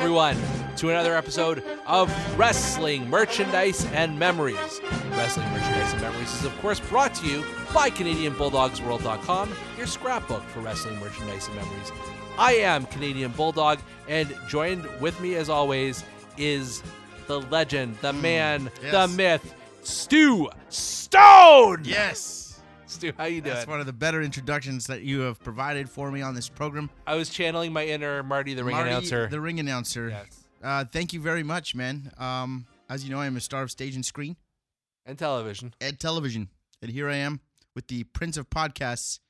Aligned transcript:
Everyone, 0.00 0.34
to 0.76 0.88
another 0.88 1.14
episode 1.14 1.62
of 1.86 2.38
Wrestling 2.38 3.10
Merchandise 3.10 3.84
and 3.92 4.18
Memories. 4.18 4.80
Wrestling 5.10 5.46
Merchandise 5.50 5.92
and 5.92 6.00
Memories 6.00 6.34
is, 6.36 6.46
of 6.46 6.58
course, 6.62 6.80
brought 6.80 7.14
to 7.16 7.26
you 7.26 7.44
by 7.74 7.90
CanadianBulldogsWorld.com, 7.90 9.52
your 9.76 9.86
scrapbook 9.86 10.42
for 10.44 10.60
wrestling 10.60 10.98
merchandise 11.00 11.48
and 11.48 11.56
memories. 11.56 11.92
I 12.38 12.54
am 12.54 12.86
Canadian 12.86 13.32
Bulldog, 13.32 13.78
and 14.08 14.34
joined 14.48 14.86
with 15.02 15.20
me, 15.20 15.34
as 15.34 15.50
always, 15.50 16.02
is 16.38 16.82
the 17.26 17.42
legend, 17.42 17.98
the 18.00 18.14
hmm. 18.14 18.22
man, 18.22 18.64
the 18.80 18.86
yes. 18.86 19.16
myth, 19.18 19.54
Stu 19.82 20.48
Stone. 20.70 21.82
Yes. 21.84 22.39
Stu, 22.90 23.12
how 23.16 23.24
you 23.24 23.40
doing? 23.40 23.54
That's 23.54 23.66
one 23.66 23.80
of 23.80 23.86
the 23.86 23.92
better 23.92 24.20
introductions 24.20 24.86
that 24.88 25.02
you 25.02 25.20
have 25.20 25.38
provided 25.40 25.88
for 25.88 26.10
me 26.10 26.22
on 26.22 26.34
this 26.34 26.48
program. 26.48 26.90
I 27.06 27.14
was 27.14 27.28
channeling 27.30 27.72
my 27.72 27.86
inner 27.86 28.22
Marty, 28.22 28.54
the 28.54 28.64
ring 28.64 28.74
Marty, 28.74 28.90
announcer. 28.90 29.28
The 29.28 29.40
ring 29.40 29.60
announcer. 29.60 30.08
Yes. 30.10 30.44
Uh, 30.62 30.84
thank 30.84 31.12
you 31.12 31.20
very 31.20 31.42
much, 31.42 31.74
man. 31.74 32.12
Um, 32.18 32.66
as 32.88 33.04
you 33.04 33.10
know, 33.10 33.20
I 33.20 33.26
am 33.26 33.36
a 33.36 33.40
star 33.40 33.62
of 33.62 33.70
stage 33.70 33.94
and 33.94 34.04
screen 34.04 34.36
and 35.06 35.18
television. 35.18 35.72
and 35.80 35.98
television. 35.98 36.48
And 36.82 36.90
here 36.90 37.08
I 37.08 37.16
am 37.16 37.40
with 37.74 37.86
the 37.88 38.04
Prince 38.04 38.36
of 38.36 38.50
Podcasts, 38.50 39.20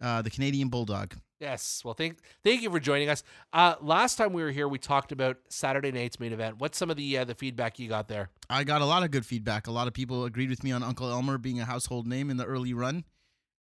uh, 0.00 0.22
the 0.22 0.30
Canadian 0.30 0.68
Bulldog. 0.68 1.14
Yes. 1.40 1.82
Well, 1.84 1.94
thank 1.94 2.18
thank 2.42 2.62
you 2.62 2.70
for 2.70 2.80
joining 2.80 3.10
us. 3.10 3.22
Uh, 3.52 3.74
last 3.82 4.16
time 4.16 4.32
we 4.32 4.42
were 4.42 4.50
here, 4.50 4.68
we 4.68 4.78
talked 4.78 5.12
about 5.12 5.36
Saturday 5.50 5.92
night's 5.92 6.18
main 6.18 6.32
event. 6.32 6.56
What's 6.58 6.78
some 6.78 6.90
of 6.90 6.96
the 6.96 7.18
uh, 7.18 7.24
the 7.24 7.34
feedback 7.34 7.78
you 7.78 7.88
got 7.88 8.08
there? 8.08 8.30
I 8.48 8.64
got 8.64 8.80
a 8.80 8.86
lot 8.86 9.02
of 9.02 9.10
good 9.10 9.26
feedback. 9.26 9.66
A 9.66 9.70
lot 9.70 9.86
of 9.86 9.92
people 9.92 10.24
agreed 10.24 10.48
with 10.48 10.64
me 10.64 10.72
on 10.72 10.82
Uncle 10.82 11.10
Elmer 11.10 11.36
being 11.36 11.60
a 11.60 11.64
household 11.66 12.06
name 12.06 12.30
in 12.30 12.38
the 12.38 12.44
early 12.46 12.72
run. 12.72 13.04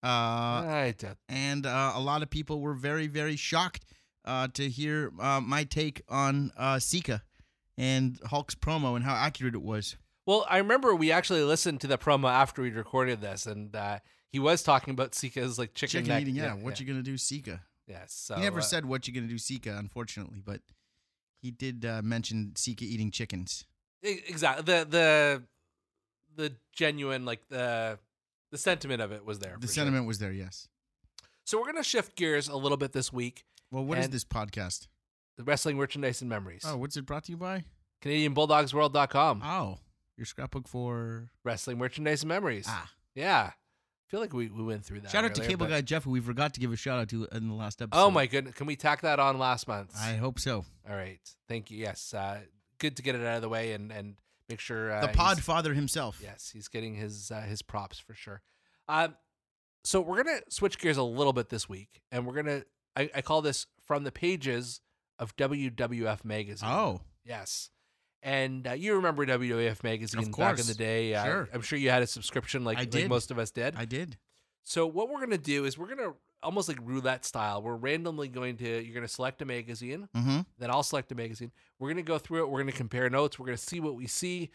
Uh, 0.02 0.92
d- 0.98 1.08
and 1.28 1.66
uh, 1.66 1.94
a 1.96 2.00
lot 2.00 2.22
of 2.22 2.30
people 2.30 2.62
were 2.62 2.76
very, 2.76 3.08
very 3.08 3.36
shocked 3.36 3.86
uh, 4.24 4.48
to 4.54 4.70
hear 4.70 5.12
uh, 5.20 5.42
my 5.42 5.64
take 5.64 6.02
on 6.08 6.52
uh, 6.58 6.78
Sika 6.80 7.24
and 7.78 8.20
Hulk's 8.30 8.56
promo 8.56 8.96
and 8.96 9.04
how 9.04 9.16
accurate 9.16 9.56
it 9.56 9.64
was. 9.64 9.98
Well, 10.26 10.46
I 10.50 10.58
remember 10.58 10.96
we 10.96 11.12
actually 11.12 11.44
listened 11.44 11.82
to 11.82 11.88
the 11.88 11.98
promo 11.98 12.30
after 12.30 12.62
we 12.62 12.72
recorded 12.72 13.22
this, 13.22 13.46
and 13.46 13.76
uh, 13.76 14.00
he 14.32 14.40
was 14.40 14.64
talking 14.64 14.92
about 14.92 15.14
Sika's 15.16 15.60
like 15.60 15.74
chicken, 15.74 16.02
Chicken 16.02 16.10
neck. 16.10 16.22
eating, 16.24 16.36
yeah. 16.36 16.54
What 16.54 16.80
you 16.80 16.86
gonna 16.86 17.02
do, 17.04 17.18
Sika? 17.18 17.62
Yes. 17.88 18.14
So, 18.14 18.36
he 18.36 18.42
never 18.42 18.60
uh, 18.60 18.64
said 18.64 18.86
what 18.86 19.08
you 19.08 19.14
gonna 19.14 19.28
do, 19.28 19.38
Sika, 19.38 19.76
unfortunately, 19.78 20.42
but 20.44 20.62
he 21.42 21.52
did 21.52 21.86
uh, 21.86 22.02
mention 22.04 22.54
Sika 22.56 22.84
eating 22.84 23.12
chickens. 23.12 23.66
exactly 24.02 24.64
the 24.64 24.86
the 24.86 25.44
the 26.36 26.54
genuine 26.74 27.26
like 27.26 27.48
the 27.50 28.00
the 28.52 28.58
sentiment 28.58 29.02
of 29.02 29.12
it 29.12 29.26
was 29.26 29.40
there. 29.40 29.56
The 29.60 29.68
for 29.68 29.74
sure. 29.74 29.84
sentiment 29.84 30.08
was 30.08 30.20
there, 30.20 30.32
yes. 30.32 30.68
So 31.44 31.60
we're 31.60 31.68
gonna 31.68 31.84
shift 31.84 32.16
gears 32.16 32.48
a 32.48 32.56
little 32.56 32.78
bit 32.78 32.92
this 32.94 33.14
week. 33.14 33.46
Well, 33.72 33.86
what 33.86 33.98
is 34.00 34.10
this 34.10 34.24
podcast? 34.24 34.88
The 35.38 35.44
wrestling 35.44 35.78
merchandise 35.78 36.22
and 36.22 36.30
memories. 36.30 36.64
Oh, 36.66 36.78
what's 36.78 36.96
it 36.98 37.06
brought 37.06 37.26
to 37.26 37.32
you 37.32 37.38
by? 37.38 37.66
CanadianBulldogsWorld.com. 38.02 39.42
Oh, 39.44 39.78
your 40.18 40.26
scrapbook 40.26 40.68
for 40.68 41.30
Wrestling 41.44 41.78
merchandise 41.78 42.22
and 42.24 42.30
memories. 42.30 42.66
ah. 42.68 42.90
Yeah. 43.14 43.52
I 43.52 44.12
feel 44.12 44.20
like 44.20 44.34
we, 44.34 44.50
we 44.50 44.64
went 44.64 44.86
through 44.86 45.02
that. 45.02 45.12
Shout 45.12 45.26
out 45.26 45.34
to 45.36 45.42
Cable 45.42 45.66
but- 45.66 45.70
Guy 45.72 45.82
Jeff, 45.82 46.04
who 46.04 46.12
we 46.12 46.20
forgot 46.20 46.54
to 46.54 46.60
give 46.60 46.72
a 46.72 46.76
shout 46.76 47.00
out 47.00 47.10
to 47.10 47.28
in 47.32 47.48
the 47.48 47.56
last 47.56 47.82
episode. 47.82 48.00
Oh 48.02 48.12
my 48.12 48.28
goodness. 48.28 48.54
Can 48.56 48.68
we 48.68 48.76
tack 48.76 49.02
that 49.02 49.20
on 49.20 49.40
last 49.40 49.68
month? 49.68 49.94
I 50.00 50.14
hope 50.16 50.40
so. 50.40 50.64
All 50.90 50.96
right. 50.96 51.20
Thank 51.48 51.72
you. 51.72 51.78
Yes. 51.80 52.14
Uh, 52.14 52.42
good 52.78 52.96
to 52.98 53.02
get 53.02 53.16
it 53.16 53.26
out 53.26 53.38
of 53.38 53.42
the 53.42 53.50
way 53.50 53.72
and, 53.74 53.92
and 53.92 54.16
make 54.48 54.60
sure 54.60 54.92
uh, 54.92 55.02
the 55.02 55.08
Pod 55.08 55.42
Father 55.42 55.74
himself. 55.74 56.20
Yes, 56.22 56.52
he's 56.54 56.68
getting 56.68 56.94
his 56.96 57.32
uh, 57.32 57.42
his 57.42 57.62
props 57.62 57.98
for 57.98 58.14
sure. 58.14 58.42
Um, 58.88 59.16
so 59.84 60.02
we're 60.02 60.24
gonna 60.24 60.42
switch 60.50 60.78
gears 60.78 60.98
a 60.98 61.04
little 61.04 61.34
bit 61.34 61.50
this 61.50 61.68
week, 61.68 62.02
and 62.12 62.28
we're 62.28 62.36
gonna 62.36 62.64
I, 62.96 63.10
I 63.16 63.22
call 63.22 63.42
this 63.42 63.66
from 63.86 64.04
the 64.04 64.12
pages 64.12 64.82
of 65.18 65.36
WWF 65.36 66.24
magazine. 66.24 66.70
Oh, 66.70 67.02
yes. 67.24 67.70
And 68.26 68.68
uh, 68.68 68.72
you 68.74 68.96
remember 68.96 69.24
WWF 69.26 69.84
magazine 69.84 70.32
back 70.32 70.60
in 70.60 70.66
the 70.66 70.74
day? 70.74 71.14
Uh, 71.14 71.24
Sure. 71.26 71.50
I'm 71.54 71.62
sure 71.62 71.78
you 71.78 71.92
had 71.92 72.02
a 72.02 72.08
subscription 72.08 72.64
like, 72.66 72.78
I 72.80 72.88
like 72.92 73.08
most 73.08 73.30
of 73.32 73.38
us 73.40 73.52
did. 73.52 73.76
I 73.78 73.86
did. 73.86 74.18
So 74.64 74.88
what 74.88 75.10
we're 75.10 75.20
gonna 75.20 75.38
do 75.38 75.64
is 75.66 75.78
we're 75.78 75.88
gonna 75.96 76.14
almost 76.42 76.68
like 76.68 76.80
roulette 76.84 77.24
style. 77.24 77.62
We're 77.62 77.76
randomly 77.76 78.28
going 78.28 78.58
to 78.58 78.84
you're 78.84 78.96
gonna 78.96 79.08
select 79.08 79.42
a 79.44 79.46
magazine, 79.46 80.10
Mm-hmm. 80.18 80.40
then 80.58 80.72
I'll 80.72 80.82
select 80.82 81.12
a 81.12 81.16
magazine. 81.16 81.52
We're 81.78 81.90
gonna 81.90 82.02
go 82.02 82.18
through 82.18 82.44
it. 82.46 82.50
We're 82.50 82.62
gonna 82.62 82.72
compare 82.72 83.08
notes. 83.12 83.38
We're 83.38 83.46
gonna 83.46 83.58
see 83.58 83.80
what 83.80 83.94
we 83.94 84.08
see, 84.08 84.50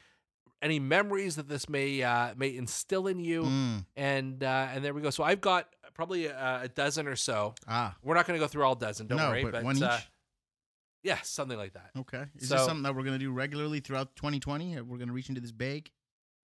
any 0.61 0.81
memories 0.81 1.37
that 1.37 1.49
this 1.49 1.69
may 1.69 2.03
uh, 2.03 2.35
may 2.37 2.57
instill 2.57 3.07
in 3.07 3.21
you, 3.21 3.45
Mm. 3.45 3.87
and 3.97 4.43
uh, 4.43 4.69
and 4.75 4.85
there 4.85 4.93
we 4.93 5.01
go. 5.01 5.11
So 5.11 5.23
I've 5.23 5.41
got 5.41 5.69
probably 5.95 6.27
a, 6.27 6.63
a 6.65 6.69
dozen 6.69 7.07
or 7.07 7.15
so. 7.17 7.55
Ah, 7.69 7.95
We're 8.03 8.17
not 8.17 8.27
gonna 8.27 8.41
go 8.41 8.49
through 8.49 8.65
all 8.65 8.75
dozen. 8.75 9.07
Don't 9.07 9.19
no, 9.19 9.29
worry, 9.29 9.45
but, 9.45 9.53
but 9.53 9.63
one 9.65 9.81
uh, 9.81 9.97
each. 9.97 10.11
Yeah, 11.03 11.19
something 11.23 11.57
like 11.59 11.73
that. 11.75 11.91
Okay. 11.99 12.25
Is 12.37 12.49
so- 12.49 12.57
this 12.57 12.65
something 12.67 12.83
that 12.83 12.95
we're 12.95 13.05
gonna 13.05 13.19
do 13.19 13.33
regularly 13.33 13.81
throughout 13.81 14.15
2020? 14.17 14.81
We're 14.83 14.99
gonna 14.99 15.13
reach 15.13 15.29
into 15.29 15.41
this 15.41 15.53
bag. 15.53 15.91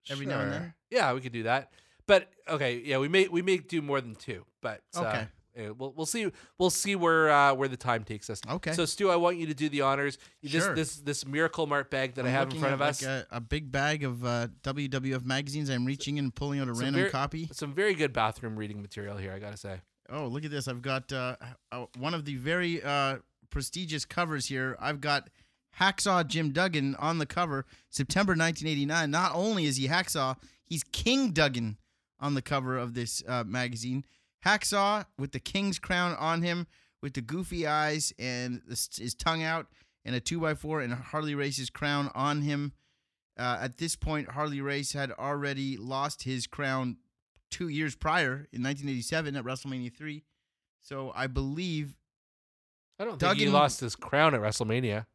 Every 0.09 0.25
now 0.25 0.41
and 0.41 0.51
then? 0.51 0.73
Yeah, 0.91 1.13
we 1.13 1.21
could 1.21 1.31
do 1.31 1.43
that. 1.43 1.71
But 2.05 2.29
okay, 2.49 2.81
yeah, 2.83 2.97
we 2.97 3.07
may 3.07 3.27
we 3.29 3.41
may 3.41 3.57
do 3.57 3.81
more 3.81 4.01
than 4.01 4.15
two, 4.15 4.45
but 4.61 4.81
uh, 4.97 4.99
Okay. 5.01 5.27
yeah, 5.55 5.69
we'll 5.69 5.93
we'll 5.95 6.05
see 6.05 6.29
we'll 6.59 6.69
see 6.69 6.97
where 6.97 7.29
uh, 7.31 7.53
where 7.53 7.69
the 7.69 7.77
time 7.77 8.03
takes 8.03 8.29
us. 8.29 8.41
Okay. 8.49 8.73
So 8.73 8.83
Stu, 8.83 9.09
I 9.09 9.15
want 9.15 9.37
you 9.37 9.45
to 9.47 9.53
do 9.53 9.69
the 9.69 9.79
honors. 9.81 10.17
This 10.41 10.51
Sure. 10.51 10.75
this 10.75 10.97
this 10.97 11.25
Miracle 11.25 11.65
Mart 11.65 11.89
bag 11.89 12.15
that 12.15 12.25
I 12.25 12.27
I'm 12.27 12.33
have 12.33 12.53
in 12.53 12.59
front 12.59 12.73
of 12.73 12.81
us. 12.81 13.01
like 13.01 13.09
a, 13.09 13.27
a 13.31 13.39
big 13.39 13.71
bag 13.71 14.03
of 14.03 14.25
uh, 14.25 14.49
WWF 14.63 15.23
magazines. 15.23 15.69
I'm 15.69 15.85
reaching 15.85 16.17
in 16.17 16.25
and 16.25 16.35
pulling 16.35 16.59
out 16.59 16.67
a 16.67 16.75
Some 16.75 16.83
random 16.83 16.99
very- 17.03 17.11
copy. 17.11 17.47
Some 17.53 17.73
very 17.73 17.93
good 17.93 18.11
bathroom 18.11 18.57
reading 18.57 18.81
material 18.81 19.15
here, 19.15 19.31
I 19.31 19.39
gotta 19.39 19.55
say. 19.57 19.79
Oh, 20.09 20.27
look 20.27 20.43
at 20.43 20.51
this! 20.51 20.67
I've 20.67 20.81
got 20.81 21.13
uh, 21.13 21.37
uh, 21.71 21.85
one 21.97 22.13
of 22.13 22.25
the 22.25 22.35
very 22.35 22.83
uh, 22.83 23.19
prestigious 23.53 24.03
covers 24.03 24.47
here. 24.47 24.75
I've 24.79 24.99
got 24.99 25.29
Hacksaw 25.79 26.27
Jim 26.27 26.51
Duggan 26.51 26.95
on 26.95 27.19
the 27.19 27.25
cover, 27.27 27.65
September 27.89 28.31
1989. 28.31 29.11
Not 29.11 29.31
only 29.35 29.65
is 29.65 29.77
he 29.77 29.87
Hacksaw, 29.87 30.35
he's 30.65 30.83
King 30.83 31.31
Duggan 31.31 31.77
on 32.19 32.33
the 32.33 32.41
cover 32.41 32.77
of 32.77 32.95
this 32.95 33.23
uh, 33.27 33.43
magazine. 33.45 34.05
Hacksaw 34.43 35.05
with 35.19 35.31
the 35.31 35.39
king's 35.39 35.77
crown 35.77 36.15
on 36.19 36.41
him, 36.41 36.65
with 37.01 37.13
the 37.13 37.21
goofy 37.21 37.67
eyes 37.67 38.11
and 38.17 38.61
his 38.67 39.13
tongue 39.13 39.43
out, 39.43 39.67
and 40.03 40.15
a 40.15 40.19
two 40.19 40.39
by 40.39 40.55
four, 40.55 40.81
and 40.81 40.91
Harley 40.93 41.35
Race's 41.35 41.69
crown 41.69 42.09
on 42.15 42.41
him. 42.41 42.73
Uh, 43.37 43.59
at 43.61 43.77
this 43.77 43.95
point, 43.95 44.29
Harley 44.31 44.61
Race 44.61 44.93
had 44.93 45.11
already 45.11 45.77
lost 45.77 46.23
his 46.23 46.47
crown 46.47 46.97
two 47.51 47.67
years 47.67 47.95
prior 47.95 48.47
in 48.51 48.63
1987 48.63 49.35
at 49.35 49.45
WrestleMania 49.45 49.95
3. 49.95 50.23
So 50.81 51.11
I 51.15 51.27
believe, 51.27 51.95
I 53.03 53.05
don't 53.05 53.19
think 53.19 53.33
he 53.33 53.39
Duggan- 53.45 53.53
lost 53.53 53.79
his 53.81 53.95
crown 53.95 54.33
at 54.33 54.41
WrestleMania. 54.41 55.05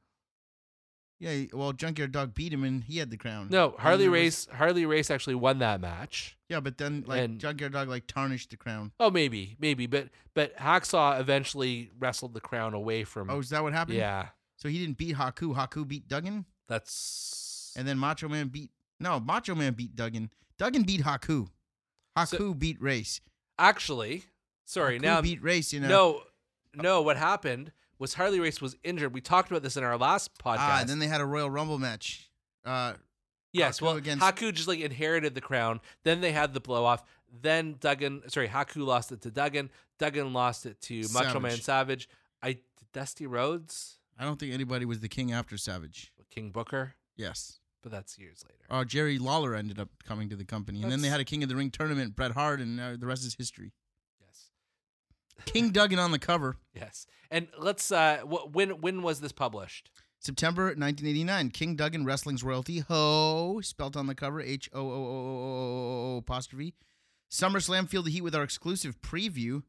yeah, 1.20 1.46
well, 1.52 1.72
Junkyard 1.72 2.12
Dog 2.12 2.34
beat 2.34 2.52
him 2.52 2.62
and 2.62 2.84
he 2.84 2.98
had 2.98 3.10
the 3.10 3.16
crown. 3.16 3.48
No, 3.50 3.74
Harley 3.78 4.04
there 4.04 4.10
was- 4.10 4.20
Race 4.20 4.48
Harley 4.52 4.86
Race 4.86 5.10
actually 5.10 5.34
won 5.34 5.58
that 5.58 5.80
match. 5.80 6.36
Yeah, 6.48 6.60
but 6.60 6.78
then 6.78 7.04
like 7.06 7.20
And- 7.22 7.40
Junkyard 7.40 7.72
Dog 7.72 7.88
like 7.88 8.06
tarnished 8.06 8.50
the 8.50 8.56
crown. 8.56 8.92
Oh, 9.00 9.10
maybe, 9.10 9.56
maybe, 9.58 9.86
but 9.86 10.10
but 10.34 10.56
Hacksaw 10.58 11.18
eventually 11.18 11.90
wrestled 11.98 12.34
the 12.34 12.40
crown 12.40 12.72
away 12.74 13.02
from. 13.04 13.30
Oh, 13.30 13.40
is 13.40 13.48
that 13.50 13.62
what 13.62 13.72
happened? 13.72 13.98
yeah, 13.98 14.28
So 14.56 14.68
he 14.68 14.78
didn't 14.78 14.98
beat 14.98 15.16
Haku. 15.16 15.54
Haku 15.56 15.86
beat 15.88 16.06
Duggan, 16.08 16.44
that's 16.68 17.72
and 17.76 17.86
then 17.88 17.98
Macho 17.98 18.28
Man 18.28 18.48
beat 18.48 18.70
no 19.00 19.18
Macho 19.18 19.54
Man 19.54 19.72
beat 19.74 19.96
Duggan. 19.96 20.30
Duggan 20.56 20.82
beat 20.84 21.02
Haku. 21.02 21.48
Haku 22.16 22.26
So- 22.38 22.54
beat 22.54 22.80
Race. 22.80 23.20
actually. 23.58 24.24
Sorry, 24.64 24.98
Haku 24.98 25.02
now 25.02 25.20
beat 25.22 25.42
Race 25.42 25.72
You 25.72 25.80
know. 25.80 25.88
no, 25.88 26.22
no. 26.82 27.02
What 27.02 27.16
happened 27.16 27.72
was 27.98 28.14
Harley 28.14 28.40
Race 28.40 28.60
was 28.60 28.76
injured. 28.84 29.12
We 29.14 29.20
talked 29.20 29.50
about 29.50 29.62
this 29.62 29.76
in 29.76 29.84
our 29.84 29.96
last 29.98 30.36
podcast. 30.38 30.56
ah. 30.58 30.78
And 30.80 30.88
then 30.88 30.98
they 30.98 31.06
had 31.08 31.20
a 31.20 31.26
Royal 31.26 31.50
Rumble 31.50 31.78
match. 31.78 32.30
Uh, 32.64 32.94
Yes, 33.50 33.78
Haku 33.80 33.82
well, 33.82 33.96
against- 33.96 34.22
Haku 34.22 34.52
just 34.52 34.68
like 34.68 34.78
inherited 34.80 35.34
the 35.34 35.40
crown. 35.40 35.80
Then 36.04 36.20
they 36.20 36.32
had 36.32 36.52
the 36.52 36.60
blow 36.60 36.84
off. 36.84 37.02
Then 37.42 37.76
Duggan, 37.80 38.22
sorry, 38.28 38.46
Haku 38.48 38.84
lost 38.84 39.10
it 39.10 39.22
to 39.22 39.30
Duggan. 39.30 39.70
Duggan 39.98 40.34
lost 40.34 40.66
it 40.66 40.80
to 40.82 41.04
Macho 41.14 41.40
Man 41.40 41.52
Savage. 41.52 41.62
Savage. 41.62 42.08
I 42.42 42.58
Dusty 42.92 43.26
Rhodes, 43.26 43.98
I 44.18 44.24
don't 44.24 44.38
think 44.38 44.52
anybody 44.52 44.84
was 44.84 45.00
the 45.00 45.08
king 45.08 45.32
after 45.32 45.56
Savage. 45.56 46.12
King 46.30 46.50
Booker, 46.50 46.94
Yes. 47.16 47.58
but 47.82 47.90
that's 47.90 48.18
years 48.18 48.44
later. 48.48 48.64
Oh, 48.70 48.84
Jerry 48.84 49.18
Lawler 49.18 49.54
ended 49.54 49.78
up 49.80 49.88
coming 50.04 50.28
to 50.28 50.36
the 50.36 50.44
company, 50.44 50.82
and 50.82 50.92
then 50.92 51.00
they 51.00 51.08
had 51.08 51.20
a 51.20 51.24
King 51.24 51.42
of 51.42 51.48
the 51.48 51.56
Ring 51.56 51.70
tournament, 51.70 52.14
Bret 52.16 52.32
Hart, 52.32 52.60
and 52.60 52.78
uh, 52.78 52.96
the 52.98 53.06
rest 53.06 53.24
is 53.26 53.34
history. 53.34 53.72
Yes, 55.38 55.52
King 55.52 55.70
Duggan 55.70 55.98
on 55.98 56.10
the 56.10 56.18
cover, 56.18 56.56
yes. 56.74 57.06
And 57.30 57.48
let's. 57.58 57.90
uh 57.92 58.18
wh- 58.18 58.54
When 58.54 58.80
when 58.80 59.02
was 59.02 59.20
this 59.20 59.32
published? 59.32 59.90
September 60.20 60.64
1989. 60.64 61.50
King 61.50 61.76
Duggan 61.76 62.04
Wrestling's 62.04 62.42
royalty, 62.42 62.80
ho, 62.80 63.60
spelt 63.62 63.96
on 63.96 64.06
the 64.06 64.14
cover, 64.14 64.40
H 64.40 64.68
O 64.72 64.80
O 64.80 64.82
O 64.82 64.90
O 64.90 66.12
O 66.12 66.14
O 66.14 66.16
apostrophe. 66.18 66.74
SummerSlam 67.30 67.88
Feel 67.88 68.02
the 68.02 68.10
Heat 68.10 68.22
with 68.22 68.34
our 68.34 68.42
exclusive 68.42 69.00
preview. 69.00 69.62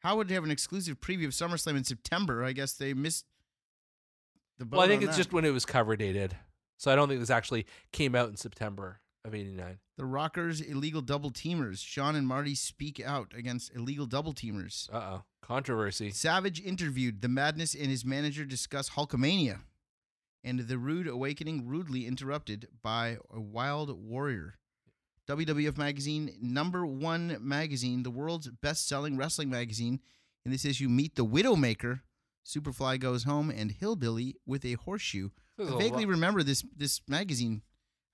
How 0.00 0.16
would 0.16 0.28
they 0.28 0.34
have 0.34 0.44
an 0.44 0.50
exclusive 0.50 1.00
preview 1.00 1.26
of 1.26 1.32
SummerSlam 1.32 1.76
in 1.76 1.84
September? 1.84 2.42
I 2.44 2.52
guess 2.52 2.72
they 2.72 2.94
missed 2.94 3.26
the 4.58 4.64
boat. 4.64 4.78
Well, 4.78 4.86
I 4.86 4.88
think 4.88 5.02
on 5.02 5.08
it's 5.08 5.16
that. 5.16 5.22
just 5.24 5.32
when 5.32 5.44
it 5.44 5.50
was 5.50 5.66
cover 5.66 5.96
dated. 5.96 6.36
So 6.78 6.90
I 6.90 6.94
don't 6.94 7.08
think 7.08 7.20
this 7.20 7.28
actually 7.30 7.66
came 7.92 8.14
out 8.14 8.30
in 8.30 8.36
September 8.36 9.00
of 9.24 9.34
'89. 9.34 9.78
the 9.96 10.04
Rockers 10.06 10.60
illegal 10.60 11.02
double 11.02 11.30
teamers. 11.30 11.78
Shawn 11.84 12.16
and 12.16 12.26
Marty 12.26 12.54
speak 12.54 13.00
out 13.00 13.32
against 13.36 13.74
illegal 13.74 14.06
double 14.06 14.32
teamers. 14.32 14.88
Uh 14.92 14.96
oh, 14.96 15.22
controversy. 15.42 16.10
Savage 16.10 16.60
interviewed. 16.60 17.20
The 17.22 17.28
Madness 17.28 17.74
and 17.74 17.86
his 17.90 18.04
manager 18.04 18.44
discuss 18.44 18.90
Hulkamania. 18.90 19.60
and 20.42 20.60
the 20.60 20.78
rude 20.78 21.06
awakening 21.06 21.66
rudely 21.66 22.06
interrupted 22.06 22.68
by 22.82 23.18
a 23.30 23.40
wild 23.40 23.90
warrior. 24.02 24.54
WWF 25.28 25.76
Magazine, 25.76 26.34
number 26.40 26.84
one 26.86 27.36
magazine, 27.40 28.02
the 28.02 28.10
world's 28.10 28.48
best 28.48 28.88
selling 28.88 29.16
wrestling 29.16 29.50
magazine. 29.50 30.00
In 30.44 30.50
this 30.50 30.64
issue, 30.64 30.88
meet 30.88 31.14
the 31.14 31.24
Widowmaker, 31.26 32.00
Superfly 32.44 32.98
Goes 32.98 33.24
Home, 33.24 33.50
and 33.50 33.70
Hillbilly 33.70 34.36
with 34.46 34.64
a 34.64 34.74
Horseshoe. 34.74 35.28
I 35.58 35.76
vaguely 35.78 36.06
remember 36.06 36.42
this 36.42 36.64
this 36.74 37.02
magazine, 37.06 37.60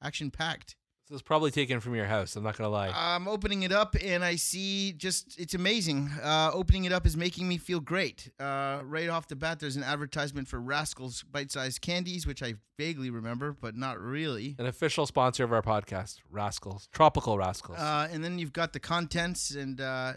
action 0.03 0.31
packed. 0.33 0.75
This 1.09 1.17
is 1.17 1.23
probably 1.23 1.51
taken 1.51 1.79
from 1.79 1.95
your 1.95 2.07
house. 2.07 2.35
I'm 2.35 2.43
not 2.43 2.57
gonna 2.57 2.69
lie. 2.69 2.93
I'm 2.95 3.29
opening 3.29 3.63
it 3.63 3.71
up 3.71 3.95
and 4.03 4.25
I 4.25 4.37
see 4.37 4.93
just 4.93 5.39
it's 5.39 5.55
amazing. 5.55 6.11
Uh, 6.23 6.51
opening 6.53 6.85
it 6.85 6.93
up 6.93 7.07
is 7.07 7.17
making 7.17 7.47
me 7.49 7.59
feel 7.59 7.79
great. 7.79 8.31
Uh, 8.41 8.81
right 8.85 9.09
off 9.09 9.29
the 9.29 9.37
bat, 9.37 9.61
there's 9.61 9.77
an 9.77 9.85
advertisement 9.85 10.49
for 10.49 10.61
Rascals 10.61 11.23
bite-sized 11.23 11.81
candies, 11.81 12.27
which 12.27 12.43
I 12.43 12.55
vaguely 12.77 13.11
remember, 13.11 13.53
but 13.53 13.77
not 13.77 14.01
really. 14.01 14.57
An 14.59 14.67
official 14.67 15.07
sponsor 15.07 15.45
of 15.45 15.53
our 15.53 15.63
podcast, 15.63 16.19
Rascals, 16.29 16.89
Tropical 16.93 17.39
Rascals. 17.39 17.79
Uh, 17.79 18.09
and 18.11 18.25
then 18.25 18.39
you've 18.39 18.53
got 18.53 18.73
the 18.73 18.81
contents 18.81 19.51
and 19.51 19.81
uh, 19.81 20.15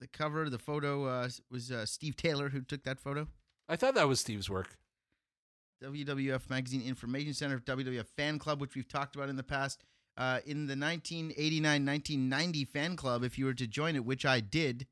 the 0.00 0.08
cover. 0.08 0.50
The 0.50 0.58
photo 0.58 1.06
uh, 1.06 1.28
was 1.50 1.70
uh, 1.70 1.86
Steve 1.86 2.16
Taylor 2.16 2.48
who 2.48 2.62
took 2.62 2.82
that 2.82 2.98
photo. 2.98 3.28
I 3.68 3.76
thought 3.76 3.94
that 3.94 4.08
was 4.08 4.20
Steve's 4.20 4.50
work. 4.50 4.76
WWF 5.82 6.48
Magazine 6.48 6.82
Information 6.82 7.34
Center, 7.34 7.58
WWF 7.58 8.06
Fan 8.16 8.38
Club, 8.38 8.60
which 8.60 8.74
we've 8.74 8.88
talked 8.88 9.16
about 9.16 9.28
in 9.28 9.36
the 9.36 9.42
past. 9.42 9.84
Uh, 10.16 10.40
in 10.44 10.66
the 10.66 10.74
1989-1990 10.74 12.68
fan 12.68 12.96
club, 12.96 13.24
if 13.24 13.38
you 13.38 13.46
were 13.46 13.54
to 13.54 13.66
join 13.66 13.96
it, 13.96 14.04
which 14.04 14.26
I 14.26 14.40
did, 14.40 14.86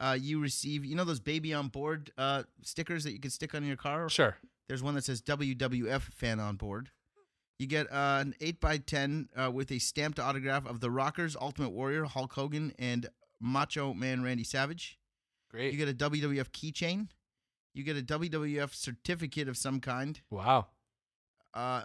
uh, 0.00 0.16
you 0.18 0.40
receive, 0.40 0.84
you 0.84 0.96
know, 0.96 1.04
those 1.04 1.20
baby 1.20 1.52
on 1.52 1.68
board 1.68 2.10
uh, 2.16 2.44
stickers 2.62 3.04
that 3.04 3.12
you 3.12 3.20
could 3.20 3.32
stick 3.32 3.54
on 3.54 3.64
your 3.64 3.76
car. 3.76 4.08
Sure. 4.08 4.36
There's 4.68 4.82
one 4.82 4.94
that 4.94 5.04
says 5.04 5.20
WWF 5.22 6.02
fan 6.02 6.40
on 6.40 6.56
board. 6.56 6.90
You 7.58 7.66
get 7.66 7.86
uh, 7.92 8.18
an 8.20 8.34
8x10 8.40 9.26
uh, 9.36 9.50
with 9.50 9.70
a 9.70 9.78
stamped 9.78 10.18
autograph 10.18 10.66
of 10.66 10.80
the 10.80 10.90
Rockers, 10.90 11.36
Ultimate 11.40 11.70
Warrior, 11.70 12.04
Hulk 12.04 12.32
Hogan, 12.32 12.72
and 12.78 13.08
Macho 13.40 13.92
Man 13.94 14.22
Randy 14.22 14.44
Savage. 14.44 14.98
Great. 15.50 15.72
You 15.72 15.78
get 15.78 15.88
a 15.88 16.10
WWF 16.10 16.48
keychain. 16.50 17.08
You 17.74 17.84
get 17.84 17.96
a 17.96 18.02
WWF 18.02 18.74
certificate 18.74 19.48
of 19.48 19.56
some 19.56 19.80
kind. 19.80 20.20
wow. 20.30 20.66
Uh, 21.54 21.82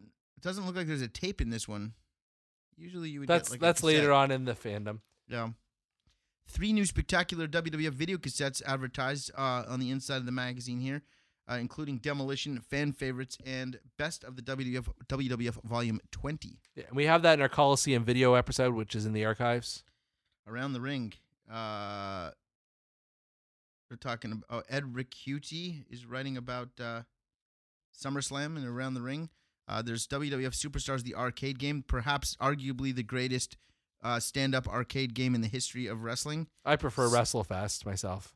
it 0.00 0.40
doesn't 0.40 0.64
look 0.64 0.74
like 0.74 0.86
there's 0.86 1.02
a 1.02 1.08
tape 1.08 1.40
in 1.42 1.50
this 1.50 1.68
one. 1.68 1.92
Usually 2.76 3.10
you 3.10 3.20
would. 3.20 3.28
That's 3.28 3.48
get 3.48 3.54
like 3.54 3.60
that's 3.60 3.82
later 3.82 4.12
on 4.12 4.30
in 4.30 4.44
the 4.44 4.54
fandom. 4.54 5.00
Yeah. 5.28 5.50
Three 6.46 6.72
new 6.72 6.84
spectacular 6.84 7.48
WWF 7.48 7.92
video 7.92 8.18
cassettes 8.18 8.62
advertised 8.66 9.30
uh, 9.36 9.64
on 9.66 9.80
the 9.80 9.90
inside 9.90 10.16
of 10.16 10.26
the 10.26 10.32
magazine 10.32 10.78
here, 10.78 11.02
uh, 11.50 11.54
including 11.54 11.98
Demolition, 11.98 12.60
fan 12.60 12.92
favorites, 12.92 13.38
and 13.46 13.78
best 13.96 14.24
of 14.24 14.36
the 14.36 14.42
WWF 14.42 14.88
WWF 15.08 15.62
Volume 15.64 16.00
20. 16.10 16.58
Yeah, 16.76 16.84
and 16.88 16.96
we 16.96 17.06
have 17.06 17.22
that 17.22 17.34
in 17.34 17.42
our 17.42 17.48
Coliseum 17.48 18.04
video 18.04 18.34
episode, 18.34 18.74
which 18.74 18.94
is 18.94 19.06
in 19.06 19.14
the 19.14 19.24
archives. 19.24 19.84
Around 20.46 20.74
the 20.74 20.80
ring, 20.82 21.14
uh, 21.50 22.30
we're 23.90 23.96
talking 23.96 24.32
about 24.32 24.44
oh, 24.50 24.62
Ed 24.68 24.92
Ricciuti 24.92 25.84
is 25.88 26.04
writing 26.04 26.36
about 26.36 26.68
uh, 26.78 27.02
SummerSlam 27.98 28.56
and 28.56 28.66
Around 28.66 28.94
the 28.94 29.02
Ring. 29.02 29.30
Uh, 29.66 29.80
there's 29.82 30.06
WWF 30.06 30.54
Superstars, 30.54 31.02
the 31.02 31.14
arcade 31.14 31.58
game, 31.58 31.84
perhaps 31.86 32.36
arguably 32.36 32.94
the 32.94 33.02
greatest 33.02 33.56
uh, 34.02 34.20
stand-up 34.20 34.68
arcade 34.68 35.14
game 35.14 35.34
in 35.34 35.40
the 35.40 35.48
history 35.48 35.86
of 35.86 36.02
wrestling. 36.04 36.46
I 36.64 36.76
prefer 36.76 37.08
WrestleFest 37.08 37.86
myself. 37.86 38.34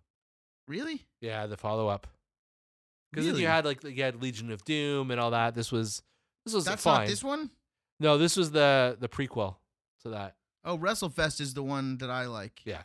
Really? 0.66 1.06
Yeah, 1.20 1.46
the 1.46 1.56
follow 1.56 1.88
up. 1.88 2.06
Because 3.10 3.26
then 3.26 3.34
Really? 3.34 3.42
you 3.42 3.48
had 3.48 3.64
like 3.64 3.82
you 3.84 4.02
had 4.02 4.20
Legion 4.22 4.50
of 4.52 4.64
Doom 4.64 5.10
and 5.10 5.18
all 5.20 5.30
that. 5.30 5.54
This 5.54 5.72
was 5.72 6.02
this 6.44 6.54
was 6.54 6.64
That's 6.66 6.82
fine. 6.82 7.00
not 7.00 7.08
this 7.08 7.24
one. 7.24 7.50
No, 8.00 8.18
this 8.18 8.36
was 8.36 8.50
the 8.50 8.96
the 9.00 9.08
prequel 9.08 9.56
to 10.02 10.10
that. 10.10 10.34
Oh, 10.64 10.76
WrestleFest 10.76 11.40
is 11.40 11.54
the 11.54 11.62
one 11.62 11.96
that 11.98 12.10
I 12.10 12.26
like. 12.26 12.60
Yeah, 12.66 12.82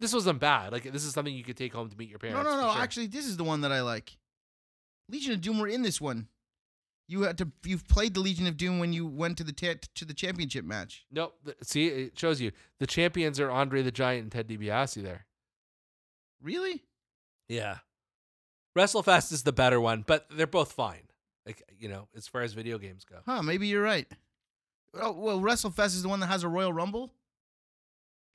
this 0.00 0.14
wasn't 0.14 0.40
bad. 0.40 0.72
Like 0.72 0.90
this 0.90 1.04
is 1.04 1.12
something 1.12 1.34
you 1.34 1.44
could 1.44 1.56
take 1.58 1.74
home 1.74 1.90
to 1.90 1.96
meet 1.98 2.08
your 2.08 2.18
parents. 2.18 2.42
no, 2.44 2.50
no, 2.56 2.62
no. 2.68 2.72
sure. 2.72 2.82
Actually, 2.82 3.08
this 3.08 3.26
is 3.26 3.36
the 3.36 3.44
one 3.44 3.60
that 3.62 3.72
I 3.72 3.82
like. 3.82 4.16
Legion 5.10 5.34
of 5.34 5.40
Doom 5.42 5.58
were 5.58 5.68
in 5.68 5.82
this 5.82 6.00
one. 6.00 6.28
You 7.12 7.22
had 7.22 7.36
to. 7.38 7.48
You've 7.64 7.86
played 7.86 8.14
the 8.14 8.20
Legion 8.20 8.46
of 8.46 8.56
Doom 8.56 8.78
when 8.78 8.92
you 8.94 9.06
went 9.06 9.36
to 9.38 9.44
the 9.44 9.52
ta- 9.52 9.78
to 9.96 10.04
the 10.06 10.14
championship 10.14 10.64
match. 10.64 11.04
no. 11.10 11.32
th- 11.44 11.56
See, 11.62 11.86
it 11.88 12.18
shows 12.18 12.40
you 12.40 12.52
the 12.80 12.86
champions 12.86 13.38
are 13.38 13.50
Andre 13.50 13.82
the 13.82 13.90
Giant 13.92 14.22
and 14.22 14.32
Ted 14.32 14.48
DiBiase 14.48 15.02
there. 15.02 15.26
Really? 16.42 16.82
Yeah, 17.48 17.78
WrestleFest 18.76 19.32
is 19.32 19.42
the 19.42 19.52
better 19.52 19.80
one, 19.80 20.04
but 20.06 20.26
they're 20.30 20.46
both 20.46 20.72
fine. 20.72 21.02
Like 21.44 21.62
you 21.78 21.88
know, 21.88 22.08
as 22.16 22.26
far 22.28 22.40
as 22.42 22.54
video 22.54 22.78
games 22.78 23.04
go. 23.04 23.16
Huh? 23.26 23.42
Maybe 23.42 23.66
you're 23.68 23.82
right. 23.82 24.06
Oh 24.94 25.12
well, 25.12 25.40
WrestleFest 25.40 25.86
is 25.94 26.02
the 26.02 26.08
one 26.08 26.20
that 26.20 26.28
has 26.28 26.44
a 26.44 26.48
Royal 26.48 26.72
Rumble. 26.72 27.12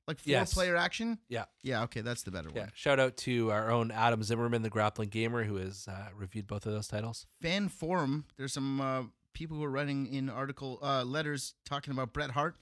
Like 0.08 0.18
four 0.18 0.30
Yes. 0.32 0.54
player 0.54 0.74
action. 0.74 1.18
Yeah. 1.28 1.44
Yeah. 1.62 1.82
Okay, 1.84 2.00
that's 2.00 2.22
the 2.24 2.30
better 2.32 2.50
Yeah, 2.54 2.62
one. 2.62 2.72
shout 2.74 2.98
out 2.98 3.16
to 3.18 3.52
our 3.52 3.70
own 3.70 3.90
Adam 3.92 4.22
Zimmerman, 4.22 4.62
the 4.62 4.70
grappling 4.70 5.10
gamer, 5.10 5.44
who 5.44 5.56
has 5.56 5.86
uh, 5.86 6.08
reviewed 6.16 6.46
both 6.48 6.64
of 6.66 6.72
those 6.72 6.88
titles. 6.88 7.26
Fan 7.42 7.68
forum. 7.68 8.24
There's 8.38 8.54
some 8.54 8.80
uh, 8.80 9.02
people 9.34 9.56
who 9.58 9.64
are 9.64 9.70
writing 9.70 10.06
in 10.06 10.28
article 10.30 10.78
uh, 10.82 11.04
letters 11.04 11.54
talking 11.64 11.92
about 11.92 12.12
Bret 12.14 12.30
Hart. 12.32 12.56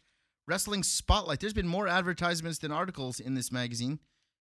Wrestling 0.49 0.83
Spotlight. 0.83 1.41
There's 1.41 1.53
been 1.55 1.67
more 1.69 1.89
advertisements 1.89 2.59
than 2.59 2.71
articles 2.73 3.19
in 3.21 3.35
this 3.35 3.51
magazine. 3.51 4.01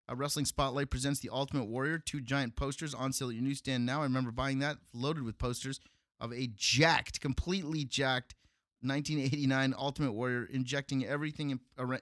Uh, 0.09 0.15
Wrestling 0.15 0.45
Spotlight 0.45 0.89
presents 0.89 1.19
the 1.19 1.29
Ultimate 1.31 1.65
Warrior. 1.65 1.99
Two 1.99 2.21
giant 2.21 2.55
posters 2.55 2.93
on 2.93 3.13
sale 3.13 3.29
at 3.29 3.35
your 3.35 3.43
newsstand 3.43 3.85
now. 3.85 4.01
I 4.01 4.03
remember 4.03 4.31
buying 4.31 4.59
that, 4.59 4.77
loaded 4.93 5.23
with 5.23 5.37
posters 5.37 5.79
of 6.19 6.31
a 6.33 6.47
jacked, 6.55 7.21
completely 7.21 7.85
jacked 7.85 8.33
1989 8.81 9.74
Ultimate 9.77 10.12
Warrior, 10.13 10.45
injecting 10.45 11.05
everything 11.05 11.50
in, 11.51 11.59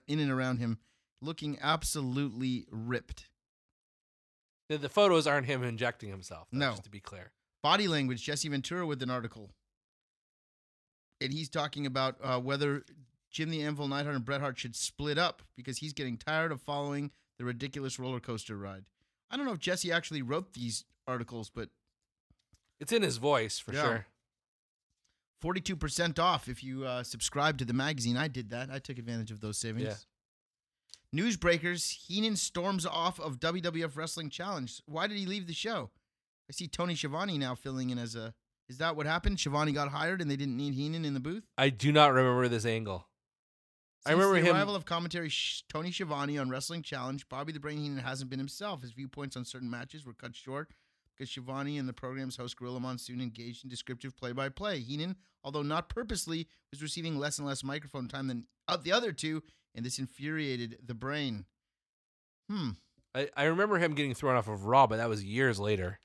in 0.08 0.20
and 0.20 0.32
around 0.32 0.58
him, 0.58 0.80
looking 1.24 1.58
absolutely 1.62 2.66
ripped. 2.72 3.30
The, 4.70 4.78
the 4.78 4.90
photos 4.90 5.28
aren't 5.28 5.48
him 5.48 5.64
injecting 5.64 6.10
himself. 6.10 6.48
though, 6.52 6.60
No. 6.60 6.70
just 6.72 6.84
to 6.86 6.90
be 6.90 7.00
clear. 7.00 7.32
Body 7.62 7.88
language, 7.88 8.24
Jesse 8.24 8.50
Ventura 8.50 8.86
with 8.86 9.02
an 9.02 9.10
article. 9.10 9.52
And 11.22 11.32
he's 11.32 11.50
talking 11.50 11.86
about 11.86 12.18
uh, 12.22 12.40
whether 12.40 12.84
Jim 13.32 13.50
the 13.50 13.64
Anvil 13.64 13.88
Neidhart 13.88 14.16
and 14.16 14.26
Bret 14.26 14.42
Hart 14.42 14.58
should 14.60 14.76
split 14.76 15.18
up 15.18 15.42
because 15.56 15.78
he's 15.78 15.94
getting 15.94 16.18
tired 16.18 16.52
of 16.52 16.62
following 16.62 17.12
the 17.38 17.46
ridiculous 17.46 17.98
roller 17.98 18.20
coaster 18.20 18.58
ride. 18.58 18.84
I 19.32 19.38
don't 19.38 19.46
know 19.46 19.54
if 19.54 19.60
Jesse 19.60 19.92
actually 19.92 20.22
wrote 20.22 20.54
these 20.54 20.84
articles, 21.08 21.50
but 21.50 21.70
It's 22.80 22.92
in 22.92 23.02
his 23.02 23.18
voice 23.18 23.60
for 23.60 23.74
Yeah. 23.74 23.82
sure. 23.84 24.06
42% 25.44 26.20
off 26.20 26.48
if 26.48 26.64
you 26.64 26.86
uh, 26.86 27.04
subscribe 27.04 27.58
to 27.58 27.66
the 27.66 27.74
magazine. 27.74 28.16
I 28.18 28.28
did 28.30 28.50
that. 28.52 28.70
I 28.70 28.80
took 28.80 28.98
advantage 28.98 29.32
of 29.32 29.42
those 29.42 29.58
savings. 29.58 29.86
Yeah. 29.86 29.96
Newsbreakers, 31.14 31.92
Heenan 32.08 32.36
storms 32.36 32.86
off 32.86 33.20
of 33.20 33.40
WWF 33.40 33.96
Wrestling 33.96 34.30
Challenge. 34.30 34.82
Why 34.86 35.08
did 35.08 35.18
he 35.18 35.26
leave 35.26 35.48
the 35.48 35.54
show? 35.54 35.92
I 36.50 36.54
see 36.54 36.68
Tony 36.68 36.96
Schiavone 36.96 37.38
now 37.38 37.56
filling 37.56 37.90
in 37.92 37.98
as 38.00 38.16
a. 38.16 38.34
Is 38.68 38.78
that 38.80 38.96
what 38.96 39.06
happened? 39.06 39.40
Schiavone 39.40 39.72
got 39.74 39.90
hired 39.90 40.22
and 40.22 40.32
they 40.32 40.36
didn't 40.36 40.58
need 40.58 40.74
Heenan 40.74 41.06
in 41.06 41.14
the 41.14 41.20
booth? 41.20 41.44
I 41.58 41.70
do 41.70 41.92
not 41.92 42.14
remember 42.14 42.48
this 42.48 42.66
angle. 42.66 43.08
I 44.06 44.12
remember 44.12 44.42
the 44.42 44.48
him- 44.48 44.56
arrival 44.56 44.76
of 44.76 44.86
commentary 44.86 45.30
Sh- 45.30 45.64
Tony 45.70 45.92
Schiavone 45.92 46.38
on 46.38 46.50
Wrestling 46.50 46.82
Challenge, 46.82 47.28
Bobby 47.30 47.54
the 47.54 47.60
Brain 47.60 47.78
Heenan 47.78 48.00
hasn't 48.04 48.30
been 48.30 48.40
himself. 48.40 48.82
His 48.82 48.92
viewpoints 48.92 49.38
on 49.38 49.46
certain 49.46 49.70
matches 49.70 50.06
were 50.06 50.14
cut 50.14 50.36
short 50.36 50.72
because 51.16 51.30
Schiavone 51.30 51.78
and 51.78 51.88
the 51.88 51.94
program's 51.94 52.36
host 52.38 52.58
Gorilla 52.58 52.80
Monsoon 52.80 53.22
engaged 53.22 53.64
in 53.64 53.70
descriptive 53.70 54.18
play-by-play. 54.18 54.80
Heenan, 54.80 55.16
although 55.44 55.62
not 55.62 55.88
purposely, 55.90 56.48
was 56.72 56.82
receiving 56.82 57.18
less 57.18 57.38
and 57.38 57.48
less 57.48 57.64
microphone 57.64 58.08
time 58.08 58.28
than 58.28 58.48
uh, 58.68 58.78
the 58.78 58.92
other 58.92 59.12
two, 59.12 59.44
and 59.76 59.86
this 59.86 60.00
infuriated 60.00 60.80
the 60.86 60.94
Brain. 60.94 61.46
Hmm. 62.50 62.72
I, 63.16 63.30
I 63.36 63.44
remember 63.46 63.78
him 63.78 63.94
getting 63.94 64.14
thrown 64.14 64.36
off 64.36 64.48
of 64.48 64.66
Raw, 64.66 64.88
but 64.88 64.98
that 64.98 65.10
was 65.10 65.24
years 65.24 65.60
later. 65.60 66.00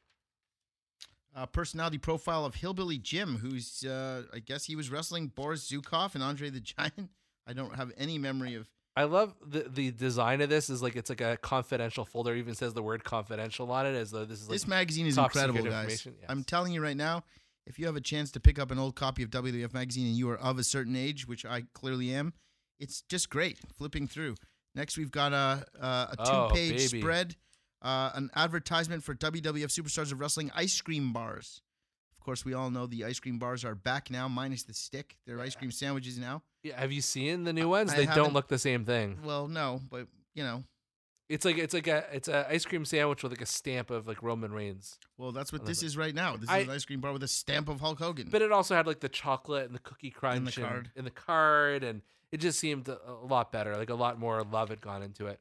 Uh, 1.35 1.47
personality 1.47 1.99
profile 1.99 2.45
of 2.45 2.57
Hillbilly 2.57 2.99
Jim, 2.99 3.39
who's 3.39 3.85
uh, 3.85 4.25
I 4.35 4.41
guess 4.41 4.65
he 4.65 4.77
was 4.77 4.91
wrestling 4.91 5.29
Boris 5.29 5.71
Zhukov 5.71 6.15
and 6.15 6.25
Andre 6.25 6.51
the 6.51 6.61
Giant. 6.79 7.11
I 7.47 7.53
don't 7.53 7.77
have 7.77 7.93
any 7.97 8.19
memory 8.19 8.55
of 8.55 8.69
I 8.99 9.05
love 9.05 9.33
the 9.47 9.61
the 9.69 9.93
design 9.93 10.41
of 10.41 10.49
this 10.49 10.69
is 10.69 10.83
like 10.83 10.97
it's 10.97 11.09
like 11.09 11.21
a 11.21 11.37
confidential 11.37 12.05
folder. 12.05 12.35
It 12.35 12.41
even 12.41 12.57
says 12.57 12.75
the 12.75 12.83
word 12.83 13.05
confidential 13.05 13.71
on 13.71 13.87
it 13.87 13.95
as 13.95 14.11
though 14.11 14.25
this 14.25 14.41
is 14.41 14.49
like 14.49 14.57
this 14.57 14.67
magazine 14.67 15.07
is 15.07 15.17
incredible, 15.17 15.63
guys. 15.63 16.05
information, 16.05 16.15
I'm 16.29 16.43
telling 16.43 16.73
you 16.73 16.83
right 16.83 16.97
now, 16.97 17.23
if 17.65 17.79
you 17.79 17.87
have 17.87 17.95
a 17.95 18.01
chance 18.01 18.33
to 18.33 18.41
pick 18.41 18.59
up 18.59 18.73
an 18.73 18.79
old 18.81 18.97
copy 18.97 19.23
of 19.23 19.31
WWF 19.31 19.73
magazine 19.73 20.09
and 20.09 20.17
you 20.17 20.29
are 20.31 20.39
of 20.39 20.59
a 20.59 20.65
certain 20.65 20.97
age, 20.97 21.29
which 21.29 21.47
I 21.47 21.63
clearly 21.75 22.13
am, 22.13 22.33
it's 22.79 23.03
just 23.03 23.31
great 23.31 23.59
flipping 23.77 24.07
through. 24.09 24.37
Next, 24.75 24.97
we've 24.99 25.11
got 25.11 25.33
a 25.33 25.65
a, 25.81 25.87
a 25.87 26.15
Oh, 26.19 26.49
two-page 26.49 26.77
baby. 26.91 27.01
spread, 27.01 27.37
uh, 27.83 28.11
an 28.15 28.31
advertisement 28.35 29.03
for 29.03 29.15
WWF 29.15 29.71
Superstars 29.71 30.13
of 30.13 30.21
Wrestling 30.21 30.51
ice 30.55 30.81
cream 30.81 31.13
bars. 31.13 31.63
Of 32.13 32.25
course, 32.25 32.45
we 32.45 32.53
all 32.53 32.71
know 32.71 32.87
the 32.87 33.05
ice 33.05 33.21
cream 33.21 33.39
bars 33.39 33.65
are 33.65 33.75
back 33.75 34.11
now, 34.11 34.29
minus 34.29 34.63
the 34.65 34.75
stick. 34.75 35.17
They're 35.27 35.41
ice 35.41 35.55
cream 35.57 35.71
sandwiches 35.71 36.19
now. 36.19 36.43
Yeah, 36.63 36.79
have 36.79 36.93
you 36.93 37.01
seen 37.01 37.45
the 37.45 37.53
new 37.53 37.69
ones? 37.69 37.93
I 37.93 37.97
they 37.97 38.05
haven't- 38.05 38.23
don't 38.25 38.33
look 38.35 38.49
the 38.49 38.59
same 38.59 38.85
thing. 38.85 39.19
Well, 39.25 39.49
no, 39.49 39.81
but 39.91 40.09
you 40.35 40.43
know, 40.45 40.65
It's 41.31 41.45
like 41.45 41.59
it's 41.59 41.75
like 41.75 41.87
a 41.89 42.05
it's 42.13 42.29
a 42.29 42.47
ice 42.51 42.65
cream 42.65 42.85
sandwich 42.85 43.23
with 43.23 43.33
like 43.33 43.41
a 43.43 43.47
stamp 43.47 43.91
of 43.91 44.07
like 44.07 44.23
Roman 44.23 44.51
Reigns. 44.53 44.99
Well, 45.17 45.33
that's 45.33 45.53
what 45.53 45.65
this 45.67 45.83
is 45.83 45.97
right 45.97 46.15
now. 46.15 46.37
This 46.37 46.49
I- 46.49 46.59
is 46.61 46.69
an 46.69 46.75
ice 46.75 46.85
cream 46.85 47.01
bar 47.01 47.13
with 47.13 47.23
a 47.23 47.29
stamp 47.29 47.69
of 47.69 47.81
Hulk 47.81 47.99
Hogan. 47.99 48.29
But 48.31 48.43
it 48.43 48.51
also 48.53 48.75
had 48.75 48.87
like 48.87 49.01
the 49.01 49.09
chocolate 49.11 49.67
and 49.67 49.75
the 49.75 49.79
cookie 49.81 50.11
crunch 50.11 50.57
and- 50.57 50.67
card. 50.67 50.91
in 50.97 51.05
the 51.05 51.11
card, 51.11 51.83
and 51.85 52.03
it 52.33 52.39
just 52.39 52.59
seemed 52.59 52.89
a, 52.89 52.99
lot 53.23 53.53
better. 53.53 53.77
Like 53.77 53.91
a 53.91 53.95
lot 53.95 54.19
more 54.19 54.43
love 54.43 54.69
had 54.69 54.81
gone 54.81 55.03
into 55.03 55.27
it. 55.27 55.41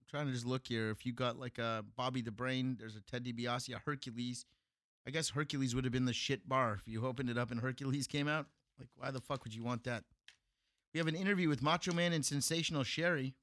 I'm 0.00 0.06
trying 0.10 0.26
to 0.26 0.32
just 0.32 0.46
look 0.46 0.66
here. 0.66 0.90
If 0.90 1.04
you 1.04 1.12
got 1.12 1.38
like 1.38 1.58
a 1.58 1.84
Bobby 1.96 2.22
the 2.22 2.30
Brain, 2.30 2.76
there's 2.78 2.96
a 2.96 3.00
Ted 3.00 3.24
DiBiase, 3.24 3.74
a 3.74 3.78
Hercules. 3.78 4.46
I 5.06 5.10
guess 5.10 5.30
Hercules 5.30 5.74
would 5.74 5.84
have 5.84 5.92
been 5.92 6.06
the 6.06 6.14
shit 6.14 6.48
bar 6.48 6.78
if 6.80 6.88
you 6.90 7.06
opened 7.06 7.28
it 7.28 7.36
up 7.36 7.50
and 7.50 7.60
Hercules 7.60 8.06
came 8.06 8.28
out. 8.28 8.46
Like, 8.78 8.88
why 8.96 9.10
the 9.10 9.20
fuck 9.20 9.44
would 9.44 9.54
you 9.54 9.62
want 9.62 9.84
that? 9.84 10.04
We 10.92 10.98
have 10.98 11.08
an 11.08 11.14
interview 11.14 11.48
with 11.48 11.62
Macho 11.62 11.92
Man 11.92 12.12
and 12.12 12.24
Sensational 12.24 12.84
Sherri, 12.84 13.34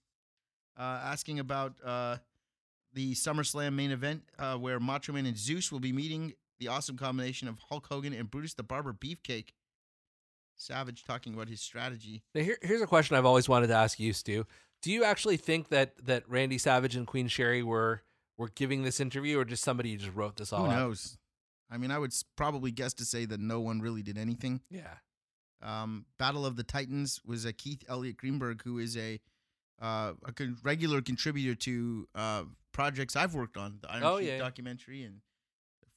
uh, 0.77 1.01
asking 1.03 1.39
about 1.39 1.73
uh, 1.85 2.17
the 2.93 3.13
SummerSlam 3.13 3.73
main 3.73 3.91
event 3.91 4.23
uh, 4.39 4.55
where 4.55 4.79
Macho 4.79 5.13
Man 5.13 5.25
and 5.25 5.37
Zeus 5.37 5.71
will 5.71 5.79
be 5.79 5.93
meeting 5.93 6.33
the 6.59 6.67
awesome 6.67 6.97
combination 6.97 7.47
of 7.47 7.59
Hulk 7.69 7.87
Hogan 7.87 8.13
and 8.13 8.29
Brutus 8.29 8.53
the 8.53 8.63
Barber 8.63 8.93
Beefcake. 8.93 9.49
Savage 10.61 11.03
talking 11.03 11.33
about 11.33 11.49
his 11.49 11.61
strategy. 11.61 12.23
Now 12.35 12.41
here, 12.41 12.57
here's 12.61 12.81
a 12.81 12.87
question 12.87 13.15
I've 13.17 13.25
always 13.25 13.49
wanted 13.49 13.67
to 13.67 13.75
ask 13.75 13.99
you, 13.99 14.13
Stu. 14.13 14.45
Do 14.81 14.91
you 14.91 15.03
actually 15.03 15.37
think 15.37 15.69
that 15.69 15.93
that 16.05 16.27
Randy 16.29 16.57
Savage 16.57 16.95
and 16.95 17.05
Queen 17.07 17.27
Sherri 17.27 17.63
were 17.63 18.01
were 18.37 18.49
giving 18.49 18.83
this 18.83 18.99
interview, 18.99 19.39
or 19.39 19.45
just 19.45 19.63
somebody 19.63 19.95
just 19.97 20.15
wrote 20.15 20.37
this 20.37 20.51
all 20.53 20.65
Who 20.65 20.71
knows? 20.71 21.17
I 21.69 21.77
mean, 21.77 21.91
I 21.91 21.99
would 21.99 22.13
probably 22.35 22.71
guess 22.71 22.93
to 22.95 23.05
say 23.05 23.25
that 23.25 23.39
no 23.39 23.59
one 23.59 23.79
really 23.81 24.01
did 24.03 24.17
anything. 24.17 24.61
Yeah. 24.69 24.95
Um, 25.61 26.05
Battle 26.17 26.45
of 26.45 26.55
the 26.55 26.63
Titans 26.63 27.21
was 27.25 27.45
a 27.45 27.53
Keith 27.53 27.83
Elliott 27.87 28.17
Greenberg, 28.17 28.61
who 28.63 28.79
is 28.79 28.97
a 28.97 29.19
uh, 29.81 30.13
a 30.25 30.31
con- 30.31 30.57
regular 30.63 31.01
contributor 31.01 31.55
to 31.55 32.07
uh, 32.15 32.43
projects 32.71 33.15
I've 33.15 33.33
worked 33.33 33.57
on, 33.57 33.79
the 33.81 33.91
Iron 33.91 34.03
Oh, 34.03 34.19
Sheik 34.19 34.27
yeah. 34.27 34.37
documentary 34.37 35.03
and 35.03 35.21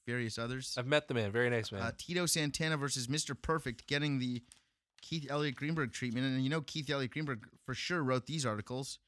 various 0.06 0.38
others. 0.38 0.74
I've 0.78 0.86
met 0.86 1.08
the 1.08 1.14
man. 1.14 1.30
Very 1.32 1.50
nice 1.50 1.72
man. 1.72 1.82
Uh, 1.82 1.92
Tito 1.96 2.26
Santana 2.26 2.76
versus 2.76 3.06
Mr. 3.06 3.34
Perfect, 3.40 3.86
getting 3.86 4.18
the 4.18 4.42
Keith 5.02 5.26
Elliott 5.30 5.56
Greenberg 5.56 5.92
treatment, 5.92 6.26
and 6.26 6.42
you 6.42 6.50
know 6.50 6.60
Keith 6.62 6.88
Elliott 6.90 7.10
Greenberg 7.12 7.46
for 7.64 7.74
sure 7.74 8.02
wrote 8.02 8.26
these 8.26 8.46
articles, 8.46 8.98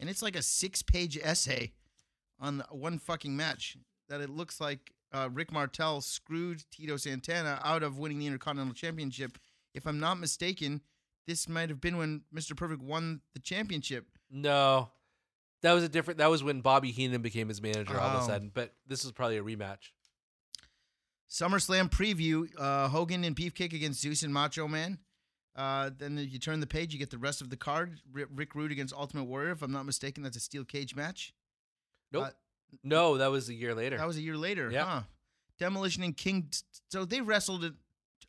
and 0.00 0.08
it's 0.10 0.22
like 0.22 0.36
a 0.36 0.42
six-page 0.42 1.18
essay 1.22 1.72
on 2.40 2.62
one 2.70 2.98
fucking 2.98 3.36
match 3.36 3.76
that 4.08 4.20
it 4.20 4.30
looks 4.30 4.60
like 4.60 4.92
uh, 5.12 5.28
Rick 5.32 5.52
Martel 5.52 6.00
screwed 6.00 6.64
Tito 6.72 6.96
Santana 6.96 7.60
out 7.64 7.82
of 7.84 7.98
winning 7.98 8.18
the 8.18 8.26
Intercontinental 8.26 8.74
Championship. 8.74 9.38
If 9.74 9.86
I'm 9.86 10.00
not 10.00 10.18
mistaken, 10.18 10.80
this 11.26 11.48
might 11.48 11.68
have 11.68 11.80
been 11.80 11.96
when 11.96 12.22
Mr. 12.34 12.56
Perfect 12.56 12.82
won 12.82 13.20
the 13.32 13.40
championship. 13.40 14.06
no, 14.30 14.90
that 15.62 15.72
was 15.72 15.82
a 15.84 15.88
different. 15.88 16.18
That 16.18 16.30
was 16.30 16.42
when 16.44 16.60
Bobby 16.60 16.90
Heenan 16.90 17.22
became 17.22 17.48
his 17.48 17.62
manager 17.62 17.98
all 17.98 18.08
of 18.16 18.22
Oh. 18.22 18.24
a 18.24 18.26
sudden. 18.26 18.50
But 18.52 18.74
this 18.86 19.04
is 19.04 19.12
probably 19.12 19.38
a 19.38 19.42
rematch. 19.42 19.92
SummerSlam 21.30 21.90
preview: 21.90 22.48
uh, 22.58 22.88
Hogan 22.88 23.24
and 23.24 23.34
Beefcake 23.34 23.72
against 23.72 24.00
Zeus 24.00 24.22
and 24.22 24.32
Macho 24.32 24.68
Man. 24.68 24.98
Uh, 25.56 25.90
then 25.96 26.18
you 26.18 26.38
turn 26.38 26.58
the 26.60 26.66
page, 26.66 26.92
you 26.92 26.98
get 26.98 27.10
the 27.10 27.18
rest 27.18 27.40
of 27.40 27.48
the 27.48 27.56
card. 27.56 28.00
R- 28.16 28.26
Rick 28.34 28.54
Rude 28.54 28.72
against 28.72 28.92
Ultimate 28.94 29.24
Warrior. 29.24 29.52
If 29.52 29.62
I'm 29.62 29.70
not 29.72 29.86
mistaken, 29.86 30.22
that's 30.24 30.36
a 30.36 30.40
steel 30.40 30.64
cage 30.64 30.96
match. 30.96 31.32
Nope. 32.12 32.24
Uh, 32.26 32.30
no, 32.82 33.18
that 33.18 33.30
was 33.30 33.48
a 33.48 33.54
year 33.54 33.72
later. 33.74 33.96
That 33.96 34.06
was 34.06 34.16
a 34.16 34.20
year 34.20 34.36
later, 34.36 34.68
Yeah. 34.70 34.84
huh? 34.84 35.02
Demolition 35.60 36.02
and 36.02 36.16
King. 36.16 36.50
So 36.90 37.04
they 37.04 37.20
wrestled 37.20 37.62
at 37.64 37.72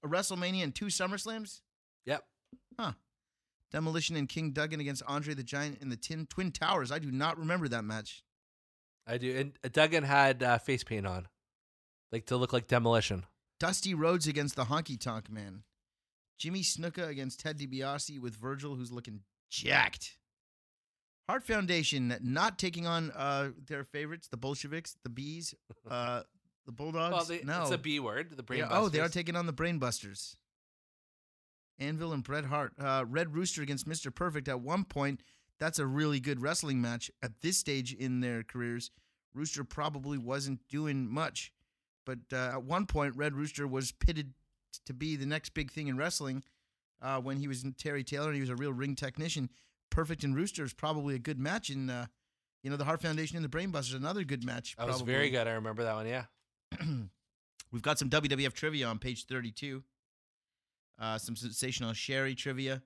a 0.03 0.07
WrestleMania 0.07 0.63
and 0.63 0.75
two 0.75 0.85
SummerSlams. 0.85 1.61
yep. 2.05 2.23
Huh. 2.79 2.91
Demolition 3.71 4.15
and 4.15 4.29
King 4.29 4.51
Duggan 4.51 4.79
against 4.79 5.01
Andre 5.07 5.33
the 5.33 5.43
Giant 5.43 5.81
in 5.81 5.89
the 5.89 5.97
tin, 5.97 6.27
Twin 6.27 6.51
Towers. 6.51 6.91
I 6.91 6.99
do 6.99 7.11
not 7.11 7.39
remember 7.39 7.67
that 7.69 7.83
match. 7.83 8.23
I 9.07 9.17
do. 9.17 9.35
And 9.63 9.73
Duggan 9.73 10.03
had 10.03 10.43
uh, 10.43 10.57
face 10.59 10.83
paint 10.83 11.07
on, 11.07 11.27
like 12.15 12.25
to 12.27 12.37
look 12.37 12.53
like 12.53 12.67
demolition. 12.67 13.25
Dusty 13.59 13.93
Rhodes 13.93 14.25
against 14.25 14.55
the 14.55 14.65
Honky 14.65 14.97
Tonk 14.97 15.29
Man. 15.29 15.63
Jimmy 16.37 16.61
Snuka 16.61 17.09
against 17.09 17.41
Ted 17.41 17.57
DiBiase 17.57 18.19
with 18.19 18.35
Virgil, 18.35 18.75
who's 18.75 18.91
looking 18.91 19.21
jacked. 19.49 20.17
Heart 21.27 21.43
Foundation 21.43 22.15
not 22.21 22.57
taking 22.57 22.87
on 22.87 23.11
uh, 23.11 23.49
their 23.67 23.83
favorites, 23.83 24.29
the 24.29 24.37
Bolsheviks, 24.37 24.95
the 25.03 25.09
Bees, 25.09 25.53
uh, 25.89 26.21
the 26.65 26.71
Bulldogs. 26.71 27.13
Well, 27.13 27.25
they, 27.25 27.43
no. 27.43 27.63
it's 27.63 27.71
a 27.71 27.77
B 27.77 27.99
word. 27.99 28.31
The 28.35 28.43
brain. 28.43 28.59
Yeah, 28.59 28.69
oh, 28.71 28.87
they 28.87 29.01
are 29.01 29.09
taking 29.09 29.35
on 29.35 29.45
the 29.45 29.53
Brainbusters. 29.53 30.35
Anvil 31.79 32.13
and 32.13 32.23
Bret 32.23 32.45
Hart. 32.45 32.73
Uh, 32.79 33.03
Red 33.05 33.35
Rooster 33.35 33.61
against 33.61 33.87
Mr. 33.89 34.13
Perfect. 34.13 34.47
At 34.47 34.61
one 34.61 34.85
point, 34.85 35.21
that's 35.59 35.79
a 35.79 35.85
really 35.85 36.21
good 36.21 36.41
wrestling 36.41 36.81
match. 36.81 37.11
At 37.21 37.41
this 37.41 37.57
stage 37.57 37.93
in 37.93 38.21
their 38.21 38.43
careers, 38.43 38.91
Rooster 39.33 39.65
probably 39.65 40.17
wasn't 40.17 40.65
doing 40.69 41.09
much. 41.11 41.51
But 42.05 42.19
uh, 42.31 42.51
at 42.53 42.63
one 42.63 42.85
point, 42.85 43.15
Red 43.15 43.33
Rooster 43.33 43.67
was 43.67 43.91
pitted 43.91 44.33
to 44.85 44.93
be 44.93 45.15
the 45.15 45.25
next 45.25 45.53
big 45.53 45.71
thing 45.71 45.87
in 45.87 45.97
wrestling 45.97 46.43
uh, 47.01 47.19
when 47.19 47.37
he 47.37 47.47
was 47.47 47.63
in 47.63 47.73
Terry 47.73 48.03
Taylor 48.03 48.27
and 48.27 48.35
he 48.35 48.41
was 48.41 48.49
a 48.49 48.55
real 48.55 48.73
ring 48.73 48.95
technician. 48.95 49.49
Perfect 49.89 50.23
and 50.23 50.35
Rooster 50.35 50.63
is 50.63 50.73
probably 50.73 51.15
a 51.15 51.19
good 51.19 51.39
match. 51.39 51.69
in 51.69 51.89
uh, 51.89 52.07
you 52.65 52.71
know, 52.71 52.77
the 52.77 52.85
Heart 52.85 53.03
Foundation 53.03 53.37
and 53.37 53.45
the 53.45 53.57
Brainbusters, 53.57 53.95
another 53.95 54.23
good 54.23 54.43
match. 54.43 54.75
That 54.77 54.87
was 54.87 55.01
very 55.01 55.29
good. 55.29 55.47
I 55.47 55.51
remember 55.51 55.83
that 55.83 55.93
one. 55.93 56.07
Yeah. 56.07 56.23
We've 57.71 57.83
got 57.83 57.99
some 57.99 58.09
WWF 58.09 58.53
trivia 58.53 58.87
on 58.87 58.97
page 58.97 59.25
32. 59.27 59.83
Uh, 60.97 61.17
some 61.19 61.35
sensational 61.35 61.93
Sherri 61.93 62.33
trivia. 62.33 62.81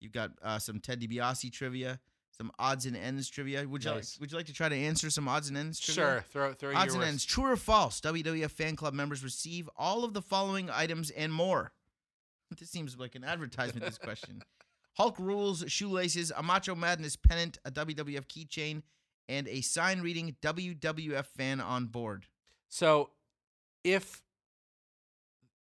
You've 0.00 0.12
got 0.12 0.30
uh, 0.40 0.60
some 0.60 0.78
Ted 0.78 1.00
DiBiase 1.00 1.50
trivia. 1.52 1.98
Some 2.38 2.52
odds 2.58 2.86
and 2.86 2.96
ends 2.96 3.28
trivia. 3.28 3.66
Would 3.68 3.82
you 3.84 3.90
Nice. 3.90 4.14
like, 4.16 4.20
Would 4.20 4.30
you 4.32 4.36
like 4.38 4.46
to 4.46 4.52
try 4.52 4.68
to 4.68 4.76
answer 4.76 5.10
some 5.10 5.26
odds 5.26 5.48
and 5.48 5.58
ends? 5.58 5.80
Trivia? 5.80 6.02
Sure. 6.04 6.24
Throw 6.30 6.54
throw 6.54 6.74
Odds 6.76 6.92
and 6.94 7.00
worst. 7.02 7.08
ends. 7.08 7.24
True 7.24 7.46
or 7.46 7.56
false? 7.56 8.00
WWF 8.00 8.50
fan 8.52 8.76
club 8.76 8.94
members 8.94 9.24
receive 9.24 9.68
all 9.76 10.04
of 10.04 10.14
the 10.14 10.22
following 10.22 10.70
items 10.70 11.10
and 11.10 11.32
more. 11.32 11.72
This 12.58 12.70
seems 12.70 12.96
like 12.98 13.14
an 13.14 13.24
advertisement. 13.24 13.84
This 13.84 13.98
question. 13.98 14.42
Hulk 14.94 15.18
rules 15.18 15.64
shoelaces, 15.68 16.32
a 16.34 16.42
Macho 16.42 16.74
Madness 16.74 17.14
pennant, 17.14 17.58
a 17.64 17.70
WWF 17.70 18.26
keychain, 18.26 18.82
and 19.28 19.46
a 19.48 19.60
sign 19.60 20.00
reading 20.00 20.34
WWF 20.40 21.26
fan 21.26 21.60
on 21.60 21.86
board. 21.86 22.26
So, 22.68 23.10
if 23.84 24.22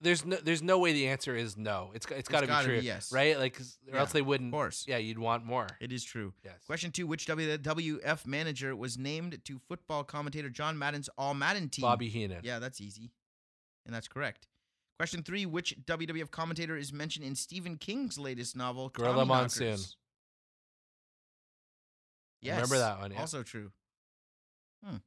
there's 0.02 0.26
no 0.26 0.38
there's 0.38 0.62
no 0.62 0.78
way 0.78 0.94
the 0.94 1.08
answer 1.08 1.36
is 1.36 1.58
no, 1.58 1.92
it's 1.94 2.06
it's 2.12 2.30
got 2.30 2.42
to 2.42 2.48
be 2.48 2.54
true, 2.64 2.80
be 2.80 2.86
yes. 2.86 3.12
right? 3.12 3.38
Like 3.38 3.60
or 3.60 3.64
Yeah, 3.94 4.00
else 4.00 4.12
they 4.12 4.22
wouldn't. 4.22 4.50
Of 4.50 4.58
course. 4.58 4.86
Yeah, 4.88 4.98
you'd 4.98 5.18
want 5.18 5.44
more. 5.44 5.68
It 5.80 5.92
is 5.92 6.04
true. 6.04 6.34
Yes. 6.44 6.64
Question 6.66 6.92
two: 6.92 7.08
Which 7.08 7.26
WWF 7.26 8.26
manager 8.26 8.76
was 8.76 8.98
named 8.98 9.40
to 9.46 9.60
football 9.68 10.04
commentator 10.04 10.50
John 10.50 10.78
Madden's 10.78 11.10
All 11.18 11.34
Madden 11.34 11.70
team? 11.70 11.84
Bobby 11.84 12.10
Heenan. 12.10 12.42
Yeah, 12.44 12.60
that's 12.60 12.80
easy, 12.80 13.12
and 13.86 13.96
that's 13.96 14.08
correct. 14.08 14.48
Question 15.00 15.24
three: 15.24 15.46
Which 15.46 15.76
WWF 15.86 16.30
commentator 16.30 16.78
is 16.78 16.94
mentioned 16.94 17.26
in 17.26 17.36
Stephen 17.36 17.78
King's 17.78 18.20
latest 18.20 18.56
novel, 18.56 18.90
Gorilla? 18.90 19.26
Monsoon. 19.26 19.78
Yes, 22.40 22.56
Remember 22.56 22.78
that 22.78 23.00
one, 23.00 23.12
yeah. 23.12 23.20
Also 23.20 23.42
true. 23.42 23.72
Hmm. 24.86 24.98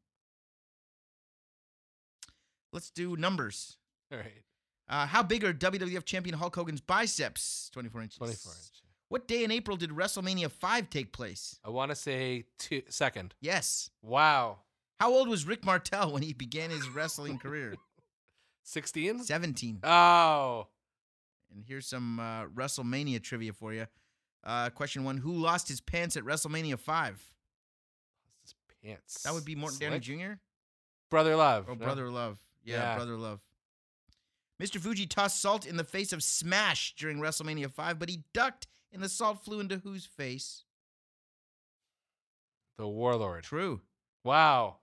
Let's 2.73 2.90
do 2.90 3.16
numbers. 3.16 3.76
All 4.12 4.18
right. 4.18 4.42
Uh, 4.90 5.06
how 5.06 5.23
big 5.23 5.44
are 5.44 5.54
WWF 5.54 6.04
champion 6.04 6.37
Hulk 6.37 6.54
Hogan's 6.56 6.80
biceps? 6.80 7.70
Twenty-four 7.73 8.02
inches. 8.02 8.18
24 8.18 8.52
inches. 8.52 8.73
What 9.09 9.26
day 9.26 9.44
in 9.44 9.50
April 9.50 9.76
did 9.76 9.90
WrestleMania 9.90 10.50
five 10.50 10.90
take 10.90 11.12
place? 11.12 11.59
I 11.64 11.70
want 11.70 11.90
to 11.90 11.94
say 11.97 12.44
two 12.59 12.82
second. 12.88 13.35
Yes. 13.40 13.90
Wow. 14.02 14.59
How 15.00 15.12
old 15.12 15.28
was 15.28 15.47
Rick 15.47 15.64
Martel 15.64 16.12
when 16.12 16.23
he 16.23 16.32
began 16.32 16.70
his 16.70 16.88
wrestling 16.90 17.38
career? 17.38 17.75
16? 18.64 19.20
17. 19.25 19.80
Oh. 19.82 20.66
And 21.52 21.64
here's 21.66 21.87
some 21.87 22.20
uh, 22.20 22.44
WrestleMania 22.47 23.23
trivia 23.23 23.52
for 23.52 23.73
you. 23.73 23.87
Uh, 24.44 24.70
question 24.70 25.02
one 25.04 25.16
Who 25.16 25.32
lost 25.32 25.68
his 25.68 25.80
pants 25.80 26.16
at 26.16 26.23
WrestleMania 26.23 26.78
5? 26.78 27.25
His 28.42 28.54
pants. 28.85 29.23
That 29.23 29.32
would 29.35 29.44
be 29.44 29.56
Morton 29.56 29.78
Downey 29.78 30.00
Slick? 30.02 30.20
Jr. 30.20 30.32
Brother 31.11 31.35
Love. 31.35 31.66
Oh, 31.68 31.73
no? 31.73 31.78
Brother 31.85 32.11
Love. 32.11 32.38
Yeah, 32.62 32.76
Yeah. 32.76 32.97
Brother 32.97 33.16
Love. 33.16 33.40
Mr. 34.61 34.79
Fuji 34.79 35.07
tossed 35.07 35.40
salt 35.40 35.67
in 35.67 35.76
the 35.76 35.85
face 35.85 36.12
of 36.12 36.23
Smash 36.23 36.95
during 36.97 37.19
WrestleMania 37.19 37.71
5, 37.71 37.99
but 37.99 38.11
he 38.11 38.25
ducked 38.35 38.67
and 38.93 39.02
the 39.02 39.09
salt 39.09 39.43
flew 39.43 39.61
into 39.61 39.79
whose 39.79 40.05
face? 40.05 40.64
The 42.76 42.87
Warlord. 42.87 43.45
True. 43.45 43.81
Wow. 44.25 44.76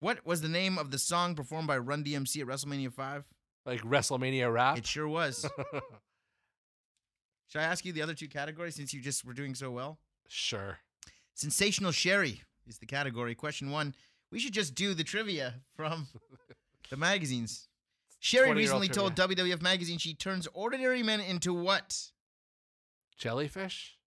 What 0.00 0.24
was 0.24 0.40
the 0.40 0.48
name 0.48 0.78
of 0.78 0.90
the 0.90 0.98
song 0.98 1.34
performed 1.34 1.68
by 1.68 1.78
Run 1.78 2.04
DMC 2.04 2.40
at 2.40 2.46
WrestleMania 2.46 2.92
5? 2.92 3.24
Like 3.66 3.82
WrestleMania 3.82 4.52
rap. 4.52 4.78
It 4.78 4.86
sure 4.86 5.08
was. 5.08 5.48
Should 7.48 7.60
I 7.60 7.64
ask 7.64 7.84
you 7.84 7.92
the 7.92 8.02
other 8.02 8.14
two 8.14 8.28
categories 8.28 8.74
since 8.74 8.94
you 8.94 9.00
just 9.00 9.24
were 9.24 9.34
doing 9.34 9.54
so 9.54 9.70
well? 9.70 9.98
sure. 10.28 10.78
Sensational 11.34 11.92
Sherri 11.92 12.42
is 12.66 12.78
the 12.78 12.86
category. 12.86 13.34
Question 13.34 13.70
one. 13.70 13.94
We 14.30 14.38
should 14.38 14.52
just 14.52 14.74
do 14.74 14.94
the 14.94 15.04
trivia 15.04 15.54
from 15.74 16.08
the 16.90 16.96
magazines. 16.96 17.68
Sherri 18.22 18.52
recently 18.52 18.86
told 18.86 19.16
WWF 19.16 19.60
Magazine 19.60 19.98
she 19.98 20.14
turns 20.14 20.46
ordinary 20.54 21.02
men 21.02 21.20
into 21.20 21.52
what? 21.52 22.12
Jellyfish? 23.18 23.98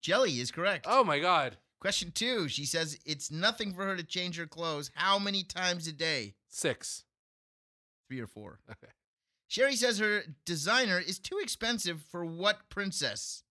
Jelly 0.00 0.38
is 0.38 0.52
correct. 0.52 0.86
Oh 0.88 1.02
my 1.02 1.18
god. 1.18 1.56
Question 1.80 2.12
two. 2.14 2.46
She 2.46 2.64
says 2.64 2.96
it's 3.04 3.28
nothing 3.28 3.74
for 3.74 3.84
her 3.84 3.96
to 3.96 4.04
change 4.04 4.38
her 4.38 4.46
clothes. 4.46 4.92
How 4.94 5.18
many 5.18 5.42
times 5.42 5.88
a 5.88 5.92
day? 5.92 6.34
Six. 6.46 7.02
Three 8.06 8.20
or 8.20 8.28
four. 8.28 8.60
Okay. 8.70 8.92
Sherri 9.48 9.74
says 9.74 9.98
her 9.98 10.22
designer 10.46 11.00
is 11.00 11.18
too 11.18 11.38
expensive 11.42 12.02
for 12.08 12.24
what 12.24 12.68
princess? 12.68 13.42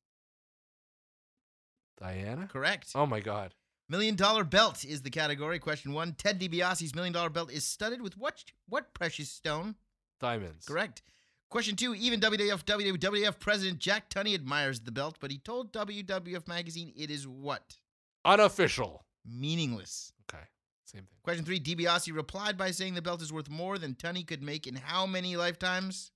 Diana? 2.00 2.48
Correct. 2.48 2.92
Oh 2.96 3.06
my 3.06 3.20
god. 3.20 3.54
Million 3.92 4.16
dollar 4.16 4.46
belt 4.46 4.86
is 4.86 5.02
the 5.02 5.10
category. 5.10 5.60
Question 5.60 5.92
one. 5.92 6.14
Ted 6.14 6.40
DiBiase's 6.40 6.96
million 6.96 7.12
dollar 7.12 7.30
belt 7.30 7.52
is 7.52 7.66
studded 7.66 8.02
with 8.02 8.18
what 8.18 8.42
what 8.70 8.94
precious 8.94 9.30
stone? 9.30 9.76
Diamonds. 10.22 10.66
Correct. 10.66 11.02
Question 11.50 11.76
two. 11.76 11.94
Even 11.96 12.22
WWF 12.22 12.64
WWF 12.64 13.38
President 13.42 13.80
Jack 13.80 14.10
Tunney 14.10 14.34
admires 14.34 14.80
the 14.80 14.94
belt, 14.94 15.18
but 15.20 15.30
he 15.30 15.38
told 15.40 15.74
WWF 15.74 16.48
magazine 16.48 16.94
it 16.96 17.12
is 17.12 17.28
what? 17.28 17.80
Unofficial. 18.24 19.04
Meaningless. 19.30 20.14
Okay. 20.22 20.46
Same 20.86 21.02
thing. 21.02 21.20
Question 21.22 21.44
three. 21.44 21.60
DiBiase 21.60 22.16
replied 22.16 22.58
by 22.58 22.72
saying 22.72 22.94
the 22.94 23.02
belt 23.02 23.22
is 23.22 23.34
worth 23.34 23.50
more 23.50 23.78
than 23.78 23.96
Tunney 23.96 24.26
could 24.26 24.42
make 24.42 24.68
in 24.68 24.76
how 24.76 25.06
many 25.06 25.36
lifetimes? 25.36 26.12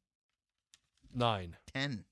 Nine. 1.13 1.57
10. 1.73 2.05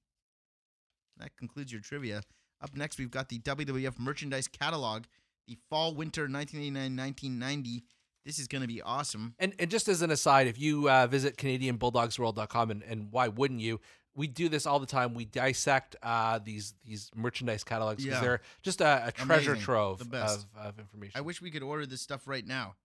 That 1.20 1.38
concludes 1.38 1.72
your 1.72 1.79
trivia. 1.79 2.22
Up 2.60 2.75
next, 2.75 2.98
we've 2.98 3.12
got 3.12 3.29
the 3.29 3.39
WWF 3.39 4.00
merchandise 4.00 4.48
catalog, 4.48 5.03
the 5.47 5.57
fall 5.69 5.93
winter 5.95 6.23
1989 6.23 6.95
1990. 6.97 7.83
This 8.25 8.39
is 8.39 8.47
going 8.47 8.62
to 8.62 8.67
be 8.67 8.81
awesome. 8.81 9.35
And 9.39 9.53
and 9.59 9.69
just 9.69 9.88
as 9.88 10.01
an 10.01 10.09
aside, 10.12 10.47
if 10.47 10.57
you 10.59 10.89
uh, 10.89 11.07
visit 11.07 11.38
CanadianBulldogsWorld.com 11.38 12.71
and, 12.71 12.83
and 12.83 13.12
why 13.12 13.27
wouldn't 13.27 13.59
you? 13.62 13.79
We 14.15 14.27
do 14.27 14.47
this 14.47 14.67
all 14.67 14.79
the 14.79 14.85
time. 14.85 15.15
We 15.15 15.25
dissect 15.25 15.95
uh, 16.03 16.39
these 16.39 16.75
these 16.85 17.09
merchandise 17.15 17.63
catalogs 17.63 18.03
because 18.03 18.19
Yeah. 18.19 18.25
they're 18.25 18.41
just 18.62 18.79
a, 18.79 19.07
a 19.07 19.12
treasure 19.12 19.51
Amazing. 19.51 19.65
trove 19.65 20.01
of, 20.01 20.45
of 20.55 20.79
information. 20.79 21.13
I 21.17 21.21
wish 21.21 21.41
we 21.41 21.50
could 21.51 21.63
order 21.63 21.85
this 21.85 22.01
stuff 22.01 22.27
right 22.27 22.45
now. 22.45 22.75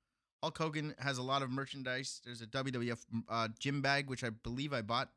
Hulk 0.43 0.57
Hogan 0.57 0.95
has 0.99 1.19
a 1.19 1.23
lot 1.23 1.43
of 1.43 1.51
merchandise. 1.51 2.21
There's 2.25 2.41
a 2.41 2.47
WWF 2.47 3.05
uh, 3.29 3.49
gym 3.59 3.83
bag, 3.83 4.09
which 4.09 4.25
I 4.25 4.31
believe 4.31 4.73
I 4.73 4.83
bought. 4.83 5.11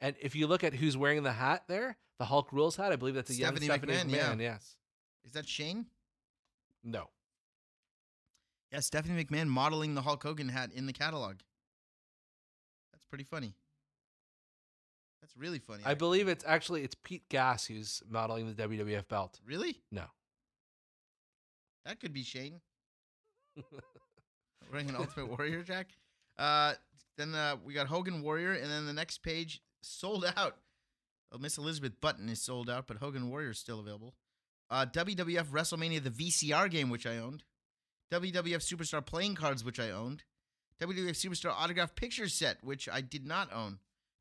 and 0.00 0.16
if 0.20 0.34
you 0.34 0.46
look 0.46 0.64
at 0.64 0.74
who's 0.74 0.96
wearing 0.96 1.22
the 1.22 1.32
hat 1.32 1.64
there, 1.68 1.96
the 2.18 2.24
Hulk 2.24 2.52
Rules 2.52 2.74
hat, 2.76 2.90
I 2.90 2.96
believe 2.96 3.14
that's 3.14 3.30
a 3.30 3.34
young 3.34 3.56
Stephanie 3.56 3.92
Stephanie 3.94 4.12
McMahon, 4.14 4.40
yeah. 4.40 4.52
Yes. 4.54 4.76
Is 5.24 5.32
that 5.32 5.46
Shane? 5.46 5.86
No. 6.84 7.08
Yeah, 8.72 8.80
Stephanie 8.80 9.24
McMahon 9.24 9.48
modeling 9.48 9.94
the 9.94 10.02
Hulk 10.02 10.22
Hogan 10.22 10.48
hat 10.48 10.70
in 10.74 10.86
the 10.86 10.92
catalog. 10.92 11.36
That's 12.92 13.04
pretty 13.04 13.24
funny. 13.24 13.54
That's 15.20 15.36
really 15.36 15.58
funny. 15.58 15.82
I 15.84 15.92
actually. 15.92 15.98
believe 15.98 16.28
it's 16.28 16.44
actually 16.46 16.84
it's 16.84 16.94
Pete 17.02 17.28
Gas 17.28 17.66
who's 17.66 18.02
modeling 18.08 18.52
the 18.52 18.62
WWF 18.62 19.08
belt. 19.08 19.40
Really? 19.44 19.80
No. 19.90 20.04
That 21.84 22.00
could 22.00 22.12
be 22.12 22.22
Shane. 22.22 22.60
Wearing 24.70 24.90
an 24.90 24.96
Ultimate 24.96 25.28
Warrior 25.28 25.62
Jack. 25.62 25.88
Uh, 26.38 26.74
then 27.16 27.34
uh, 27.34 27.56
we 27.64 27.72
got 27.74 27.86
Hogan 27.86 28.22
Warrior, 28.22 28.52
and 28.52 28.70
then 28.70 28.86
the 28.86 28.92
next 28.92 29.22
page 29.22 29.62
sold 29.82 30.24
out. 30.36 30.56
Oh, 31.32 31.38
Miss 31.38 31.58
Elizabeth 31.58 32.00
Button 32.00 32.28
is 32.28 32.40
sold 32.40 32.70
out, 32.70 32.86
but 32.86 32.98
Hogan 32.98 33.28
Warrior 33.28 33.50
is 33.50 33.58
still 33.58 33.80
available. 33.80 34.14
Uh, 34.70 34.86
WWF 34.86 35.46
WrestleMania, 35.46 36.02
the 36.02 36.10
VCR 36.10 36.70
game, 36.70 36.90
which 36.90 37.06
I 37.06 37.18
owned. 37.18 37.42
WWF 38.12 38.62
Superstar 38.62 39.04
playing 39.04 39.34
cards, 39.34 39.64
which 39.64 39.80
I 39.80 39.90
owned. 39.90 40.24
WWF 40.80 41.10
Superstar 41.10 41.50
autograph 41.50 41.94
picture 41.94 42.28
set, 42.28 42.62
which 42.62 42.88
I 42.88 43.00
did 43.00 43.26
not 43.26 43.52
own. 43.52 43.78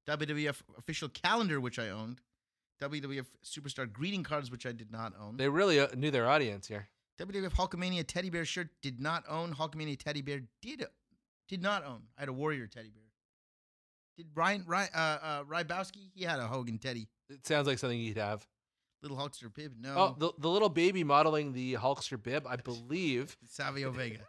WWF 0.07 0.61
official 0.77 1.09
calendar, 1.09 1.59
which 1.59 1.77
I 1.77 1.89
owned. 1.89 2.21
WWF 2.81 3.25
Superstar 3.43 3.91
greeting 3.91 4.23
cards, 4.23 4.49
which 4.51 4.65
I 4.65 4.71
did 4.71 4.91
not 4.91 5.13
own. 5.19 5.37
They 5.37 5.49
really 5.49 5.79
uh, 5.79 5.87
knew 5.95 6.11
their 6.11 6.27
audience 6.27 6.67
here. 6.67 6.87
WWF 7.19 7.53
Hulkamania 7.53 8.05
teddy 8.05 8.29
bear 8.29 8.45
shirt 8.45 8.69
did 8.81 8.99
not 8.99 9.23
own. 9.27 9.53
Hulkamania 9.53 9.97
teddy 9.97 10.21
bear 10.21 10.41
did 10.61 10.85
did 11.47 11.61
not 11.61 11.83
own. 11.85 12.03
I 12.17 12.21
had 12.21 12.29
a 12.29 12.33
Warrior 12.33 12.67
teddy 12.67 12.89
bear. 12.89 13.03
Did 14.17 14.27
Ryan 14.35 14.63
Ryan 14.67 14.89
uh, 14.93 15.17
uh 15.21 15.43
Rybowski? 15.43 16.11
He 16.13 16.23
had 16.23 16.39
a 16.39 16.47
Hogan 16.47 16.77
teddy. 16.77 17.07
It 17.29 17.45
sounds 17.45 17.67
like 17.67 17.79
something 17.79 17.99
he'd 17.99 18.17
have. 18.17 18.45
Little 19.01 19.17
Hulkster 19.17 19.53
bib. 19.53 19.73
No. 19.79 19.93
Oh, 19.95 20.15
the, 20.17 20.31
the 20.39 20.49
little 20.49 20.69
baby 20.69 21.03
modeling 21.03 21.53
the 21.53 21.75
Hulkster 21.75 22.21
bib, 22.21 22.47
I 22.47 22.55
believe. 22.63 23.37
Savio 23.47 23.91
Vega. 23.91 24.19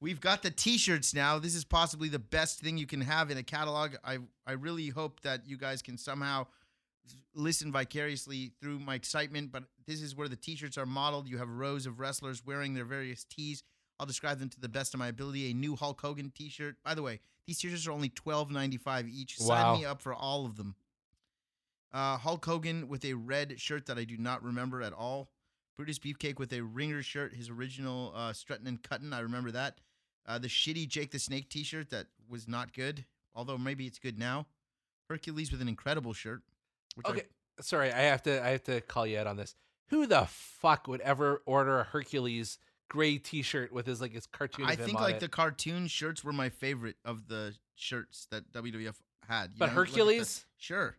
We've 0.00 0.20
got 0.20 0.42
the 0.42 0.50
T-shirts 0.50 1.12
now. 1.12 1.38
This 1.38 1.54
is 1.54 1.64
possibly 1.64 2.08
the 2.08 2.18
best 2.18 2.60
thing 2.60 2.78
you 2.78 2.86
can 2.86 3.00
have 3.00 3.30
in 3.30 3.36
a 3.36 3.42
catalog. 3.42 3.96
I 4.04 4.18
I 4.46 4.52
really 4.52 4.88
hope 4.88 5.20
that 5.20 5.46
you 5.46 5.56
guys 5.58 5.82
can 5.82 5.98
somehow 5.98 6.46
listen 7.34 7.72
vicariously 7.72 8.52
through 8.60 8.78
my 8.78 8.94
excitement. 8.94 9.52
But 9.52 9.64
this 9.86 10.00
is 10.00 10.14
where 10.16 10.28
the 10.28 10.36
T-shirts 10.36 10.78
are 10.78 10.86
modeled. 10.86 11.28
You 11.28 11.38
have 11.38 11.48
rows 11.48 11.84
of 11.86 12.00
wrestlers 12.00 12.44
wearing 12.46 12.74
their 12.74 12.84
various 12.84 13.24
tees. 13.24 13.62
I'll 14.00 14.06
describe 14.06 14.38
them 14.38 14.48
to 14.50 14.60
the 14.60 14.68
best 14.68 14.94
of 14.94 14.98
my 15.00 15.08
ability. 15.08 15.50
A 15.50 15.54
new 15.54 15.74
Hulk 15.74 16.00
Hogan 16.00 16.30
T-shirt. 16.34 16.76
By 16.84 16.94
the 16.94 17.02
way, 17.02 17.18
these 17.46 17.58
T-shirts 17.58 17.86
are 17.86 17.92
only 17.92 18.08
twelve 18.08 18.50
ninety 18.50 18.78
five 18.78 19.08
each. 19.08 19.36
Wow. 19.40 19.46
Sign 19.46 19.80
me 19.80 19.84
up 19.84 20.00
for 20.00 20.14
all 20.14 20.46
of 20.46 20.56
them. 20.56 20.76
Uh, 21.92 22.16
Hulk 22.18 22.44
Hogan 22.44 22.88
with 22.88 23.04
a 23.04 23.14
red 23.14 23.58
shirt 23.60 23.86
that 23.86 23.98
I 23.98 24.04
do 24.04 24.16
not 24.18 24.42
remember 24.42 24.82
at 24.82 24.92
all. 24.92 25.30
Brutus 25.76 25.98
Beefcake 25.98 26.38
with 26.38 26.52
a 26.52 26.60
ringer 26.60 27.02
shirt, 27.02 27.34
his 27.34 27.48
original 27.48 28.12
uh, 28.14 28.32
strutting 28.32 28.66
and 28.66 28.82
cutting. 28.82 29.12
I 29.12 29.20
remember 29.20 29.50
that. 29.52 29.78
Uh, 30.26 30.38
the 30.38 30.48
shitty 30.48 30.86
Jake 30.88 31.10
the 31.12 31.18
Snake 31.18 31.48
T-shirt 31.48 31.90
that 31.90 32.06
was 32.28 32.46
not 32.48 32.74
good, 32.74 33.04
although 33.34 33.56
maybe 33.56 33.86
it's 33.86 33.98
good 33.98 34.18
now. 34.18 34.46
Hercules 35.08 35.50
with 35.50 35.62
an 35.62 35.68
incredible 35.68 36.12
shirt. 36.12 36.42
Which 36.96 37.06
I- 37.06 37.10
Okay, 37.10 37.22
sorry, 37.60 37.92
I 37.92 38.00
have 38.00 38.22
to 38.24 38.44
I 38.44 38.48
have 38.50 38.64
to 38.64 38.80
call 38.82 39.06
you 39.06 39.18
out 39.18 39.26
on 39.26 39.36
this. 39.36 39.54
Who 39.88 40.06
the 40.06 40.26
fuck 40.26 40.86
would 40.88 41.00
ever 41.00 41.42
order 41.46 41.78
a 41.80 41.84
Hercules 41.84 42.58
gray 42.90 43.16
T-shirt 43.16 43.72
with 43.72 43.86
his 43.86 44.02
like 44.02 44.12
his 44.12 44.26
cartoon? 44.26 44.66
I, 44.66 44.76
think 44.76 45.00
like 45.00 45.14
it? 45.14 45.20
the 45.20 45.28
cartoon 45.28 45.86
shirts 45.86 46.22
were 46.22 46.32
my 46.34 46.50
favorite 46.50 46.96
of 47.06 47.28
the 47.28 47.54
shirts 47.74 48.26
that 48.30 48.52
WWF 48.52 48.96
had. 49.26 49.52
you 49.54 49.58
But 49.58 49.66
know? 49.66 49.70
At 49.70 49.74
the- 49.74 49.80
Hercules? 49.80 50.44
sure. 50.58 50.96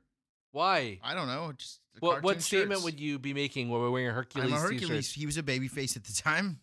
Why? 0.51 0.99
I 1.03 1.13
don't 1.13 1.27
know. 1.27 1.51
Just 1.57 1.79
What 1.99 2.23
what 2.23 2.41
statement 2.41 2.71
shirts. 2.79 2.83
would 2.85 2.99
you 2.99 3.19
be 3.19 3.33
making 3.33 3.69
when 3.69 3.81
we're 3.81 3.89
wearing 3.91 4.09
a 4.09 4.13
Hercules 4.13 4.51
I'm 4.51 4.57
a 4.57 4.59
Hercules. 4.61 5.07
T-shirt? 5.07 5.19
He 5.19 5.25
was 5.25 5.37
a 5.37 5.43
baby 5.43 5.67
face 5.67 5.95
at 5.95 6.03
the 6.05 6.13
time. 6.13 6.59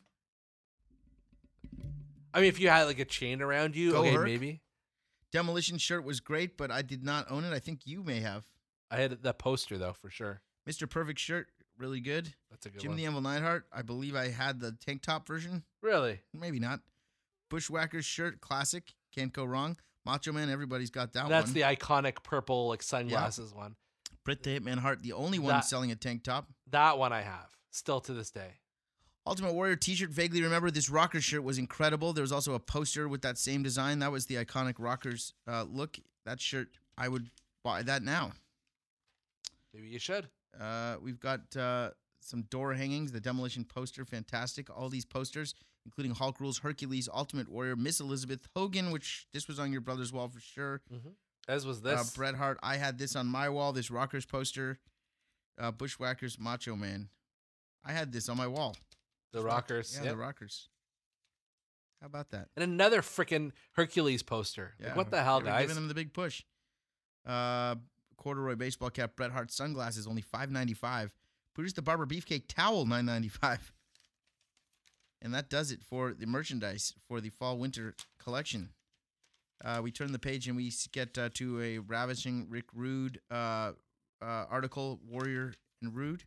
I 2.35 2.41
mean, 2.41 2.49
if 2.49 2.61
you 2.61 2.69
had 2.69 2.85
like 2.85 2.99
a 2.99 3.05
chain 3.05 3.41
around 3.41 3.77
you, 3.77 3.93
Go 3.93 4.01
okay, 4.01 4.13
Herc. 4.13 4.25
maybe. 4.25 4.61
Demolition 5.33 5.79
shirt 5.79 6.05
was 6.05 6.21
great, 6.21 6.57
but 6.57 6.71
I 6.71 6.83
did 6.83 7.05
not 7.05 7.31
own 7.31 7.45
it. 7.45 7.53
I 7.53 7.59
think 7.59 7.81
you 7.85 8.03
may 8.03 8.21
have. 8.21 8.45
I 8.91 8.97
had 8.97 9.23
that 9.23 9.39
poster 9.39 9.79
though 9.79 9.95
for 9.95 10.11
sure. 10.11 10.41
Mr. 10.69 10.89
Perfect 10.89 11.19
shirt, 11.19 11.49
really 11.79 12.01
good. 12.01 12.35
That's 12.51 12.67
a 12.67 12.71
good 12.71 12.81
Jim 12.81 12.91
one. 12.93 12.97
the 12.99 13.07
Anvil 13.07 13.21
Neidhart, 13.23 13.67
I 13.73 13.83
believe 13.83 14.15
I 14.17 14.29
had 14.29 14.61
the 14.61 14.73
tank 14.73 15.03
top 15.03 15.27
version. 15.27 15.63
really? 15.83 16.21
Maybe 16.33 16.59
not. 16.59 16.81
Bushwhackers 17.49 18.05
shirt, 18.05 18.41
classic. 18.41 18.95
Can't 19.15 19.33
go 19.33 19.45
wrong. 19.45 19.77
Macho 20.07 20.33
Man, 20.33 20.49
everybody's 20.49 20.91
got 20.91 21.13
that 21.15 21.29
That's 21.29 21.49
one. 21.49 21.55
the 21.55 21.61
iconic 21.63 22.23
purple 22.23 22.69
like 22.69 22.83
sunglasses 22.83 23.53
one. 23.53 23.75
Bret 24.25 24.43
the 24.43 24.59
Hitman 24.59 24.79
Hart, 24.79 25.03
the 25.03 25.13
only 25.13 25.39
one 25.39 25.49
That- 25.55 25.65
selling 25.65 25.91
a 25.91 25.97
tank 25.97 26.23
top. 26.23 26.49
That 26.71 26.97
one 26.97 27.13
I 27.13 27.23
have 27.23 27.49
still 27.71 28.01
to 28.03 28.15
this 28.15 28.31
day. 28.31 28.55
Ultimate 29.27 29.55
Warrior 29.55 29.75
t-shirt, 29.75 30.11
vaguely 30.11 30.41
remember 30.43 30.71
this 30.71 30.89
Rockers 30.89 31.25
shirt 31.25 31.43
was 31.43 31.59
incredible. 31.59 32.13
There 32.13 32.23
was 32.23 32.31
also 32.31 32.55
a 32.55 32.61
poster 32.61 33.09
with 33.09 33.23
that 33.23 33.37
same 33.39 33.65
design. 33.65 33.99
That 33.99 34.13
was 34.13 34.27
the 34.27 34.37
iconic 34.37 34.75
Rockers 34.79 35.33
uh, 35.49 35.65
look. 35.65 35.99
That 36.25 36.41
shirt, 36.41 36.69
I 36.97 37.09
would 37.09 37.31
buy 37.65 37.83
that 37.83 38.03
now. 38.05 38.33
Maybe 39.75 39.89
you 39.89 39.99
should. 39.99 40.29
Uh, 40.59 40.97
we've 41.03 41.19
got 41.19 41.57
uh, 41.57 41.91
some 42.21 42.43
door 42.43 42.75
hangings, 42.75 43.11
the 43.11 43.21
demolition 43.21 43.65
poster, 43.65 44.05
fantastic. 44.05 44.71
All 44.71 44.89
these 44.89 45.05
posters, 45.05 45.55
including 45.87 46.15
Hulk 46.15 46.39
Rules, 46.41 46.59
Hercules, 46.59 47.09
Ultimate 47.13 47.49
Warrior, 47.49 47.77
Miss 47.77 48.01
Elizabeth, 48.01 48.47
Hogan, 48.55 48.91
which 48.91 49.27
this 49.33 49.49
was 49.49 49.59
on 49.59 49.73
your 49.73 49.81
brother's 49.81 50.13
wall 50.13 50.29
for 50.29 50.41
sure. 50.41 50.83
As 51.49 51.65
was 51.65 51.79
Uh, 51.79 51.97
this. 51.97 52.11
Bret 52.15 52.35
Hart, 52.35 52.59
I 52.63 52.77
had 52.77 52.99
this 52.99 53.17
on 53.17 53.27
my 53.29 53.49
wall, 53.49 53.73
this 53.73 53.91
Rockers 53.91 54.27
poster. 54.27 54.79
Uh, 55.59 55.71
Bushwhackers, 55.71 56.39
Macho 56.39 56.77
Man. 56.77 57.09
I 57.85 57.93
had 57.93 58.13
this 58.13 58.29
on 58.29 58.37
my 58.37 58.47
wall. 58.49 58.77
the 59.33 59.43
Rockers. 59.43 59.95
Yeah, 59.97 60.03
yep. 60.05 60.13
the 60.13 60.17
Rockers. 60.19 60.69
How 62.01 62.07
about 62.09 62.31
that? 62.31 62.49
and 62.57 62.63
another 62.63 63.01
freaking 63.01 63.53
Hercules 63.73 64.23
poster. 64.23 64.75
Like, 64.81 64.97
what 64.97 65.11
the 65.11 65.23
hell, 65.23 65.41
guys? 65.41 65.63
Giving 65.63 65.77
them 65.77 65.89
the 65.89 65.95
big 65.95 66.13
push. 66.13 66.43
Uh, 67.25 67.77
corduroy 68.17 68.55
baseball 68.57 68.91
cap, 68.91 69.17
Bret 69.17 69.31
Hart 69.33 69.51
sunglasses, 69.51 70.07
only 70.07 70.23
five 70.23 70.51
ninety 70.51 70.75
five. 70.75 71.15
Brutus 71.55 71.73
the 71.73 71.83
Barber 71.83 72.07
Beefcake 72.07 72.45
towel, 72.49 72.85
nine 72.87 73.07
ninety 73.07 73.29
five. 73.29 73.73
And 75.27 75.35
that 75.35 75.51
does 75.51 75.73
it 75.73 75.83
for 75.83 76.13
the 76.13 76.25
merchandise 76.25 76.95
for 77.09 77.21
the 77.21 77.31
fall 77.31 77.59
winter 77.59 77.97
collection. 78.23 78.69
Uh, 79.65 79.81
we 79.83 79.91
turn 79.91 80.13
the 80.13 80.21
page 80.21 80.47
and 80.47 80.57
we 80.57 80.73
get 80.93 81.19
uh, 81.19 81.31
to 81.35 81.61
a 81.61 81.79
ravishing 81.79 82.47
Rick 82.49 82.67
Rude 82.73 83.19
uh, 83.29 83.73
uh, 84.23 84.45
article, 84.49 85.01
Warrior 85.05 85.55
and 85.83 85.93
Rude, 85.97 86.23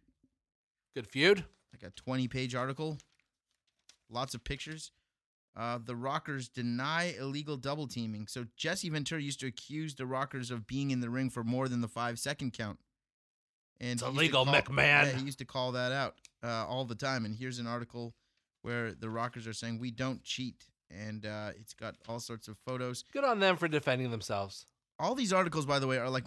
Good 0.93 1.07
feud. 1.07 1.45
like 1.71 1.81
a 1.89 1.91
twenty 1.91 2.27
page 2.27 2.53
article. 2.55 2.97
Lots 4.09 4.33
of 4.33 4.43
pictures. 4.43 4.91
Uh, 5.55 5.79
the 5.81 5.95
Rockers 5.95 6.49
deny 6.49 7.15
illegal 7.17 7.55
double 7.55 7.87
teaming. 7.87 8.27
So 8.27 8.47
Jesse 8.57 8.89
Ventura 8.89 9.21
used 9.21 9.39
to 9.39 9.47
accuse 9.47 9.95
the 9.95 10.07
Rockers 10.07 10.51
of 10.51 10.67
being 10.67 10.91
in 10.91 10.99
the 10.99 11.09
ring 11.09 11.29
for 11.29 11.45
more 11.45 11.69
than 11.69 11.79
the 11.79 11.87
five 11.87 12.19
second 12.19 12.51
count. 12.51 12.79
And 13.79 13.93
It's 13.93 14.01
illegal, 14.01 14.43
call- 14.43 14.55
McMahon. 14.55 15.05
Yeah, 15.05 15.17
he 15.17 15.23
used 15.23 15.39
to 15.39 15.45
call 15.45 15.71
that 15.71 15.93
out 15.93 16.15
uh, 16.43 16.65
all 16.67 16.83
the 16.83 16.95
time. 16.95 17.23
And 17.23 17.33
here's 17.33 17.59
an 17.59 17.67
article 17.67 18.13
where 18.69 18.93
the 18.93 19.09
Rockers 19.09 19.47
are 19.47 19.53
saying 19.53 19.79
we 19.79 19.89
don't 19.89 20.23
cheat, 20.23 20.65
and 20.91 21.25
uh, 21.25 21.49
it's 21.59 21.73
got 21.73 21.95
all 22.07 22.19
sorts 22.19 22.47
of 22.47 22.55
photos. 22.59 23.03
Good 23.11 23.23
on 23.23 23.39
them 23.39 23.57
for 23.57 23.67
defending 23.67 24.11
themselves. 24.11 24.67
All 24.99 25.15
these 25.15 25.33
articles, 25.33 25.65
by 25.65 25.79
the 25.79 25.87
way, 25.87 25.97
are 25.97 26.07
like 26.07 26.25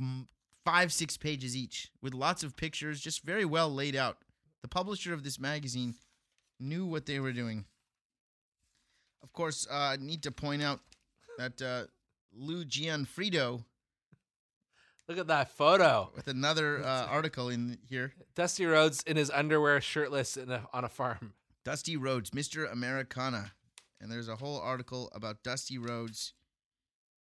five, 0.64 0.92
six 0.92 1.16
pages 1.16 1.57
each 1.57 1.92
with 2.02 2.14
lots 2.14 2.42
of 2.42 2.57
pictures, 2.57 3.00
just 3.00 3.22
very 3.22 3.44
well 3.44 3.72
laid 3.72 3.94
out. 3.94 4.18
The 4.61 4.66
publisher 4.66 5.14
of 5.14 5.22
this 5.22 5.38
magazine 5.38 5.94
knew 6.59 6.85
what 6.85 7.07
they 7.07 7.20
were 7.20 7.33
doing. 7.33 7.64
Of 9.22 9.33
course, 9.33 9.68
uh, 9.70 9.74
I 9.74 9.96
need 10.00 10.24
to 10.24 10.33
point 10.33 10.64
out 10.64 10.81
that 11.38 11.62
uh, 11.62 11.85
Lou 12.35 12.64
Gianfrido 12.64 13.62
Look 15.09 15.18
at 15.18 15.26
that 15.26 15.50
photo. 15.50 16.11
with 16.16 16.28
another 16.28 16.83
uh, 16.83 17.07
article 17.07 17.48
in 17.48 17.78
here. 17.88 18.14
Dusty 18.35 18.64
Rhodes 18.64 19.02
in 19.02 19.16
his 19.16 19.31
underwear, 19.31 19.81
shirtless, 19.81 20.37
in 20.37 20.50
a, 20.50 20.66
on 20.72 20.85
a 20.85 20.88
farm. 20.88 21.35
Dusty 21.64 21.96
Rhodes, 21.96 22.31
Mr. 22.31 22.70
Americana. 22.70 23.53
And 24.01 24.11
there's 24.11 24.29
a 24.29 24.37
whole 24.37 24.59
article 24.61 25.11
about 25.14 25.42
Dusty 25.42 25.79
Rhodes. 25.79 26.35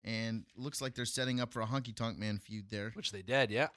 And 0.05 0.45
looks 0.57 0.81
like 0.81 0.95
they're 0.95 1.05
setting 1.05 1.41
up 1.41 1.53
for 1.53 1.63
a 1.63 1.67
honky 1.67 1.95
tonk 1.95 2.19
man 2.19 2.39
feud 2.39 2.67
there. 2.71 2.91
Which 2.95 3.13
they 3.13 3.23
did, 3.23 3.51
yeah. 3.51 3.69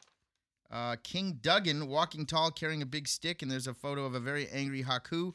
Uh, 0.69 0.95
King 1.04 1.39
Duggan 1.41 1.88
walking 1.88 2.26
tall, 2.26 2.52
carrying 2.52 2.82
a 2.82 2.86
big 2.86 3.08
stick, 3.08 3.41
and 3.41 3.50
there's 3.50 3.67
a 3.67 3.74
photo 3.74 4.06
of 4.06 4.13
a 4.13 4.19
very 4.19 4.48
angry 4.50 4.84
Haku 4.84 5.34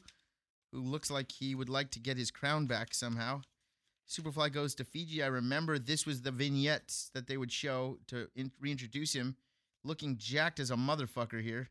who 0.70 0.80
looks 0.80 1.10
like 1.10 1.32
he 1.32 1.54
would 1.54 1.68
like 1.68 1.90
to 1.92 2.00
get 2.00 2.16
his 2.16 2.30
crown 2.30 2.66
back 2.66 2.94
somehow. 2.94 3.42
Superfly 4.08 4.52
goes 4.52 4.74
to 4.76 4.84
Fiji. 4.84 5.22
I 5.22 5.28
remember 5.28 5.78
this 5.78 6.06
was 6.06 6.22
the 6.22 6.30
vignettes 6.30 7.10
that 7.14 7.26
they 7.26 7.36
would 7.36 7.50
show 7.50 7.98
to 8.08 8.28
in- 8.36 8.52
reintroduce 8.60 9.14
him, 9.14 9.36
looking 9.82 10.18
jacked 10.18 10.60
as 10.60 10.70
a 10.70 10.76
motherfucker 10.76 11.42
here. 11.42 11.70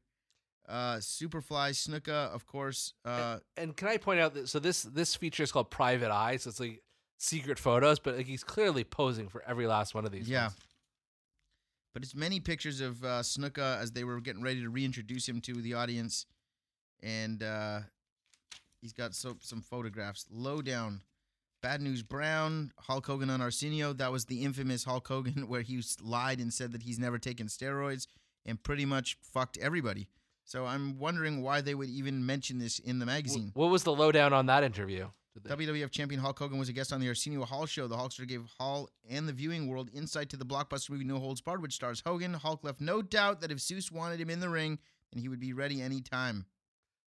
Uh, 0.67 0.95
Superfly, 0.95 1.71
Snuka, 1.71 2.34
of 2.34 2.45
course. 2.45 2.93
Uh, 3.04 3.39
And 3.58 3.76
can 3.76 3.88
I 3.89 3.97
point 3.97 4.19
out 4.19 4.34
that 4.36 4.47
so 4.47 4.60
this 4.60 4.84
this 4.84 5.15
feature 5.15 5.43
is 5.43 5.52
called 5.52 5.69
Private 5.69 6.12
Eye, 6.12 6.38
so 6.38 6.49
it's 6.49 6.60
like 6.60 6.82
secret 7.17 7.60
photos, 7.60 7.99
but 7.99 8.15
like 8.15 8.28
he's 8.28 8.43
clearly 8.43 8.84
posing 8.84 9.28
for 9.28 9.43
every 9.45 9.67
last 9.67 9.93
one 9.93 10.06
of 10.06 10.12
these. 10.12 10.30
Yeah. 10.30 10.43
ones. 10.45 10.56
But 11.93 12.04
it's 12.04 12.15
many 12.15 12.39
pictures 12.39 12.82
of 12.82 13.04
uh, 13.04 13.21
Snuka 13.21 13.80
as 13.80 13.91
they 13.91 14.04
were 14.04 14.19
getting 14.19 14.41
ready 14.41 14.62
to 14.62 14.69
reintroduce 14.69 15.30
him 15.30 15.41
to 15.41 15.54
the 15.54 15.76
audience, 15.76 16.26
and 17.04 17.43
uh, 17.43 17.82
he's 18.82 18.93
got 18.93 19.13
so, 19.13 19.38
some 19.41 19.62
photographs. 19.62 20.26
Lowdown, 20.32 21.02
Bad 21.62 21.82
News 21.82 22.02
Brown, 22.02 22.71
Hulk 22.80 23.06
Hogan 23.06 23.30
on 23.30 23.41
Arsenio. 23.41 23.93
That 23.93 24.12
was 24.12 24.26
the 24.26 24.43
infamous 24.43 24.86
Hulk 24.86 25.08
Hogan 25.08 25.47
where 25.47 25.62
he 25.62 25.82
lied 26.02 26.39
and 26.39 26.52
said 26.52 26.71
that 26.71 26.82
he's 26.84 26.97
never 26.97 27.19
taken 27.19 27.47
steroids 27.47 28.08
and 28.45 28.62
pretty 28.62 28.86
much 28.86 29.17
fucked 29.21 29.58
everybody. 29.60 30.08
So 30.45 30.65
I'm 30.65 30.99
wondering 30.99 31.41
why 31.41 31.62
they 31.62 31.73
would 31.75 31.89
even 31.89 32.25
mention 32.25 32.60
this 32.60 32.79
in 32.79 32.99
the 32.99 33.06
magazine. 33.06 33.51
What 33.53 33.69
was 33.71 33.84
the 33.84 33.93
lowdown 33.93 34.34
on 34.34 34.45
that 34.47 34.63
interview? 34.63 35.08
WWF 35.41 35.89
champion 35.89 36.21
Hulk 36.21 36.38
Hogan 36.38 36.60
was 36.60 36.69
a 36.69 36.73
guest 36.73 36.93
on 36.93 36.99
the 37.01 37.08
Arsenio 37.08 37.43
Hall 37.43 37.65
show. 37.65 37.88
The 37.88 37.95
Hulkster 37.97 38.27
gave 38.27 38.43
Hall 38.60 38.88
and 39.10 39.27
the 39.27 39.34
viewing 39.34 39.67
world 39.67 39.89
insight 39.91 40.29
to 40.29 40.38
the 40.38 40.45
blockbuster 40.45 40.91
movie 40.91 41.06
No 41.06 41.17
Holds 41.17 41.41
Barred, 41.41 41.62
which 41.62 41.73
stars 41.73 42.03
Hogan. 42.06 42.36
Hulk 42.36 42.63
left 42.63 42.79
no 42.79 43.01
doubt 43.01 43.41
that 43.41 43.51
if 43.51 43.60
Zeus 43.60 43.91
wanted 43.91 44.21
him 44.21 44.29
in 44.29 44.41
the 44.41 44.49
ring, 44.49 44.77
then 45.12 45.21
he 45.23 45.29
would 45.29 45.39
be 45.39 45.53
ready 45.53 45.82
anytime. 45.82 46.45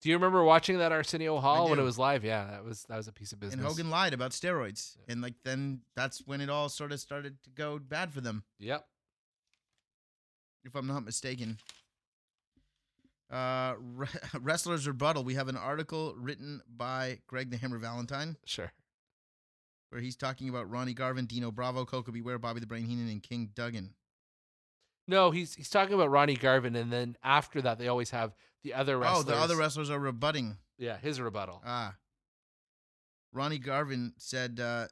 Do 0.01 0.09
you 0.09 0.15
remember 0.15 0.43
watching 0.43 0.77
that 0.79 0.91
Arsenio 0.91 1.39
Hall 1.39 1.69
when 1.69 1.79
it 1.79 1.83
was 1.83 1.97
live? 1.97 2.23
Yeah, 2.23 2.45
that 2.51 2.63
was 2.63 2.83
that 2.89 2.97
was 2.97 3.07
a 3.07 3.11
piece 3.11 3.31
of 3.33 3.39
business. 3.39 3.59
And 3.59 3.67
Hogan 3.67 3.89
lied 3.89 4.13
about 4.13 4.31
steroids, 4.31 4.97
and 5.07 5.21
like 5.21 5.35
then 5.43 5.81
that's 5.95 6.19
when 6.25 6.41
it 6.41 6.49
all 6.49 6.69
sort 6.69 6.91
of 6.91 6.99
started 6.99 7.41
to 7.43 7.49
go 7.49 7.79
bad 7.79 8.11
for 8.13 8.21
them, 8.21 8.43
Yep. 8.59 8.85
if 10.63 10.75
I'm 10.75 10.87
not 10.87 11.03
mistaken. 11.05 11.57
Uh, 13.31 13.75
re- 13.79 14.07
wrestlers 14.41 14.87
rebuttal. 14.87 15.23
We 15.23 15.35
have 15.35 15.47
an 15.47 15.55
article 15.57 16.13
written 16.17 16.61
by 16.67 17.19
Greg 17.27 17.49
the 17.49 17.57
Hammer 17.57 17.77
Valentine. 17.77 18.35
Sure. 18.45 18.71
where 19.89 20.01
he's 20.01 20.15
talking 20.17 20.49
about 20.49 20.69
Ronnie 20.69 20.93
Garvin, 20.93 21.25
Dino 21.25 21.49
Bravo, 21.51 21.85
Koko 21.85 22.11
B. 22.11 22.21
Ware, 22.21 22.39
Bobby 22.39 22.59
the 22.59 22.67
Brain 22.67 22.85
Heenan, 22.85 23.09
and 23.09 23.23
King 23.23 23.49
Duggan. 23.55 23.93
No, 25.07 25.31
he's 25.31 25.55
he's 25.55 25.69
talking 25.69 25.93
about 25.93 26.11
Ronnie 26.11 26.35
Garvin, 26.35 26.75
and 26.75 26.91
then 26.91 27.17
after 27.23 27.61
that, 27.61 27.79
they 27.79 27.87
always 27.87 28.11
have 28.11 28.33
the 28.63 28.73
other 28.73 28.97
wrestlers. 28.97 29.25
Oh, 29.27 29.31
the 29.31 29.35
other 29.37 29.55
wrestlers 29.55 29.89
are 29.89 29.99
rebutting. 29.99 30.57
Yeah, 30.77 30.97
his 30.97 31.19
rebuttal. 31.19 31.61
Ah. 31.65 31.95
Ronnie 33.33 33.59
Garvin 33.59 34.13
said, 34.17 34.59
uh, 34.59 34.87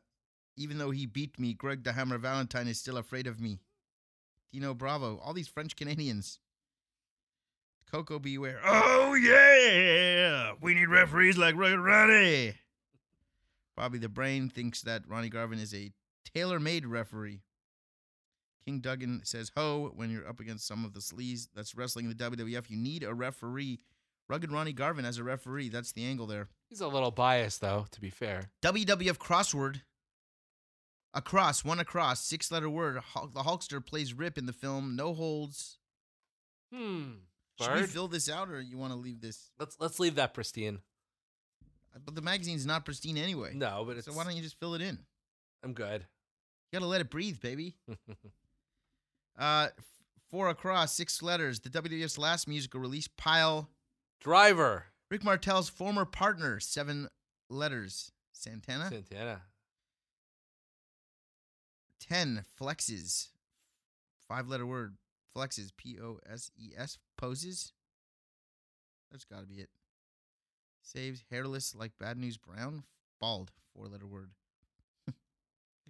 even 0.56 0.78
though 0.78 0.92
he 0.92 1.06
beat 1.06 1.40
me, 1.40 1.54
Greg 1.54 1.84
the 1.84 1.92
Hammer 1.94 2.18
Valentine 2.18 2.68
is 2.68 2.80
still 2.80 2.98
afraid 2.98 3.28
of 3.28 3.40
me. 3.40 3.60
Dino 4.52 4.74
Bravo, 4.74 5.20
all 5.20 5.34
these 5.34 5.48
French 5.48 5.76
Canadians. 5.76 6.40
Koko 7.92 8.20
B. 8.20 8.38
Ware. 8.38 8.60
Oh, 8.64 9.14
yeah. 9.16 10.54
We 10.62 10.76
need 10.76 10.90
referees 10.90 11.38
like 11.38 11.56
Rugged 11.56 11.80
Ronnie. 11.80 12.54
Bobby 13.76 13.98
the 13.98 14.10
Brain 14.10 14.50
thinks 14.50 14.82
that 14.82 15.08
Ronnie 15.08 15.30
Garvin 15.30 15.60
is 15.60 15.74
a 15.74 15.92
tailor 16.34 16.60
made 16.60 16.86
referee. 16.86 17.42
King 18.66 18.80
Duggan 18.80 19.22
says, 19.24 19.52
Ho, 19.56 19.92
when 19.96 20.12
you're 20.12 20.28
up 20.28 20.40
against 20.40 20.68
some 20.68 20.86
of 20.86 20.94
the 20.94 21.00
sleaze 21.00 21.48
that's 21.56 21.76
wrestling 21.76 22.06
in 22.06 22.16
the 22.16 22.24
WWF, 22.30 22.70
you 22.70 22.78
need 22.78 23.04
a 23.04 23.14
referee. 23.14 23.80
Rugged 24.28 24.52
Ronnie 24.52 24.74
Garvin 24.74 25.06
as 25.06 25.18
a 25.18 25.24
referee. 25.24 25.70
That's 25.70 25.92
the 25.92 26.06
angle 26.06 26.28
there. 26.28 26.50
He's 26.68 26.82
a 26.82 26.88
little 26.88 27.10
biased, 27.10 27.62
though. 27.62 27.88
To 27.90 28.02
be 28.02 28.12
fair. 28.12 28.52
WWF 28.62 29.18
crossword. 29.18 29.82
Across, 31.16 31.66
one 31.66 31.80
across, 31.80 32.24
six 32.24 32.52
letter 32.52 32.70
word. 32.70 32.98
Hulk, 32.98 33.34
the 33.34 33.42
Hulkster 33.42 33.84
plays 33.84 34.14
Rip 34.14 34.38
in 34.38 34.46
the 34.46 34.54
film. 34.54 34.96
No 34.96 35.16
holds. 35.16 35.80
Hmm. 36.72 37.14
Should 37.62 37.76
we 37.76 37.84
fill 37.84 38.08
this 38.08 38.30
out 38.30 38.50
or 38.50 38.62
you 38.62 38.78
want 38.78 38.94
to 38.94 39.00
leave 39.00 39.22
this? 39.22 39.52
Let's 39.60 39.78
let's 39.80 40.00
leave 40.00 40.16
that 40.16 40.34
pristine. 40.34 40.80
But 42.06 42.16
the 42.16 42.22
magazine's 42.22 42.66
not 42.66 42.86
pristine 42.86 43.18
anyway. 43.18 43.54
No, 43.56 43.84
but 43.86 43.98
it's. 43.98 44.06
So 44.06 44.14
why 44.14 44.24
don't 44.24 44.36
you 44.36 44.42
just 44.42 44.60
fill 44.60 44.76
it 44.76 44.82
in? 44.82 45.00
I'm 45.64 45.74
good. 45.74 46.06
You 46.72 46.80
gotta 46.80 46.90
let 46.90 47.02
it 47.02 47.10
breathe, 47.10 47.40
baby. 47.42 47.76
Uh, 49.38 49.70
four 50.30 50.50
across, 50.50 50.94
six 50.94 51.22
letters. 51.22 51.62
The 51.62 51.70
WWF's 51.70 52.18
last 52.18 52.46
musical 52.46 52.82
release, 52.82 53.08
Pile. 53.08 53.70
Driver. 54.20 54.88
Rick 55.10 55.24
Martel's 55.24 55.70
former 55.70 56.04
partner, 56.04 56.60
seven 56.60 57.08
letters. 57.50 58.12
Santana. 58.34 58.90
Santana. 58.90 59.44
Ten 62.02 62.44
flexes, 62.60 63.30
five 64.28 64.48
letter 64.48 64.66
word. 64.66 64.96
Flexes, 65.40 65.70
P 65.76 65.98
O 66.02 66.20
S 66.30 66.52
E 66.58 66.72
S. 66.78 66.98
Poses. 67.18 67.72
That's 69.12 69.24
got 69.24 69.40
to 69.40 69.48
be 69.48 69.56
it. 69.56 69.70
Saves 70.82 71.24
hairless 71.32 71.74
like 71.74 71.92
Bad 72.00 72.18
News 72.18 72.38
Brown. 72.38 72.84
Bald, 73.22 73.52
four 73.74 73.88
letter 73.88 74.08
word. 74.08 74.32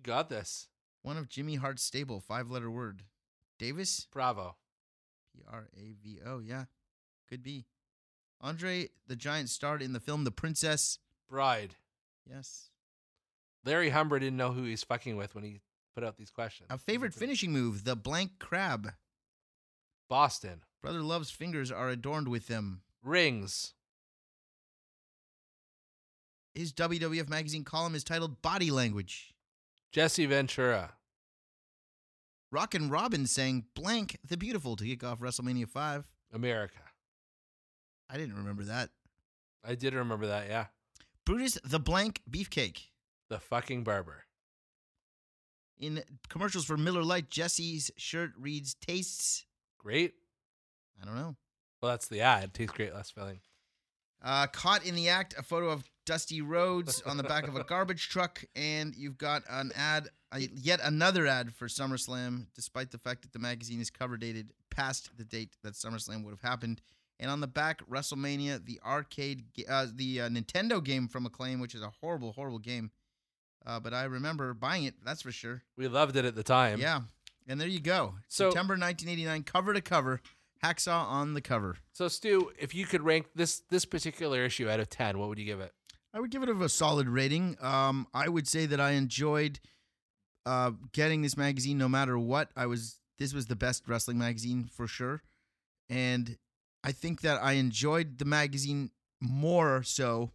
Got 0.03 0.29
this. 0.29 0.67
One 1.01 1.17
of 1.17 1.29
Jimmy 1.29 1.55
Hart's 1.55 1.83
stable, 1.83 2.19
five 2.19 2.49
letter 2.49 2.69
word. 2.71 3.03
Davis. 3.57 4.07
Bravo. 4.11 4.55
P 5.33 5.41
R 5.51 5.67
A 5.75 5.93
V 6.03 6.19
O. 6.25 6.39
Yeah, 6.39 6.65
could 7.27 7.43
be. 7.43 7.65
Andre 8.41 8.89
the 9.07 9.15
Giant 9.15 9.49
starred 9.49 9.81
in 9.81 9.93
the 9.93 9.99
film 9.99 10.23
The 10.23 10.31
Princess. 10.31 10.99
Bride. 11.27 11.75
Yes. 12.29 12.69
Larry 13.65 13.89
Humber 13.89 14.19
didn't 14.19 14.37
know 14.37 14.51
who 14.51 14.63
he's 14.63 14.83
fucking 14.83 15.17
with 15.17 15.35
when 15.35 15.43
he 15.43 15.59
put 15.93 16.03
out 16.03 16.17
these 16.17 16.31
questions. 16.31 16.67
A 16.71 16.77
favorite 16.77 17.13
finishing 17.13 17.51
move, 17.51 17.83
the 17.83 17.95
blank 17.95 18.39
crab. 18.39 18.93
Boston. 20.09 20.63
Brother 20.81 21.01
Love's 21.01 21.31
fingers 21.31 21.71
are 21.71 21.89
adorned 21.89 22.27
with 22.27 22.47
them. 22.47 22.81
Rings. 23.03 23.73
His 26.53 26.73
WWF 26.73 27.29
magazine 27.29 27.63
column 27.63 27.95
is 27.95 28.03
titled 28.03 28.41
Body 28.41 28.71
Language. 28.71 29.33
Jesse 29.91 30.25
Ventura. 30.25 30.93
Rockin' 32.51 32.89
Robin 32.89 33.27
sang 33.27 33.65
blank 33.75 34.17
the 34.27 34.35
beautiful 34.35 34.75
to 34.75 34.83
kick 34.83 35.03
off 35.03 35.19
WrestleMania 35.19 35.67
5. 35.67 36.07
America. 36.33 36.79
I 38.09 38.17
didn't 38.17 38.35
remember 38.35 38.63
that. 38.63 38.89
I 39.63 39.75
did 39.75 39.93
remember 39.93 40.27
that, 40.27 40.47
yeah. 40.47 40.65
Brutus 41.25 41.59
the 41.63 41.79
blank 41.79 42.21
beefcake. 42.29 42.87
The 43.29 43.39
fucking 43.39 43.83
barber. 43.83 44.25
In 45.77 46.03
commercials 46.27 46.65
for 46.65 46.75
Miller 46.75 47.03
Lite, 47.03 47.29
Jesse's 47.29 47.91
shirt 47.95 48.31
reads 48.37 48.73
tastes. 48.73 49.45
Great. 49.79 50.13
I 51.01 51.05
don't 51.05 51.15
know. 51.15 51.35
Well, 51.81 51.91
that's 51.91 52.07
the 52.07 52.21
ad. 52.21 52.53
Tastes 52.53 52.75
great, 52.75 52.93
less 52.93 53.09
filling. 53.09 53.39
Uh, 54.21 54.47
caught 54.47 54.85
in 54.85 54.95
the 54.95 55.09
act, 55.09 55.33
a 55.37 55.43
photo 55.43 55.69
of 55.69 55.89
Dusty 56.05 56.41
Rhodes 56.41 57.01
on 57.03 57.15
the 57.15 57.23
back 57.23 57.47
of 57.47 57.55
a 57.55 57.63
garbage 57.63 58.09
truck, 58.09 58.43
and 58.55 58.93
you've 58.95 59.17
got 59.17 59.43
an 59.49 59.71
ad, 59.75 60.09
uh, 60.33 60.39
yet 60.53 60.81
another 60.83 61.25
ad 61.25 61.53
for 61.53 61.67
SummerSlam, 61.67 62.47
despite 62.53 62.91
the 62.91 62.97
fact 62.97 63.21
that 63.21 63.31
the 63.31 63.39
magazine 63.39 63.79
is 63.79 63.89
cover 63.89 64.17
dated 64.17 64.51
past 64.69 65.09
the 65.17 65.23
date 65.23 65.55
that 65.63 65.73
SummerSlam 65.73 66.25
would 66.25 66.31
have 66.31 66.41
happened. 66.41 66.81
And 67.19 67.31
on 67.31 67.39
the 67.39 67.47
back, 67.47 67.87
WrestleMania, 67.89 68.65
the 68.65 68.79
arcade, 68.85 69.43
uh, 69.69 69.87
the 69.93 70.21
uh, 70.21 70.29
Nintendo 70.29 70.83
game 70.83 71.07
from 71.07 71.25
Acclaim, 71.25 71.59
which 71.61 71.75
is 71.75 71.81
a 71.81 71.91
horrible, 72.01 72.33
horrible 72.33 72.59
game. 72.59 72.91
Uh, 73.65 73.79
but 73.79 73.93
I 73.93 74.05
remember 74.05 74.53
buying 74.53 74.85
it, 74.85 74.95
that's 75.05 75.21
for 75.21 75.31
sure. 75.31 75.61
We 75.77 75.87
loved 75.87 76.15
it 76.15 76.25
at 76.25 76.35
the 76.35 76.43
time. 76.43 76.79
Yeah. 76.79 77.01
And 77.49 77.59
there 77.59 77.67
you 77.67 77.81
go. 77.81 78.15
So- 78.29 78.51
September 78.51 78.73
1989, 78.73 79.43
cover 79.43 79.73
to 79.73 79.81
cover. 79.81 80.21
Hacksaw 80.63 81.05
on 81.07 81.33
the 81.33 81.41
cover. 81.41 81.77
So 81.93 82.07
Stu, 82.09 82.51
if 82.59 82.75
you 82.75 82.85
could 82.85 83.01
rank 83.01 83.27
this 83.33 83.61
this 83.69 83.85
particular 83.85 84.43
issue 84.43 84.69
out 84.69 84.81
of 84.81 84.89
ten, 84.89 85.17
what 85.17 85.29
would 85.29 85.39
you 85.39 85.45
give 85.45 85.61
it? 85.61 85.73
I 86.13 86.19
would 86.19 86.31
give 86.31 86.43
it 86.43 86.49
of 86.49 86.61
a 86.61 86.67
solid 86.67 87.07
rating. 87.07 87.55
Um, 87.61 88.07
I 88.13 88.27
would 88.27 88.47
say 88.47 88.65
that 88.65 88.79
I 88.79 88.91
enjoyed 88.91 89.59
uh, 90.45 90.71
getting 90.91 91.21
this 91.21 91.37
magazine 91.37 91.77
no 91.77 91.87
matter 91.87 92.19
what. 92.19 92.49
I 92.57 92.65
was 92.65 92.99
this 93.19 93.33
was 93.33 93.45
the 93.45 93.55
best 93.55 93.87
wrestling 93.87 94.17
magazine 94.17 94.69
for 94.71 94.85
sure, 94.85 95.21
and 95.89 96.37
I 96.83 96.91
think 96.91 97.21
that 97.21 97.41
I 97.41 97.53
enjoyed 97.53 98.17
the 98.17 98.25
magazine 98.25 98.91
more 99.21 99.81
so, 99.83 100.31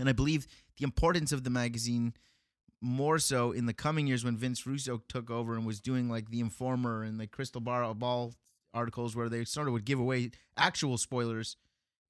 and 0.00 0.08
I 0.08 0.12
believe 0.12 0.48
the 0.78 0.84
importance 0.84 1.30
of 1.30 1.44
the 1.44 1.50
magazine 1.50 2.14
more 2.84 3.18
so 3.18 3.50
in 3.50 3.64
the 3.66 3.72
coming 3.72 4.06
years 4.06 4.24
when 4.24 4.36
Vince 4.36 4.66
Russo 4.66 5.02
took 5.08 5.30
over 5.30 5.54
and 5.54 5.66
was 5.66 5.80
doing 5.80 6.08
like 6.08 6.30
the 6.30 6.40
Informer 6.40 7.02
and 7.02 7.18
the 7.18 7.26
Crystal 7.26 7.60
Bar- 7.60 7.94
Ball 7.94 8.34
articles 8.74 9.16
where 9.16 9.28
they 9.28 9.44
sort 9.44 9.68
of 9.68 9.72
would 9.72 9.86
give 9.86 9.98
away 9.98 10.30
actual 10.56 10.98
spoilers, 10.98 11.56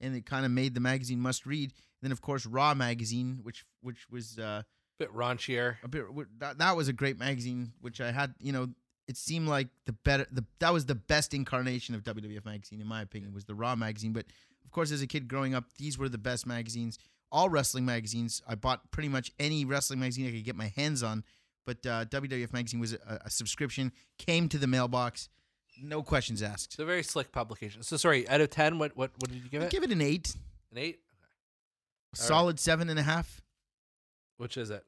and 0.01 0.15
it 0.15 0.25
kind 0.25 0.45
of 0.45 0.51
made 0.51 0.73
the 0.73 0.81
magazine 0.81 1.19
must 1.19 1.45
read. 1.45 1.71
And 1.71 2.09
then 2.09 2.11
of 2.11 2.21
course 2.21 2.45
Raw 2.45 2.73
magazine, 2.73 3.39
which 3.43 3.65
which 3.81 4.07
was 4.11 4.37
uh, 4.37 4.63
bit 4.99 5.13
raunchier. 5.13 5.77
a 5.83 5.87
bit 5.87 6.05
that, 6.39 6.57
that 6.57 6.75
was 6.75 6.89
a 6.89 6.93
great 6.93 7.17
magazine, 7.17 7.71
which 7.79 8.01
I 8.01 8.11
had. 8.11 8.35
You 8.39 8.51
know, 8.51 8.67
it 9.07 9.15
seemed 9.15 9.47
like 9.47 9.69
the 9.85 9.93
better 9.93 10.25
the 10.29 10.43
that 10.59 10.73
was 10.73 10.85
the 10.85 10.95
best 10.95 11.33
incarnation 11.33 11.95
of 11.95 12.03
WWF 12.03 12.43
magazine 12.45 12.81
in 12.81 12.87
my 12.87 13.01
opinion 13.01 13.33
was 13.33 13.45
the 13.45 13.55
Raw 13.55 13.75
magazine. 13.75 14.11
But 14.11 14.25
of 14.65 14.71
course, 14.71 14.91
as 14.91 15.01
a 15.01 15.07
kid 15.07 15.29
growing 15.29 15.55
up, 15.55 15.65
these 15.77 15.97
were 15.97 16.09
the 16.09 16.17
best 16.17 16.45
magazines. 16.45 16.99
All 17.31 17.49
wrestling 17.49 17.85
magazines. 17.85 18.41
I 18.47 18.55
bought 18.55 18.91
pretty 18.91 19.09
much 19.09 19.31
any 19.39 19.65
wrestling 19.65 19.99
magazine 19.99 20.27
I 20.27 20.31
could 20.31 20.43
get 20.45 20.55
my 20.55 20.71
hands 20.75 21.03
on. 21.03 21.23
But 21.65 21.85
uh, 21.85 22.05
WWF 22.05 22.53
magazine 22.53 22.79
was 22.79 22.93
a, 22.93 23.21
a 23.25 23.29
subscription. 23.29 23.91
Came 24.19 24.47
to 24.49 24.57
the 24.59 24.67
mailbox, 24.67 25.29
no 25.81 26.03
questions 26.03 26.41
asked. 26.43 26.73
It's 26.73 26.79
a 26.79 26.85
very 26.85 27.03
slick 27.03 27.31
publication. 27.31 27.81
So 27.83 27.97
sorry, 27.97 28.27
out 28.29 28.39
of 28.41 28.49
ten, 28.51 28.77
what 28.77 28.95
what 28.95 29.11
what 29.19 29.31
did 29.31 29.43
you 29.43 29.49
give 29.49 29.61
I 29.61 29.65
it? 29.65 29.71
give 29.71 29.83
it 29.83 29.91
an 29.91 30.01
eight, 30.01 30.35
An 30.71 30.77
eight. 30.77 30.99
All 32.17 32.25
solid 32.25 32.59
seven 32.59 32.89
and 32.89 32.99
a 32.99 33.03
half, 33.03 33.41
Which 34.37 34.57
is 34.57 34.69
it? 34.69 34.83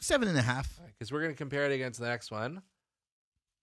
seven 0.00 0.28
and 0.28 0.38
a 0.38 0.42
half. 0.42 0.78
Because 0.86 1.10
we're 1.12 1.22
gonna 1.22 1.34
compare 1.34 1.66
it 1.66 1.72
against 1.74 1.98
the 2.00 2.06
next 2.06 2.30
one. 2.30 2.62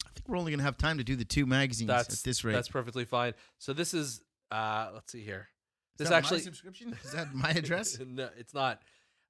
I 0.06 0.10
think 0.14 0.28
we're 0.28 0.38
only 0.38 0.52
gonna 0.52 0.64
have 0.64 0.78
time 0.78 0.98
to 0.98 1.04
do 1.04 1.16
the 1.16 1.26
two 1.26 1.46
magazines 1.46 1.88
That's 1.88 2.20
at 2.20 2.24
this 2.26 2.44
rate. 2.44 2.54
That's 2.54 2.68
perfectly 2.68 3.06
fine. 3.06 3.34
So 3.60 3.74
this 3.74 3.94
is 3.94 4.22
uh 4.52 4.90
let's 4.94 5.12
see 5.12 5.24
here. 5.24 5.48
Is 5.98 6.06
This 6.06 6.10
that 6.10 6.14
my 6.14 6.18
actually 6.20 6.40
subscription. 6.42 6.96
Is 7.04 7.12
that 7.14 7.34
my 7.34 7.50
address? 7.50 7.98
no, 8.08 8.30
it's 8.38 8.54
not. 8.54 8.82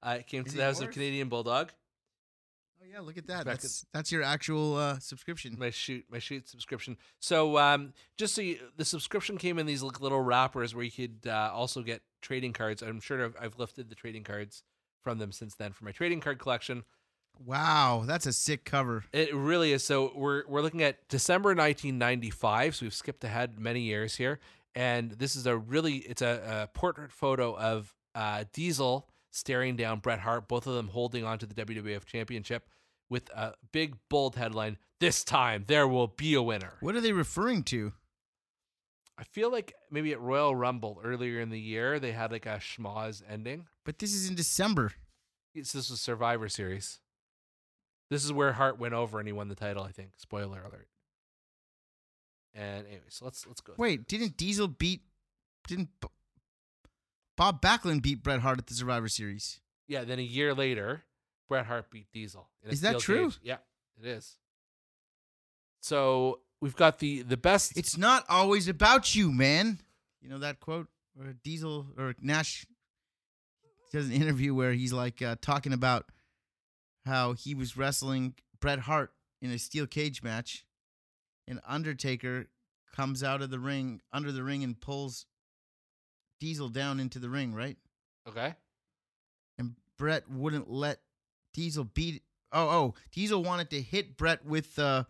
Uh, 0.03 0.17
it 0.19 0.27
came 0.27 0.45
Is 0.45 0.51
to 0.51 0.57
the 0.57 0.63
House 0.63 0.81
of? 0.81 0.91
Canadian 0.91 1.29
Bulldog. 1.29 1.71
Oh 2.81 2.85
yeah, 2.91 2.99
look 2.99 3.17
at 3.17 3.27
that. 3.27 3.45
Back 3.45 3.61
That's 3.61 3.85
that's 3.93 4.11
your 4.11 4.21
actual 4.21 4.75
uh, 4.75 4.99
subscription. 4.99 5.55
My 5.57 5.69
shoot, 5.69 6.03
my 6.11 6.19
shoot 6.19 6.49
subscription. 6.49 6.97
So 7.19 7.57
um, 7.57 7.93
just 8.17 8.35
so 8.35 8.41
you, 8.41 8.59
the 8.75 8.83
subscription 8.83 9.37
came 9.37 9.59
in 9.59 9.65
these 9.65 9.81
little 9.81 10.19
wrappers 10.19 10.75
where 10.75 10.83
you 10.83 10.91
could 10.91 11.25
uh, 11.25 11.51
also 11.53 11.81
get 11.81 12.01
trading 12.21 12.51
cards. 12.51 12.81
I'm 12.81 12.99
sure 12.99 13.23
I've, 13.23 13.35
I've 13.39 13.57
lifted 13.57 13.89
the 13.89 13.95
trading 13.95 14.25
cards 14.25 14.63
from 15.01 15.19
them 15.19 15.31
since 15.31 15.55
then 15.55 15.71
for 15.71 15.85
my 15.85 15.91
trading 15.91 16.19
card 16.19 16.37
collection. 16.37 16.83
Wow, 17.45 18.03
that's 18.05 18.25
a 18.25 18.33
sick 18.33 18.65
cover. 18.65 19.05
It 19.13 19.33
really 19.33 19.71
is. 19.71 19.83
So 19.83 20.11
we're 20.15 20.43
we're 20.47 20.61
looking 20.61 20.83
at 20.83 21.07
December 21.07 21.49
1995. 21.49 22.75
So 22.75 22.85
we've 22.85 22.93
skipped 22.93 23.23
ahead 23.23 23.57
many 23.57 23.81
years 23.81 24.15
here, 24.15 24.39
and 24.77 25.09
this 25.13 25.35
is 25.35 25.47
a 25.47 25.57
really 25.57 25.95
it's 25.95 26.21
a, 26.21 26.67
a 26.71 26.77
portrait 26.77 27.11
photo 27.11 27.57
of 27.57 27.95
uh, 28.13 28.43
Diesel 28.53 29.09
staring 29.31 29.75
down 29.75 29.99
Bret 29.99 30.19
Hart, 30.19 30.47
both 30.47 30.67
of 30.67 30.75
them 30.75 30.89
holding 30.89 31.25
on 31.25 31.39
to 31.39 31.47
the 31.47 31.55
WWF 31.55 32.05
Championship, 32.05 32.69
with 33.09 33.27
a 33.31 33.55
big 33.71 33.95
bold 34.07 34.35
headline: 34.35 34.77
"This 34.99 35.23
time 35.23 35.63
there 35.65 35.87
will 35.87 36.05
be 36.05 36.35
a 36.35 36.43
winner." 36.43 36.73
What 36.81 36.95
are 36.95 37.01
they 37.01 37.11
referring 37.11 37.63
to? 37.63 37.93
I 39.17 39.23
feel 39.23 39.51
like 39.51 39.73
maybe 39.89 40.11
at 40.11 40.21
Royal 40.21 40.55
Rumble 40.55 41.01
earlier 41.03 41.39
in 41.39 41.49
the 41.49 41.59
year 41.59 41.99
they 41.99 42.11
had 42.11 42.31
like 42.31 42.45
a 42.45 42.59
schmoz 42.59 43.23
ending. 43.27 43.65
But 43.83 43.97
this 43.97 44.13
is 44.13 44.29
in 44.29 44.35
December. 44.35 44.91
It's, 45.55 45.71
this 45.71 45.89
was 45.89 45.99
Survivor 45.99 46.49
Series. 46.49 46.99
This 48.11 48.23
is 48.23 48.31
where 48.31 48.53
Hart 48.53 48.77
went 48.77 48.93
over 48.93 49.17
and 49.17 49.27
he 49.27 49.33
won 49.33 49.47
the 49.47 49.55
title. 49.55 49.81
I 49.81 49.91
think. 49.91 50.11
Spoiler 50.17 50.61
alert. 50.61 50.87
And 52.57 52.87
anyway, 52.87 53.03
so 53.09 53.25
let's 53.25 53.45
let's 53.45 53.61
go. 53.61 53.73
Wait, 53.77 54.07
didn't 54.07 54.35
Diesel 54.35 54.67
beat? 54.67 55.01
Didn't 55.67 55.89
Bob 57.35 57.61
Backlund 57.61 58.01
beat 58.01 58.23
Bret 58.23 58.39
Hart 58.39 58.57
at 58.57 58.65
the 58.65 58.73
Survivor 58.73 59.07
Series? 59.07 59.59
Yeah. 59.87 60.03
Then 60.03 60.17
a 60.17 60.23
year 60.23 60.55
later, 60.55 61.03
Bret 61.47 61.67
Hart 61.67 61.91
beat 61.91 62.07
Diesel. 62.11 62.49
Is 62.67 62.81
that 62.81 62.99
true? 62.99 63.29
cage. 63.29 63.39
Yeah, 63.43 63.57
it 64.01 64.07
is. 64.07 64.37
So 65.81 66.39
we've 66.59 66.75
got 66.75 66.97
the 66.97 67.21
the 67.21 67.37
best. 67.37 67.77
It's 67.77 67.95
not 67.97 68.25
always 68.27 68.67
about 68.67 69.13
you, 69.13 69.31
man. 69.31 69.79
You 70.19 70.29
know 70.29 70.39
that 70.39 70.59
quote 70.59 70.87
where 71.13 71.33
Diesel 71.43 71.87
or 71.97 72.15
Nash 72.19 72.65
does 73.91 74.07
an 74.07 74.13
interview 74.13 74.53
where 74.53 74.73
he's 74.73 74.93
like 74.93 75.21
uh, 75.21 75.35
talking 75.41 75.73
about 75.73 76.05
how 77.05 77.33
he 77.33 77.55
was 77.55 77.77
wrestling 77.77 78.33
Bret 78.59 78.79
Hart 78.79 79.11
in 79.41 79.51
a 79.51 79.59
steel 79.59 79.87
cage 79.87 80.23
match, 80.23 80.65
and 81.47 81.59
Undertaker 81.65 82.47
comes 82.93 83.23
out 83.23 83.41
of 83.41 83.49
the 83.49 83.59
ring 83.59 84.01
under 84.11 84.31
the 84.31 84.43
ring 84.43 84.63
and 84.63 84.79
pulls 84.79 85.25
Diesel 86.39 86.69
down 86.69 86.99
into 86.99 87.19
the 87.19 87.29
ring, 87.29 87.53
right? 87.53 87.77
okay. 88.27 88.55
And 89.57 89.75
Bret 89.97 90.29
wouldn't 90.29 90.69
let 90.69 90.99
Diesel 91.53 91.85
beat. 91.85 92.21
Oh, 92.51 92.69
oh, 92.69 92.93
Diesel 93.11 93.43
wanted 93.43 93.69
to 93.71 93.81
hit 93.81 94.17
Bret 94.17 94.45
with 94.45 94.77
uh, 94.77 95.05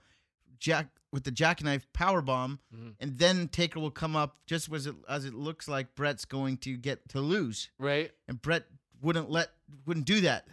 Jack 0.60 0.88
with 1.12 1.23
the 1.23 1.32
jackknife 1.32 1.91
power 1.93 2.21
bomb, 2.21 2.60
Mhm. 2.73 2.95
and 3.00 3.17
then 3.17 3.47
Taker 3.47 3.80
will 3.80 3.91
come 3.91 4.15
up 4.15 4.38
just 4.45 4.71
as 4.71 4.86
it 4.88 4.95
as 5.10 5.26
it 5.26 5.34
looks 5.34 5.67
like 5.67 5.95
Bret's 5.95 6.26
going 6.26 6.58
to 6.60 6.78
get 6.78 7.10
to 7.10 7.19
lose, 7.21 7.69
Right. 7.80 8.12
and 8.28 8.41
Bret 8.41 8.67
wouldn't 9.02 9.30
let 9.30 9.52
wouldn't 9.86 10.06
do 10.06 10.21
that, 10.21 10.47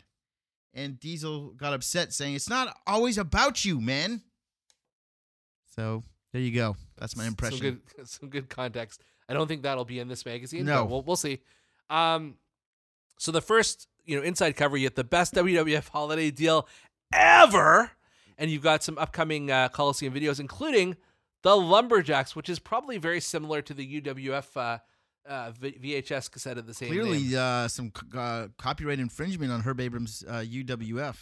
and 0.73 0.99
Diesel 0.99 1.53
got 1.55 1.73
upset, 1.75 2.13
saying, 2.13 2.35
"It's 2.35 2.49
not 2.49 2.77
always 2.87 3.19
about 3.19 3.65
you, 3.65 3.81
man." 3.81 4.23
So 5.75 6.03
there 6.33 6.43
you 6.43 6.53
go. 6.53 6.77
That's 6.99 7.17
my 7.17 7.27
impression. 7.27 7.59
Some 7.59 7.71
good, 7.97 8.09
some 8.09 8.29
good 8.29 8.49
context. 8.49 9.03
I 9.29 9.33
don't 9.35 9.49
think 9.49 9.63
that'll 9.63 9.85
be 9.85 9.99
in 10.01 10.09
this 10.09 10.25
magazine. 10.27 10.65
No. 10.67 10.83
but 10.83 10.91
we'll 10.91 11.03
we'll 11.03 11.17
see. 11.17 11.41
Um, 11.91 12.35
so 13.19 13.33
the 13.33 13.41
first, 13.41 13.89
you 14.05 14.17
know, 14.17 14.23
inside 14.23 14.53
cover, 14.57 14.77
you 14.77 14.87
get 14.87 14.97
the 14.97 15.05
best 15.05 15.35
WWF 15.35 15.89
holiday 15.89 16.31
deal 16.31 16.69
ever, 17.13 17.91
and 18.39 18.51
you've 18.51 18.63
got 18.63 18.83
some 18.83 18.99
upcoming 18.99 19.51
uh, 19.51 19.69
Coliseum 19.69 20.13
videos, 20.13 20.41
including 20.41 20.97
the 21.43 21.57
Lumberjacks, 21.57 22.35
which 22.35 22.49
is 22.49 22.59
probably 22.59 22.99
very 22.99 23.21
similar 23.21 23.63
to 23.63 23.75
the 23.75 24.01
UWF 24.01 24.57
uh, 24.57 24.79
uh, 25.29 25.53
v- 25.53 25.79
VHS 26.03 26.31
cassette 26.31 26.59
of 26.59 26.67
the 26.67 26.75
same. 26.75 26.89
Clearly, 26.91 27.37
uh, 27.37 27.69
some 27.69 27.93
c- 27.97 28.07
uh, 28.19 28.49
copyright 28.59 28.99
infringement 28.99 29.53
on 29.53 29.61
Herb 29.61 29.81
Abrams' 29.81 30.25
uh, 30.29 30.45
UWF. 30.47 31.17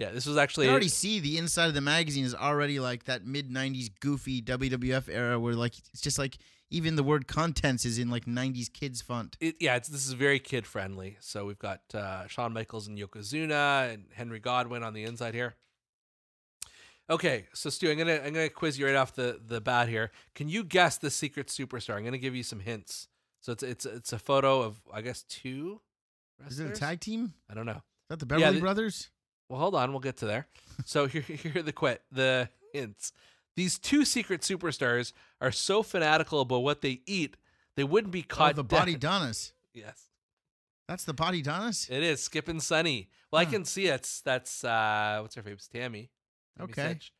Yeah, 0.00 0.12
this 0.12 0.24
was 0.24 0.36
You 0.36 0.40
actually 0.40 0.64
can 0.64 0.70
already 0.70 0.88
see 0.88 1.20
the 1.20 1.36
inside 1.36 1.66
of 1.66 1.74
the 1.74 1.82
magazine 1.82 2.24
is 2.24 2.34
already 2.34 2.80
like 2.80 3.04
that 3.04 3.26
mid 3.26 3.50
'90s 3.50 3.90
goofy 4.00 4.40
WWF 4.40 5.10
era, 5.10 5.38
where 5.38 5.52
like 5.52 5.78
it's 5.92 6.00
just 6.00 6.18
like 6.18 6.38
even 6.70 6.96
the 6.96 7.02
word 7.02 7.28
contents 7.28 7.84
is 7.84 7.98
in 7.98 8.08
like 8.08 8.24
'90s 8.24 8.72
kids 8.72 9.02
font. 9.02 9.36
it, 9.40 9.56
yeah, 9.60 9.76
it's, 9.76 9.88
this 9.88 10.06
is 10.06 10.14
very 10.14 10.38
kid 10.38 10.66
friendly. 10.66 11.18
So 11.20 11.44
we've 11.44 11.58
got 11.58 11.82
uh, 11.92 12.26
Shawn 12.28 12.54
Michaels 12.54 12.88
and 12.88 12.96
Yokozuna 12.96 13.92
and 13.92 14.06
Henry 14.14 14.40
Godwinn 14.40 14.82
on 14.82 14.94
the 14.94 15.04
inside 15.04 15.34
here. 15.34 15.56
Okay, 17.10 17.48
so 17.52 17.68
Stu, 17.68 17.90
I'm 17.90 17.98
gonna 17.98 18.22
I'm 18.24 18.32
gonna 18.32 18.48
quiz 18.48 18.78
you 18.78 18.86
right 18.86 18.96
off 18.96 19.14
the 19.14 19.38
the 19.46 19.60
bat 19.60 19.90
here. 19.90 20.12
Can 20.34 20.48
you 20.48 20.64
guess 20.64 20.96
the 20.96 21.10
secret 21.10 21.48
superstar? 21.48 21.96
I'm 21.96 22.04
gonna 22.04 22.16
give 22.16 22.34
you 22.34 22.42
some 22.42 22.60
hints. 22.60 23.06
So 23.42 23.52
it's 23.52 23.62
it's 23.62 23.84
it's 23.84 24.14
a 24.14 24.18
photo 24.18 24.62
of 24.62 24.80
I 24.90 25.02
guess 25.02 25.24
two. 25.24 25.82
Is 26.48 26.58
it 26.58 26.70
a 26.70 26.72
tag 26.72 27.00
team? 27.00 27.34
I 27.50 27.54
don't 27.54 27.66
know. 27.66 27.72
Is 27.72 28.08
that 28.08 28.18
the 28.18 28.24
Beverly 28.24 28.54
the- 28.54 28.60
Brothers? 28.60 29.10
Well, 29.50 29.58
hold 29.60 29.74
on, 29.74 29.90
we'll 29.90 30.00
get 30.00 30.16
to 30.18 30.26
there. 30.26 30.46
So 30.86 31.06
here 31.08 31.20
here 31.22 31.52
are 31.56 31.62
the 31.62 31.72
quit 31.72 32.00
the 32.10 32.48
hints. 32.72 33.12
These 33.56 33.78
two 33.78 34.04
secret 34.06 34.40
superstars 34.42 35.12
are 35.40 35.50
so 35.52 35.82
fanatical 35.82 36.40
about 36.40 36.60
what 36.62 36.80
they 36.80 37.00
eat, 37.04 37.36
they 37.76 37.84
wouldn't 37.84 38.12
be 38.12 38.22
caught. 38.22 38.52
Oh, 38.52 38.62
the 38.62 38.62
dead. 38.62 38.78
Body 38.78 38.94
Donnas. 38.96 39.52
Yes. 39.72 40.06
That's 40.88 41.04
the 41.04 41.14
Body 41.14 41.42
Donnas. 41.42 41.88
It 41.88 42.02
is 42.02 42.20
Skip 42.20 42.48
and 42.48 42.60
Sunny. 42.60 43.08
Well, 43.30 43.40
I 43.40 43.44
can 43.44 43.64
see 43.64 43.86
it's 43.86 44.20
that's 44.20 44.64
uh 44.64 45.18
what's 45.22 45.36
her 45.36 45.42
face 45.42 45.68
Tammy. 45.72 46.10
Tammy 46.58 46.72
Okay. 46.72 46.88
Sitch. 46.94 47.12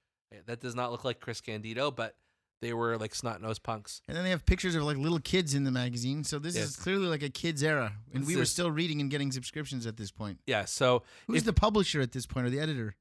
That 0.47 0.61
does 0.61 0.75
not 0.75 0.91
look 0.91 1.05
like 1.05 1.21
Chris 1.21 1.41
Candido, 1.41 1.91
but 1.93 2.17
they 2.61 2.73
were 2.75 2.97
like 2.99 3.15
snot 3.15 3.41
nosed 3.41 3.63
punks. 3.63 4.03
And 4.09 4.17
then 4.17 4.25
they 4.25 4.31
have 4.31 4.45
pictures 4.45 4.75
of 4.75 4.83
like 4.83 4.97
little 4.97 5.19
kids 5.21 5.55
in 5.55 5.65
the 5.65 5.71
magazine. 5.71 6.25
So 6.25 6.39
this 6.39 6.57
Yes. 6.57 6.71
is 6.71 6.77
clearly 6.77 7.07
like 7.07 7.23
a 7.23 7.31
kids 7.31 7.63
era, 7.63 7.93
and 8.13 8.27
we 8.27 8.37
were 8.37 8.45
still 8.45 8.71
reading 8.71 9.01
and 9.01 9.11
getting 9.11 9.33
subscriptions 9.33 9.87
at 9.87 9.97
this 9.97 10.11
point. 10.11 10.41
Yeah. 10.47 10.65
So 10.67 11.03
Who's 11.27 11.39
If- 11.39 11.45
the 11.45 11.53
publisher 11.53 12.01
at 12.01 12.13
this 12.13 12.27
point, 12.27 12.47
or 12.47 12.51
the 12.51 12.61
editor? 12.61 12.97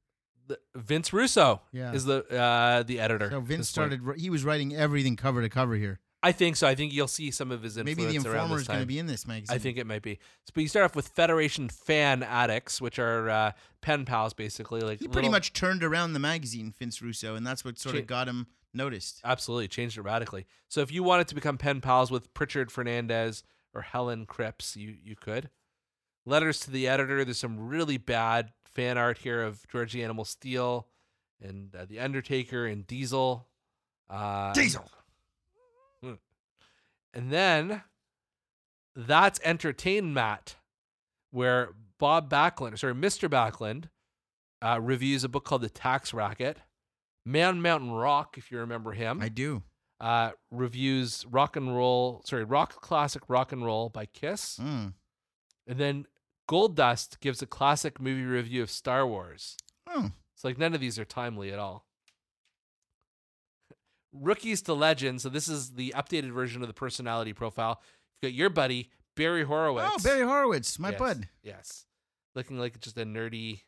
the, 0.46 0.58
Vince 0.74 1.12
Russo 1.12 1.62
Yeah. 1.72 1.92
is 1.92 2.04
the 2.06 2.24
uh 2.36 2.82
the 2.82 2.98
editor. 2.98 3.30
So 3.30 3.38
at 3.38 3.42
Vince 3.44 3.58
this 3.70 3.72
point. 3.76 3.92
started. 3.92 4.20
He 4.20 4.30
was 4.30 4.44
writing 4.44 4.74
everything 4.74 5.14
cover 5.16 5.42
to 5.42 5.48
cover 5.48 5.76
here. 5.76 6.00
I 6.22 6.32
think 6.32 6.56
so. 6.56 6.66
I 6.68 6.74
think 6.74 6.92
you'll 6.92 7.08
see 7.08 7.30
some 7.30 7.50
of 7.50 7.62
his 7.62 7.78
influence 7.78 7.96
Maybe 7.98 8.06
the 8.18 8.28
around 8.28 8.42
Informer 8.42 8.54
this 8.56 8.62
is 8.62 8.68
going 8.68 8.78
to 8.80 8.82
time. 8.82 8.88
be 8.88 8.98
in 8.98 9.06
this 9.06 9.26
magazine. 9.26 9.54
I 9.54 9.58
think 9.58 9.78
it 9.78 9.86
might 9.86 10.02
be. 10.02 10.18
So, 10.44 10.50
but 10.54 10.60
you 10.60 10.68
start 10.68 10.84
off 10.84 10.94
with 10.94 11.08
Federation 11.08 11.70
Fan 11.70 12.22
Addicts, 12.22 12.78
which 12.78 12.98
are 12.98 13.30
uh, 13.30 13.52
pen 13.80 14.04
pals, 14.04 14.34
basically. 14.34 14.82
Like 14.82 14.98
He 14.98 15.06
pretty 15.06 15.28
little- 15.28 15.30
much 15.30 15.54
turned 15.54 15.82
around 15.82 16.12
the 16.12 16.18
magazine, 16.18 16.74
Vince 16.78 17.00
Russo, 17.00 17.36
and 17.36 17.46
that's 17.46 17.64
what 17.64 17.78
sort 17.78 17.94
Cha- 17.94 18.00
of 18.00 18.06
got 18.06 18.28
him 18.28 18.48
noticed. 18.74 19.20
Absolutely, 19.24 19.68
changed 19.68 19.98
it 19.98 20.02
radically. 20.02 20.46
So 20.68 20.80
if 20.80 20.92
you 20.92 21.02
wanted 21.02 21.28
to 21.28 21.34
become 21.34 21.58
pen 21.58 21.80
pals 21.80 22.10
with 22.10 22.32
Pritchard 22.34 22.70
Fernandez 22.70 23.42
or 23.74 23.82
Helen 23.82 24.26
Cripps, 24.26 24.76
you 24.76 24.94
you 25.02 25.16
could. 25.16 25.50
Letters 26.26 26.60
to 26.60 26.70
the 26.70 26.86
editor. 26.86 27.24
There's 27.24 27.38
some 27.38 27.68
really 27.68 27.96
bad 27.96 28.52
fan 28.64 28.98
art 28.98 29.18
here 29.18 29.42
of 29.42 29.66
George 29.68 29.92
the 29.92 30.04
Animal 30.04 30.24
Steele 30.24 30.86
and 31.42 31.74
uh, 31.74 31.84
the 31.86 32.00
Undertaker 32.00 32.66
and 32.66 32.86
Diesel. 32.86 33.46
Uh, 34.08 34.52
Diesel. 34.52 34.90
Hmm. 36.02 36.14
And 37.14 37.30
then 37.30 37.82
that's 38.94 39.40
Entertain 39.44 40.12
Matt, 40.12 40.56
where 41.30 41.70
Bob 41.98 42.30
Backlund, 42.30 42.78
sorry, 42.78 42.94
Mr. 42.94 43.28
Backlund, 43.28 43.84
uh, 44.62 44.80
reviews 44.80 45.24
a 45.24 45.28
book 45.28 45.44
called 45.44 45.62
The 45.62 45.70
Tax 45.70 46.12
Racket. 46.12 46.58
Man 47.24 47.60
Mountain 47.62 47.90
Rock, 47.92 48.36
if 48.38 48.50
you 48.50 48.58
remember 48.58 48.92
him, 48.92 49.20
I 49.20 49.28
do. 49.28 49.62
uh, 50.00 50.30
reviews 50.50 51.24
rock 51.30 51.56
and 51.56 51.74
roll, 51.76 52.22
sorry, 52.24 52.44
rock 52.44 52.80
classic 52.80 53.22
rock 53.28 53.52
and 53.52 53.64
roll 53.64 53.88
by 53.88 54.06
Kiss. 54.06 54.58
Mm. 54.60 54.94
And 55.66 55.78
then 55.78 56.06
Goldust 56.48 57.20
gives 57.20 57.42
a 57.42 57.46
classic 57.46 58.00
movie 58.00 58.24
review 58.24 58.62
of 58.62 58.70
Star 58.70 59.06
Wars. 59.06 59.56
Oh, 59.88 60.10
It's 60.34 60.44
like 60.44 60.58
none 60.58 60.74
of 60.74 60.80
these 60.80 60.98
are 60.98 61.04
timely 61.04 61.52
at 61.52 61.58
all. 61.58 61.86
Rookies 64.12 64.62
to 64.62 64.74
Legends. 64.74 65.22
So 65.22 65.28
this 65.28 65.48
is 65.48 65.74
the 65.74 65.94
updated 65.96 66.32
version 66.32 66.62
of 66.62 66.68
the 66.68 66.74
personality 66.74 67.32
profile. 67.32 67.80
You've 68.20 68.32
got 68.32 68.36
your 68.36 68.50
buddy 68.50 68.90
Barry 69.16 69.44
Horowitz. 69.44 69.92
oh, 69.94 69.98
Barry 70.02 70.24
Horowitz, 70.24 70.78
my 70.78 70.90
Yes, 70.90 70.98
bud, 70.98 71.28
Yes, 71.42 71.86
looking 72.34 72.58
like 72.58 72.80
just 72.80 72.98
a 72.98 73.04
nerdy. 73.04 73.60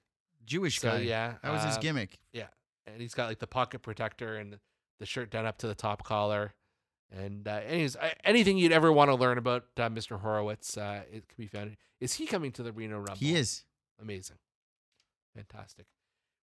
Jewish 0.45 0.81
So 0.81 0.91
guy. 0.91 0.99
yeah, 1.03 1.35
that 1.43 1.53
was 1.53 1.63
his 1.63 1.77
gimmick. 1.79 2.19
gimmick. 2.33 2.49
And 2.87 3.01
he's 3.01 3.15
got 3.15 3.29
like 3.29 3.39
the 3.39 3.47
pocket 3.47 3.83
protector 3.83 4.37
and 4.37 4.59
the 4.99 5.07
shirt 5.07 5.31
down 5.31 5.47
up 5.47 5.59
to 5.59 5.67
the 5.67 5.75
top 5.75 6.05
collar. 6.05 6.55
And 7.11 7.47
uh, 7.47 7.61
anyways, 7.67 7.97
anything 8.25 8.57
you'd 8.57 8.73
ever 8.73 8.91
want 8.91 9.11
to 9.11 9.15
learn 9.15 9.37
about 9.37 9.65
uh, 9.77 9.91
Mr. 9.91 10.21
Horowitz, 10.21 10.77
uh, 10.79 11.03
it 11.11 11.29
can 11.29 11.37
be 11.37 11.47
found. 11.47 11.77
Is 12.01 12.15
he 12.15 12.27
coming 12.27 12.53
to 12.53 12.63
the 12.63 12.73
Reno 12.73 12.97
Rumble? 12.97 13.17
He 13.17 13.35
is. 13.35 13.65
Amazing. 14.01 14.39
Fantastic. 15.37 15.87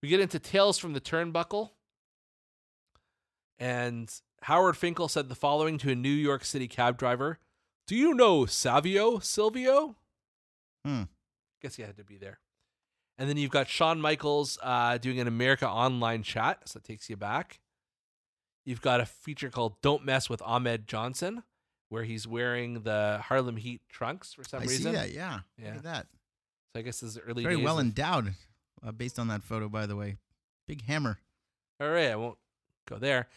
We 0.01 0.09
get 0.09 0.19
into 0.19 0.39
Tales 0.39 0.77
from 0.77 0.93
the 0.93 1.01
Turnbuckle. 1.01 1.71
And 3.59 4.13
Howard 4.43 4.77
Finkel 4.77 5.07
said 5.07 5.29
the 5.29 5.35
following 5.35 5.77
to 5.79 5.91
a 5.91 5.95
New 5.95 6.09
York 6.09 6.45
City 6.45 6.67
cab 6.67 6.97
driver 6.97 7.39
Do 7.87 7.95
you 7.95 8.13
know 8.13 8.45
Savio 8.45 9.19
Silvio? 9.19 9.95
Hmm. 10.85 11.03
Guess 11.61 11.75
he 11.75 11.83
had 11.83 11.97
to 11.97 12.03
be 12.03 12.17
there. 12.17 12.39
And 13.17 13.27
then 13.27 13.37
you've 13.37 13.51
got 13.51 13.67
Shawn 13.67 13.99
Michaels 13.99 14.59
uh, 14.61 14.97
doing 14.99 15.19
an 15.19 15.27
America 15.27 15.67
Online 15.67 16.21
chat. 16.23 16.67
So 16.69 16.79
that 16.79 16.83
takes 16.85 17.09
you 17.09 17.17
back. 17.17 17.59
You've 18.65 18.81
got 18.81 18.99
a 18.99 19.05
feature 19.05 19.49
called 19.49 19.81
Don't 19.81 20.05
Mess 20.05 20.29
with 20.29 20.41
Ahmed 20.43 20.87
Johnson, 20.87 21.43
where 21.89 22.03
he's 22.03 22.27
wearing 22.27 22.81
the 22.83 23.19
Harlem 23.23 23.57
Heat 23.57 23.81
trunks 23.89 24.33
for 24.33 24.43
some 24.43 24.59
I 24.59 24.63
reason. 24.65 24.91
see 24.91 24.91
that. 24.91 25.11
Yeah. 25.11 25.39
Yeah. 25.57 25.67
Look 25.69 25.77
at 25.77 25.83
that. 25.83 26.07
So 26.73 26.79
I 26.79 26.81
guess 26.83 26.99
this 26.99 27.11
is 27.11 27.19
early 27.25 27.43
Very 27.43 27.55
well 27.55 27.79
endowed, 27.79 28.35
uh, 28.85 28.91
based 28.91 29.17
on 29.17 29.29
that 29.29 29.41
photo, 29.41 29.67
by 29.69 29.85
the 29.85 29.95
way. 29.95 30.17
Big 30.67 30.83
hammer. 30.83 31.17
All 31.79 31.89
right, 31.89 32.11
I 32.11 32.15
won't 32.17 32.37
go 32.87 32.97
there. 32.97 33.27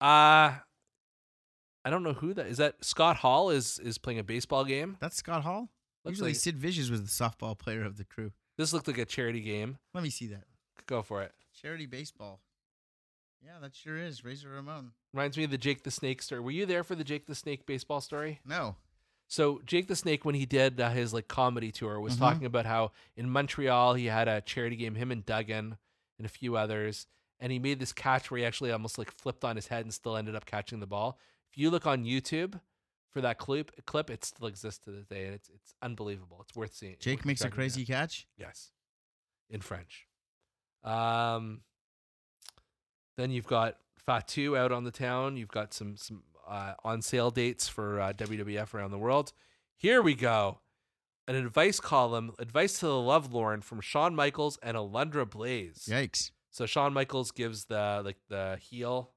Uh 0.00 0.54
I 1.84 1.90
don't 1.90 2.02
know 2.02 2.12
who 2.14 2.34
that 2.34 2.46
is. 2.46 2.56
That 2.58 2.82
Scott 2.84 3.16
Hall 3.18 3.50
is 3.50 3.78
is 3.78 3.98
playing 3.98 4.18
a 4.18 4.24
baseball 4.24 4.64
game. 4.64 4.96
That's 5.00 5.16
Scott 5.16 5.42
Hall. 5.42 5.68
Looks 6.04 6.14
Usually 6.16 6.30
like- 6.30 6.36
Sid 6.40 6.56
Vicious 6.58 6.90
was 6.90 7.02
the 7.02 7.08
softball 7.08 7.58
player 7.58 7.84
of 7.84 7.96
the 7.98 8.04
crew. 8.04 8.32
This 8.58 8.72
looked 8.74 8.86
like 8.88 8.98
a 8.98 9.06
charity 9.06 9.40
game. 9.40 9.78
Let 9.94 10.02
me 10.04 10.10
see 10.10 10.26
that. 10.26 10.44
Go 10.86 11.00
for 11.02 11.22
it. 11.22 11.32
Charity 11.62 11.86
baseball. 11.86 12.40
Yeah, 13.42 13.58
that 13.62 13.74
sure 13.74 13.96
is. 13.96 14.24
Razor 14.24 14.50
Ramon. 14.50 14.92
Reminds 15.14 15.36
me 15.38 15.44
of 15.44 15.50
the 15.50 15.58
Jake 15.58 15.84
the 15.84 15.90
Snake 15.90 16.20
story. 16.22 16.40
Were 16.40 16.50
you 16.50 16.66
there 16.66 16.84
for 16.84 16.94
the 16.94 17.04
Jake 17.04 17.26
the 17.26 17.34
Snake 17.34 17.64
baseball 17.66 18.00
story? 18.00 18.40
No. 18.44 18.76
So 19.28 19.60
Jake 19.64 19.86
the 19.88 19.96
Snake, 19.96 20.24
when 20.24 20.34
he 20.34 20.44
did 20.46 20.80
uh, 20.80 20.90
his 20.90 21.14
like 21.14 21.28
comedy 21.28 21.70
tour, 21.70 22.00
was 22.00 22.16
Mhm. 22.16 22.18
talking 22.18 22.46
about 22.46 22.66
how 22.66 22.92
in 23.16 23.30
Montreal 23.30 23.94
he 23.94 24.06
had 24.06 24.26
a 24.28 24.40
charity 24.40 24.76
game, 24.76 24.94
him 24.96 25.10
and 25.12 25.24
Duggan 25.24 25.76
and 26.18 26.26
a 26.26 26.30
few 26.30 26.56
others, 26.56 27.06
and 27.38 27.52
he 27.52 27.58
made 27.58 27.78
this 27.78 27.92
catch 27.92 28.30
where 28.30 28.38
he 28.38 28.44
actually 28.44 28.72
almost 28.72 28.98
like 28.98 29.10
flipped 29.12 29.44
on 29.44 29.54
his 29.56 29.68
head 29.68 29.84
and 29.84 29.94
still 29.94 30.16
ended 30.16 30.34
up 30.34 30.46
catching 30.46 30.80
the 30.80 30.86
ball. 30.86 31.18
If 31.52 31.58
you 31.58 31.70
look 31.70 31.86
on 31.86 32.04
YouTube 32.04 32.60
for 33.10 33.20
that 33.22 33.38
clip, 33.38 33.70
clip 33.86 34.10
it 34.10 34.24
still 34.24 34.46
exists 34.46 34.84
to 34.84 34.90
this 34.90 35.06
day, 35.06 35.24
and 35.26 35.34
it's 35.34 35.48
it's 35.48 35.74
unbelievable. 35.82 36.38
It's 36.42 36.56
worth 36.56 36.74
seeing. 36.74 36.96
Jake 37.00 37.20
worth 37.20 37.26
makes 37.26 37.40
a 37.40 37.44
down. 37.44 37.52
crazy 37.52 37.84
catch. 37.84 38.26
Yes, 38.36 38.70
in 39.50 39.60
French. 39.60 40.06
Um, 40.84 41.62
then 43.16 43.30
you've 43.30 43.46
got 43.46 43.76
Fatu 43.98 44.56
out 44.56 44.72
on 44.72 44.84
the 44.84 44.90
town. 44.90 45.36
You've 45.36 45.48
got 45.48 45.74
some 45.74 45.96
some 45.96 46.22
uh, 46.46 46.74
on 46.84 47.02
sale 47.02 47.30
dates 47.30 47.68
for 47.68 48.00
uh, 48.00 48.12
WWF 48.12 48.74
around 48.74 48.90
the 48.90 48.98
world. 48.98 49.32
Here 49.76 50.02
we 50.02 50.14
go. 50.14 50.60
An 51.26 51.34
advice 51.34 51.78
column, 51.78 52.32
advice 52.38 52.78
to 52.80 52.86
the 52.86 52.98
lovelorn 52.98 53.60
from 53.60 53.82
Shawn 53.82 54.14
Michaels 54.14 54.58
and 54.62 54.76
Alundra 54.76 55.28
Blaze. 55.28 55.86
Yikes. 55.88 56.30
So 56.50 56.64
Shawn 56.64 56.94
Michaels 56.94 57.30
gives 57.32 57.66
the 57.66 58.00
like 58.04 58.16
the 58.28 58.58
heel 58.60 59.12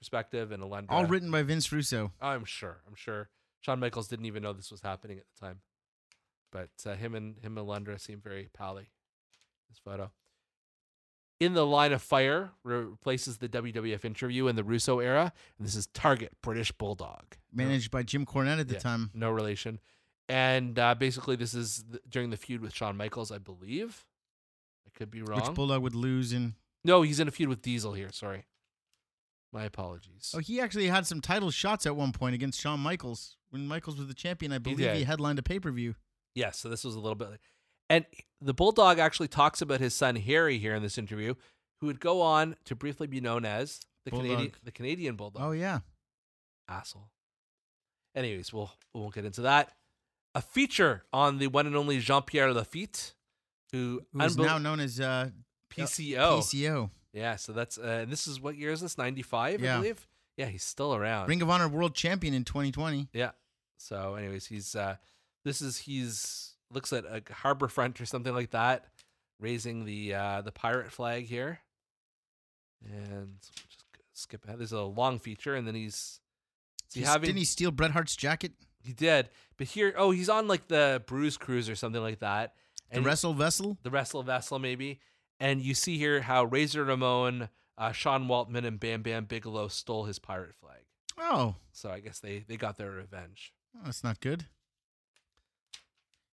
perspective, 0.00 0.50
and 0.52 0.62
a 0.62 0.66
Alundra. 0.66 0.86
All 0.88 1.06
written 1.06 1.30
by 1.30 1.42
Vince 1.42 1.70
Russo. 1.72 2.12
I'm 2.20 2.44
sure. 2.44 2.78
I'm 2.88 2.94
sure. 2.94 3.28
Shawn 3.60 3.78
Michaels 3.80 4.08
didn't 4.08 4.26
even 4.26 4.42
know 4.42 4.52
this 4.52 4.70
was 4.70 4.80
happening 4.80 5.18
at 5.18 5.24
the 5.38 5.46
time, 5.46 5.60
but 6.50 6.70
uh, 6.86 6.94
him 6.94 7.14
and 7.14 7.36
him 7.42 7.58
and 7.58 7.66
Lundra 7.68 8.00
seem 8.00 8.20
very 8.20 8.48
pally. 8.54 8.90
This 9.68 9.78
photo. 9.84 10.10
In 11.38 11.54
the 11.54 11.64
Line 11.64 11.92
of 11.92 12.02
Fire 12.02 12.50
replaces 12.64 13.38
the 13.38 13.48
WWF 13.48 14.04
interview 14.04 14.46
in 14.48 14.56
the 14.56 14.64
Russo 14.64 14.98
era, 14.98 15.32
and 15.58 15.66
this 15.66 15.74
is 15.74 15.86
Target 15.88 16.32
British 16.42 16.70
Bulldog. 16.72 17.36
Managed 17.52 17.90
by 17.90 18.02
Jim 18.02 18.26
Cornette 18.26 18.60
at 18.60 18.68
the 18.68 18.74
Yeah. 18.74 18.80
time. 18.80 19.10
no 19.14 19.30
relation. 19.30 19.78
And 20.28 20.78
uh, 20.78 20.94
basically, 20.94 21.36
this 21.36 21.54
is 21.54 21.82
th- 21.90 22.02
during 22.08 22.28
the 22.30 22.36
feud 22.36 22.60
with 22.60 22.74
Shawn 22.74 22.96
Michaels, 22.96 23.32
I 23.32 23.38
believe. 23.38 24.04
I 24.86 24.90
could 24.96 25.10
be 25.10 25.22
wrong. 25.22 25.40
Which 25.40 25.54
Bulldog 25.54 25.82
would 25.82 25.94
lose 25.94 26.32
in. 26.32 26.54
no, 26.84 27.02
he's 27.02 27.20
in 27.20 27.26
a 27.28 27.30
feud 27.30 27.48
with 27.48 27.62
Diesel 27.62 27.94
here. 27.94 28.10
Sorry. 28.12 28.44
My 29.52 29.64
apologies. 29.64 30.32
Oh, 30.34 30.38
he 30.38 30.60
actually 30.60 30.86
had 30.86 31.06
some 31.06 31.20
title 31.20 31.50
shots 31.50 31.84
at 31.86 31.96
one 31.96 32.12
point 32.12 32.34
against 32.34 32.60
Shawn 32.60 32.80
Michaels. 32.80 33.36
When 33.50 33.66
Michaels 33.66 33.96
was 33.98 34.06
the 34.06 34.14
champion, 34.14 34.52
I 34.52 34.58
believe 34.58 34.78
he, 34.78 34.84
did. 34.84 35.06
headlined 35.06 35.38
a 35.38 35.42
pay 35.42 35.58
per 35.58 35.72
view. 35.72 35.96
Yes, 36.34 36.58
so 36.58 36.68
this 36.68 36.84
was 36.84 36.94
a 36.94 37.00
little 37.00 37.16
bit. 37.16 37.28
And 37.88 38.04
the 38.40 38.54
Bulldog 38.54 39.00
actually 39.00 39.26
talks 39.26 39.60
about 39.60 39.80
his 39.80 39.92
son 39.94 40.14
Harry 40.14 40.58
here 40.58 40.74
in 40.76 40.82
this 40.82 40.96
interview, 40.96 41.34
who 41.80 41.86
would 41.88 41.98
go 41.98 42.22
on 42.22 42.54
to 42.66 42.76
briefly 42.76 43.08
be 43.08 43.20
known 43.20 43.44
as 43.44 43.80
the 44.04 44.12
Canadian 44.12 44.36
Bulldog. 44.36 44.56
the 44.62 44.70
Canadian 44.70 45.16
Bulldog. 45.16 45.42
Oh, 45.44 45.50
yeah. 45.50 45.80
Asshole. 46.68 47.10
Anyways, 48.14 48.52
we'll 48.52 48.70
we 48.94 49.00
won't 49.00 49.14
get 49.14 49.24
into 49.24 49.42
that. 49.42 49.72
A 50.36 50.40
feature 50.40 51.04
on 51.12 51.38
the 51.38 51.48
one 51.48 51.66
and 51.66 51.74
only 51.74 51.98
Jean 51.98 52.22
Pierre 52.22 52.52
Lafitte, 52.52 53.14
who 53.72 54.02
Who 54.12 54.20
is 54.22 54.36
unbel- 54.36 54.44
now 54.46 54.58
known 54.58 54.78
as 54.78 55.00
uh, 55.00 55.30
PCO. 55.74 56.38
PCO. 56.38 56.90
Yeah, 57.12 57.36
so 57.36 57.52
that's 57.52 57.76
uh, 57.78 58.00
and 58.02 58.12
this 58.12 58.26
is 58.26 58.40
what 58.40 58.56
year 58.56 58.70
is 58.70 58.80
this? 58.80 58.96
Ninety 58.98 59.22
five, 59.22 59.60
I 59.60 59.64
Yeah. 59.64 59.76
believe. 59.78 60.06
Yeah, 60.36 60.46
he's 60.46 60.62
still 60.62 60.94
around. 60.94 61.28
Ring 61.28 61.42
of 61.42 61.50
Honor 61.50 61.68
World 61.68 61.94
Champion 61.94 62.32
in 62.34 62.44
2020. 62.44 63.08
Yeah. 63.12 63.32
So, 63.76 64.14
anyways, 64.14 64.46
he's 64.46 64.74
uh 64.76 64.96
this 65.44 65.60
is 65.60 65.78
he's 65.78 66.54
looks 66.70 66.92
at 66.92 67.04
a 67.04 67.22
harbor 67.32 67.66
front 67.68 68.00
or 68.00 68.06
something 68.06 68.32
like 68.34 68.50
that, 68.50 68.86
raising 69.40 69.84
the 69.84 70.14
uh 70.14 70.40
the 70.42 70.52
pirate 70.52 70.92
flag 70.92 71.26
here. 71.26 71.60
And 72.84 73.36
so 73.40 73.50
we'll 73.56 73.62
just 74.12 74.22
skip 74.22 74.44
ahead. 74.44 74.58
There's 74.58 74.72
a 74.72 74.82
long 74.82 75.18
feature, 75.18 75.54
and 75.54 75.66
then 75.66 75.74
he's 75.74 76.20
is 76.88 76.94
he 76.94 77.00
He's- 77.00 77.12
having 77.12 77.26
Didn't 77.28 77.38
he 77.38 77.44
steal 77.44 77.70
Bret 77.70 77.90
Hart's 77.92 78.16
jacket? 78.16 78.52
he 78.82 78.92
did, 78.94 79.28
but 79.58 79.66
here 79.66 79.92
oh 79.96 80.10
he's 80.10 80.28
on 80.30 80.48
like 80.48 80.68
the 80.68 81.02
Bruise 81.06 81.36
Cruise 81.36 81.68
or 81.68 81.74
something 81.74 82.00
like 82.00 82.20
that. 82.20 82.54
The 82.90 82.96
And 82.96 83.04
Wrestle 83.06 83.34
Vessel? 83.34 83.76
the 83.82 83.90
Wrestle 83.90 84.22
Vessel 84.22 84.58
maybe, 84.58 85.00
and 85.40 85.60
you 85.62 85.74
see 85.74 85.98
here 85.98 86.20
how 86.20 86.44
Razor 86.44 86.84
Ramon, 86.84 87.48
uh, 87.78 87.92
Sean 87.92 88.28
Waltman, 88.28 88.64
and 88.64 88.78
Bam 88.78 89.02
Bam 89.02 89.24
Bigelow 89.24 89.68
stole 89.68 90.04
his 90.04 90.18
pirate 90.18 90.54
flag. 90.54 90.82
Oh, 91.18 91.56
So 91.72 91.90
I 91.90 92.00
guess 92.00 92.20
they 92.20 92.44
they 92.46 92.56
got 92.56 92.76
their 92.76 92.90
revenge. 92.90 93.52
oh, 93.76 93.80
that's 93.84 94.04
not 94.04 94.20
good. 94.20 94.46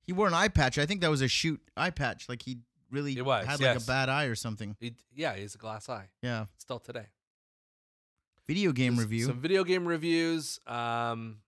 He 0.01 0.13
wore 0.13 0.27
an 0.27 0.33
eye 0.33 0.47
patch. 0.47 0.77
I 0.77 0.85
think 0.85 1.01
that 1.01 1.09
was 1.09 1.21
a 1.21 1.27
shoot 1.27 1.59
eye 1.75 1.89
patch. 1.89 2.29
Like 2.29 2.41
he 2.43 2.59
really 2.89 3.17
It 3.17 3.25
was, 3.25 3.45
had 3.45 3.59
like 3.59 3.77
a 3.77 3.81
bad 3.81 4.07
eye 4.07 4.25
or 4.25 4.35
something. 4.35 4.75
He, 4.79 4.93
yeah, 5.13 5.35
he's 5.35 5.55
a 5.55 5.57
glass 5.57 5.89
eye. 5.89 6.07
Yeah. 6.21 6.45
Still 6.57 6.79
today. 6.79 7.07
Video 8.45 8.71
game 8.71 8.95
There's 8.95 9.07
review. 9.07 9.25
Some 9.25 9.41
video 9.41 9.65
game 9.65 9.85
reviews. 9.85 10.61
Um, 10.65 11.39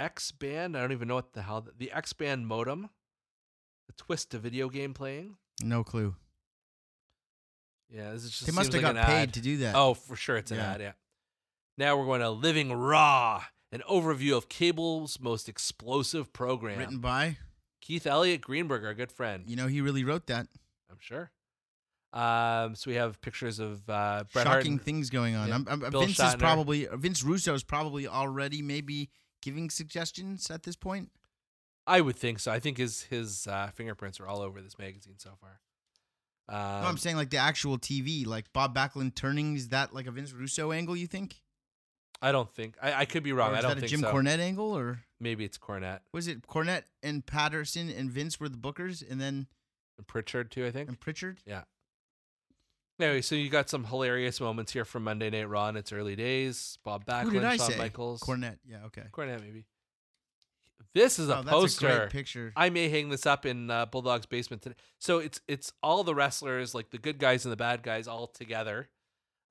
X 0.00 0.32
Band. 0.32 0.76
I 0.76 0.80
don't 0.80 0.90
even 0.90 1.06
know 1.06 1.14
what 1.14 1.32
the 1.32 1.42
hell 1.42 1.60
the, 1.60 1.70
the 1.78 1.92
X 1.92 2.12
Band 2.12 2.48
modem. 2.48 2.90
The 3.86 3.92
twist 3.92 4.32
to 4.32 4.38
video 4.38 4.68
game 4.68 4.92
playing. 4.94 5.36
no 5.62 5.84
clue. 5.84 6.16
Yeah, 7.90 8.12
this 8.12 8.24
is 8.24 8.30
just 8.32 8.46
They 8.46 8.52
must 8.52 8.72
have 8.72 8.82
like 8.82 8.94
got 8.94 9.06
paid 9.06 9.14
ad. 9.28 9.34
to 9.34 9.40
do 9.40 9.56
that. 9.58 9.74
Oh, 9.76 9.94
for 9.94 10.16
sure, 10.16 10.36
it's 10.36 10.50
an 10.50 10.58
Yeah. 10.58 10.72
ad. 10.72 10.80
Yeah. 10.80 10.92
Now 11.78 11.96
we're 11.96 12.06
going 12.06 12.20
to 12.20 12.30
Living 12.30 12.72
Raw, 12.72 13.44
an 13.70 13.82
overview 13.88 14.36
of 14.36 14.48
cable's 14.48 15.20
most 15.20 15.48
explosive 15.48 16.32
program. 16.32 16.78
Written 16.78 16.98
by, 16.98 17.38
Keith 17.80 18.06
Elliott 18.06 18.40
Greenberg, 18.40 18.84
our 18.84 18.94
good 18.94 19.12
friend. 19.12 19.44
you 19.46 19.56
know, 19.56 19.66
he 19.68 19.80
really 19.80 20.02
wrote 20.04 20.26
that. 20.26 20.48
I'm 20.90 20.98
sure. 20.98 21.30
Um, 22.12 22.74
so 22.74 22.90
we 22.90 22.96
have 22.96 23.20
pictures 23.20 23.58
of 23.58 23.88
uh, 23.90 24.24
Bret 24.32 24.46
Shocking 24.46 24.72
and- 24.72 24.82
things 24.82 25.10
going 25.10 25.34
on. 25.34 25.48
Yeah. 25.48 25.56
I'm, 25.56 25.68
I'm, 25.68 25.90
Vince 25.92 26.18
is 26.18 26.34
probably 26.36 26.88
Vince 26.94 27.22
Russo 27.22 27.52
is 27.54 27.62
probably 27.62 28.08
already 28.08 28.62
maybe 28.62 29.10
giving 29.42 29.68
suggestions 29.68 30.50
at 30.50 30.62
this 30.62 30.76
point. 30.76 31.10
I 31.86 32.00
would 32.00 32.16
think 32.16 32.38
so. 32.40 32.50
I 32.50 32.58
think 32.58 32.78
his 32.78 33.02
his 33.02 33.46
uh, 33.46 33.70
fingerprints 33.74 34.18
are 34.18 34.26
all 34.26 34.40
over 34.40 34.62
this 34.62 34.78
magazine 34.78 35.16
so 35.18 35.32
far. 35.40 35.60
Um, 36.48 36.82
no, 36.82 36.88
I'm 36.88 36.98
saying 36.98 37.16
like 37.16 37.30
the 37.30 37.38
actual 37.38 37.78
TV, 37.78 38.26
like 38.26 38.52
Bob 38.52 38.74
Backlund 38.74 39.14
turning. 39.14 39.56
Is 39.56 39.68
that 39.70 39.92
like 39.92 40.06
a 40.06 40.10
Vince 40.10 40.32
Russo 40.32 40.72
angle? 40.72 40.96
You 40.96 41.06
think? 41.06 41.40
I 42.22 42.32
don't 42.32 42.50
think 42.50 42.76
I, 42.80 42.92
I 43.00 43.04
could 43.04 43.22
be 43.22 43.32
wrong. 43.32 43.52
I 43.52 43.58
is 43.58 43.62
don't 43.62 43.74
that 43.80 43.84
a 43.84 43.88
Jim 43.88 44.00
so. 44.00 44.12
Cornette 44.12 44.38
angle, 44.38 44.72
or 44.72 45.00
Maybe 45.20 45.44
it's 45.44 45.58
Cornette 45.58 46.00
was 46.12 46.28
it 46.28 46.46
Cornette 46.46 46.84
and 47.02 47.24
Patterson 47.24 47.90
and 47.90 48.10
Vince 48.10 48.38
were 48.40 48.48
the 48.48 48.56
bookers, 48.56 49.04
and 49.08 49.20
then 49.20 49.46
and 49.98 50.06
Pritchard 50.06 50.50
too. 50.50 50.64
I 50.66 50.70
think. 50.70 50.88
and 50.88 50.98
Pritchard? 51.00 51.40
Yeah. 51.46 51.62
Anyway, 52.98 53.20
so 53.20 53.34
you 53.34 53.50
got 53.50 53.68
some 53.68 53.84
hilarious 53.84 54.40
moments 54.40 54.72
here 54.72 54.86
from 54.86 55.04
Monday 55.04 55.28
Night 55.28 55.48
Raw 55.48 55.68
in 55.68 55.76
its 55.76 55.92
early 55.92 56.16
days. 56.16 56.78
Bob 56.82 57.04
Backlund, 57.04 57.24
Who 57.24 57.30
did 57.32 57.44
I 57.44 57.56
Shawn 57.58 57.72
say? 57.72 57.78
Michaels, 57.78 58.20
Cornette. 58.20 58.58
Yeah. 58.66 58.84
Okay. 58.86 59.02
Cornette, 59.12 59.40
maybe. 59.42 59.66
This 60.96 61.18
is 61.18 61.28
a 61.28 61.40
oh, 61.40 61.42
that's 61.42 61.54
poster. 61.54 61.88
a 61.88 61.96
great 61.98 62.10
picture. 62.10 62.52
I 62.56 62.70
may 62.70 62.88
hang 62.88 63.10
this 63.10 63.26
up 63.26 63.44
in 63.44 63.70
uh, 63.70 63.84
Bulldog's 63.84 64.24
basement 64.24 64.62
today. 64.62 64.76
So 64.98 65.18
it's 65.18 65.42
it's 65.46 65.70
all 65.82 66.04
the 66.04 66.14
wrestlers, 66.14 66.74
like 66.74 66.88
the 66.88 66.96
good 66.96 67.18
guys 67.18 67.44
and 67.44 67.52
the 67.52 67.56
bad 67.56 67.82
guys, 67.82 68.08
all 68.08 68.26
together. 68.26 68.88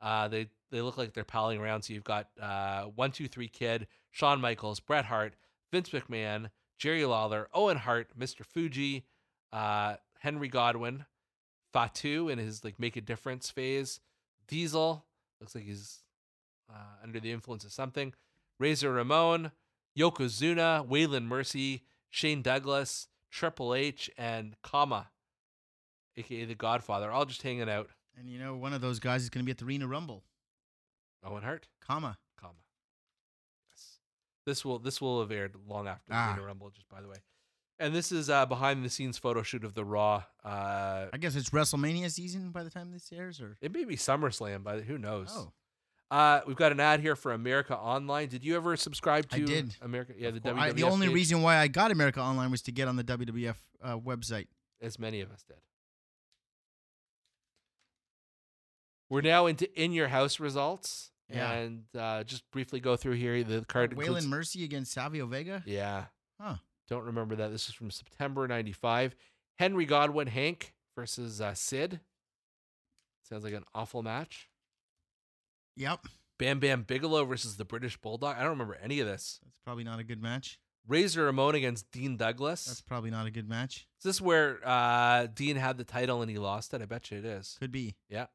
Uh, 0.01 0.27
they 0.27 0.49
they 0.71 0.81
look 0.81 0.97
like 0.97 1.13
they're 1.13 1.23
palling 1.23 1.59
around. 1.59 1.83
So 1.83 1.93
you've 1.93 2.03
got 2.03 2.29
uh, 2.41 2.85
one, 2.85 3.11
two, 3.11 3.27
three 3.27 3.47
kid, 3.47 3.85
Shawn 4.09 4.41
Michaels, 4.41 4.79
Bret 4.79 5.05
Hart, 5.05 5.35
Vince 5.71 5.89
McMahon, 5.91 6.49
Jerry 6.79 7.05
Lawler, 7.05 7.47
Owen 7.53 7.77
Hart, 7.77 8.17
Mr. 8.17 8.43
Fuji, 8.43 9.05
uh, 9.53 9.97
Henry 10.21 10.47
Godwinn, 10.47 11.05
Fatu 11.71 12.27
in 12.27 12.39
his 12.39 12.63
like 12.63 12.79
make 12.79 12.95
a 12.95 13.01
difference 13.01 13.51
phase, 13.51 13.99
Diesel 14.47 15.05
looks 15.39 15.53
like 15.53 15.65
he's 15.65 15.99
uh, 16.73 17.03
under 17.03 17.19
the 17.19 17.31
influence 17.31 17.63
of 17.63 17.71
something, 17.71 18.15
Razor 18.57 18.91
Ramon, 18.91 19.51
Yokozuna, 19.97 20.87
Waylon 20.87 21.23
Mercy, 21.25 21.83
Shane 22.09 22.41
Douglas, 22.41 23.07
Triple 23.31 23.73
H, 23.73 24.09
and 24.17 24.55
Kama, 24.63 25.09
aka 26.17 26.45
the 26.45 26.55
Godfather, 26.55 27.11
all 27.11 27.25
just 27.25 27.41
hanging 27.41 27.69
out. 27.69 27.89
and 28.17 28.29
you 28.29 28.39
know, 28.39 28.55
one 28.55 28.73
of 28.73 28.81
those 28.81 28.99
guys 28.99 29.23
is 29.23 29.29
going 29.29 29.43
to 29.43 29.45
be 29.45 29.51
at 29.51 29.57
the 29.57 29.65
Arena 29.65 29.87
Rumble. 29.87 30.23
Owen 31.23 31.43
Hart, 31.43 31.67
Comma. 31.85 32.17
Kama. 32.39 32.53
Yes, 33.71 33.97
this 34.45 34.63
will 34.63 34.79
this 34.79 35.01
will 35.01 35.19
have 35.21 35.31
aired 35.31 35.55
long 35.67 35.87
after 35.87 36.09
the 36.09 36.15
Ah. 36.15 36.33
Arena 36.33 36.45
Rumble, 36.47 36.69
just 36.69 36.87
by 36.87 37.01
the 37.01 37.07
way. 37.07 37.17
And 37.77 37.93
this 37.93 38.11
is 38.11 38.29
a 38.29 38.45
behind 38.47 38.85
the 38.85 38.89
scenes 38.89 39.17
photo 39.17 39.41
shoot 39.43 39.65
of 39.65 39.73
the 39.73 39.83
Raw. 39.83 40.23
Uh, 40.45 41.07
I 41.11 41.17
guess 41.19 41.35
it's 41.35 41.49
WrestleMania 41.49 42.09
season 42.09 42.51
by 42.51 42.63
the 42.63 42.69
time 42.69 42.91
this 42.91 43.11
airs, 43.11 43.41
or 43.41 43.57
it 43.61 43.73
may 43.73 43.83
be 43.83 43.97
SummerSlam, 43.97 44.63
but 44.63 44.83
who 44.83 44.97
knows? 44.97 45.27
oh, 45.31 45.51
Uh, 46.11 46.41
we've 46.45 46.55
got 46.55 46.71
an 46.71 46.79
ad 46.79 46.99
here 46.99 47.15
for 47.15 47.31
America 47.33 47.75
Online. 47.75 48.27
Did 48.29 48.43
you 48.45 48.55
ever 48.55 48.77
subscribe 48.77 49.27
to 49.29 49.37
I 49.37 49.39
did. 49.39 49.75
America? 49.81 50.13
Yeah, 50.17 50.31
the 50.31 50.39
WWF. 50.39 50.57
I- 50.59 50.71
the 50.71 50.83
only 50.83 51.07
page? 51.07 51.15
reason 51.15 51.41
why 51.41 51.57
I 51.57 51.67
got 51.67 51.91
America 51.91 52.19
Online 52.21 52.51
was 52.51 52.61
to 52.63 52.71
get 52.71 52.87
on 52.87 52.95
the 52.95 53.03
WWF 53.03 53.55
uh, 53.83 53.97
website. 53.97 54.47
as 54.81 54.99
many 54.99 55.21
of 55.21 55.31
us 55.31 55.43
did. 55.47 55.57
We're 59.09 59.21
now 59.21 59.45
into 59.45 59.71
in 59.81 59.91
your 59.91 60.07
house 60.07 60.39
results, 60.39 61.11
Yeah. 61.29 61.51
and 61.51 61.83
uh, 61.97 62.23
just 62.23 62.49
briefly 62.51 62.79
go 62.79 62.95
through 62.95 63.13
here. 63.13 63.43
The 63.43 63.63
card 63.65 63.91
Waylon 63.91 63.99
includes, 64.05 64.27
Mercy 64.27 64.63
against 64.63 64.91
Savio 64.93 65.25
Vega. 65.27 65.63
yeah, 65.65 66.05
Huh. 66.39 66.55
don't 66.87 67.03
remember 67.05 67.35
that. 67.35 67.51
This 67.51 67.67
is 67.69 67.75
from 67.75 67.91
September 67.91 68.47
'95. 68.47 69.15
Henry 69.59 69.85
Godwinn, 69.85 70.27
Hank 70.27 70.73
versus 70.95 71.39
uh, 71.39 71.53
Sid. 71.53 71.99
Sounds 73.29 73.43
like 73.43 73.53
an 73.53 73.63
awful 73.73 74.01
match. 74.03 74.49
Yep. 75.75 76.07
Bam 76.37 76.59
Bam 76.59 76.83
Bigelow 76.83 77.25
versus 77.25 77.57
the 77.57 77.65
British 77.65 77.97
Bulldog. 77.97 78.35
I 78.37 78.41
don't 78.41 78.51
remember 78.51 78.77
any 78.81 78.99
of 78.99 79.07
this. 79.07 79.39
That's 79.43 79.57
probably 79.63 79.83
not 79.83 79.99
a 79.99 80.03
good 80.03 80.21
match. 80.21 80.59
Razor 80.87 81.23
Ramon 81.25 81.55
against 81.55 81.91
Dean 81.91 82.17
Douglas. 82.17 82.65
That's 82.65 82.81
probably 82.81 83.09
not 83.09 83.25
a 83.25 83.31
good 83.31 83.49
match. 83.49 83.87
Is 83.99 84.03
this 84.03 84.21
where 84.21 84.59
uh, 84.63 85.27
Dean 85.33 85.55
had 85.55 85.77
the 85.77 85.83
title 85.83 86.21
and 86.21 86.29
he 86.29 86.37
lost 86.37 86.73
it? 86.73 86.81
I 86.81 86.85
bet 86.85 87.09
you 87.09 87.17
it 87.17 87.25
is. 87.25 87.55
Could 87.59 87.71
be. 87.71 87.95
Yeah. 88.09 88.27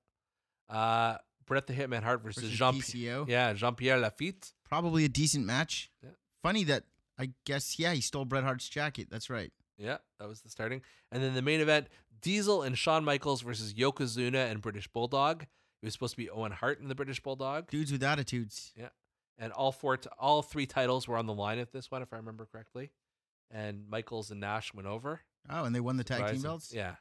Uh, 0.68 1.16
Bret 1.47 1.66
the 1.66 1.72
Hitman 1.74 2.03
Hart 2.03 2.22
versus, 2.22 2.45
Versus 2.45 2.59
Jean. 2.59 2.74
PCO. 2.74 3.28
Yeah, 3.28 3.53
Jean 3.53 3.74
Pierre 3.74 3.99
Lafitte. 3.99 4.53
Probably 4.64 5.05
a 5.05 5.09
decent 5.09 5.45
match. 5.47 5.91
Yeah. 6.03 6.11
Funny 6.43 6.64
that 6.64 6.84
I 7.18 7.30
guess 7.45 7.78
yeah 7.78 7.93
he 7.93 8.01
stole 8.01 8.24
Bret 8.24 8.45
Hart's 8.45 8.68
jacket. 8.68 9.09
That's 9.11 9.28
right. 9.28 9.53
Yeah, 9.76 9.99
that 10.18 10.28
was 10.28 10.41
the 10.43 10.49
starting. 10.51 10.82
And 11.12 11.22
then 11.22 11.34
the 11.34 11.43
main 11.43 11.61
event: 11.61 11.88
Diesel 12.22 12.62
and 12.62 12.76
Shawn 12.78 13.05
Michaels 13.05 13.43
versus 13.43 13.74
Yokozuna 13.74 14.51
and 14.51 14.62
British 14.62 14.88
Bulldog. 14.88 15.47
It 15.83 15.87
was 15.87 15.95
supposed 15.95 16.12
to 16.12 16.16
be 16.18 16.28
Owen 16.28 16.53
Hart 16.53 16.81
and 16.81 16.91
the 16.91 16.95
British 16.95 17.20
Bulldog, 17.20 17.70
Dudes 17.70 17.91
with 17.93 18.03
attitudes. 18.03 18.72
Yeah, 18.76 18.89
and 19.39 19.53
all 19.53 19.72
four, 19.72 19.97
t- 19.97 20.09
all 20.18 20.43
three 20.43 20.66
titles 20.66 21.09
were 21.09 21.16
on 21.16 21.26
the 21.26 21.35
line 21.35 21.59
at 21.59 21.72
this 21.72 21.91
one, 21.91 22.03
if 22.03 22.12
I 22.12 22.16
remember 22.16 22.47
correctly. 22.51 22.91
And 23.51 23.89
Michaels 23.89 24.31
and 24.31 24.41
Nash 24.41 24.72
went 24.74 24.87
over. 24.87 25.22
Oh, 25.49 25.64
and 25.64 25.74
they 25.74 25.81
won 25.81 25.97
the 25.97 26.05
tag 26.05 26.31
team 26.33 26.43
belts. 26.43 26.72
Yeah. 26.72 26.97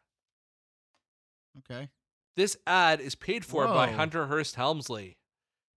Okay. 1.60 1.90
This 2.36 2.58
ad 2.66 3.02
is 3.02 3.16
paid 3.16 3.46
for 3.46 3.66
by 3.68 3.92
Hunter 3.92 4.28
Hearst 4.28 4.56
Helmsley. 4.56 5.18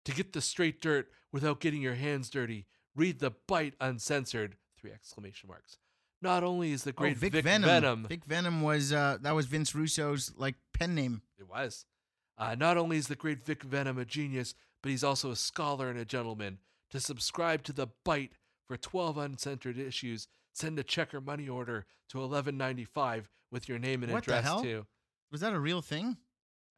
To 0.04 0.12
get 0.12 0.32
the 0.32 0.40
straight 0.40 0.80
dirt 0.80 1.08
without 1.32 1.60
getting 1.60 1.82
your 1.82 1.94
hands 1.94 2.30
dirty, 2.30 2.66
read 2.94 3.18
the 3.18 3.32
bite 3.46 3.74
uncensored. 3.80 4.56
Three 4.80 4.92
exclamation 4.92 5.48
marks. 5.48 5.78
Not 6.20 6.44
only 6.44 6.72
is 6.72 6.84
the 6.84 6.92
great 6.92 7.16
oh, 7.16 7.20
Vic, 7.20 7.32
Vic 7.32 7.44
Venom. 7.44 7.68
Venom, 7.68 8.06
Vic 8.08 8.24
Venom 8.24 8.62
was 8.62 8.92
uh 8.92 9.18
that 9.22 9.34
was 9.34 9.46
Vince 9.46 9.74
Russo's 9.74 10.32
like 10.36 10.54
pen 10.72 10.94
name. 10.94 11.22
it 11.38 11.48
was. 11.48 11.84
Uh, 12.42 12.56
not 12.56 12.76
only 12.76 12.96
is 12.96 13.06
the 13.06 13.14
great 13.14 13.44
Vic 13.44 13.62
Venom 13.62 13.98
a 13.98 14.04
genius, 14.04 14.54
but 14.82 14.90
he's 14.90 15.04
also 15.04 15.30
a 15.30 15.36
scholar 15.36 15.88
and 15.88 15.98
a 15.98 16.04
gentleman. 16.04 16.58
To 16.90 16.98
subscribe 16.98 17.62
to 17.64 17.72
the 17.72 17.86
Bite 18.04 18.32
for 18.66 18.76
12 18.76 19.16
uncensored 19.16 19.78
issues, 19.78 20.26
send 20.52 20.76
a 20.78 20.82
check 20.82 21.14
or 21.14 21.20
money 21.20 21.48
order 21.48 21.86
to 22.10 22.18
11.95 22.18 23.26
with 23.52 23.68
your 23.68 23.78
name 23.78 24.02
and 24.02 24.12
What 24.12 24.24
the 24.24 24.32
address 24.32 24.44
hell? 24.44 24.62
too. 24.62 24.86
Was 25.30 25.40
that 25.40 25.52
a 25.52 25.60
real 25.60 25.82
thing? 25.82 26.16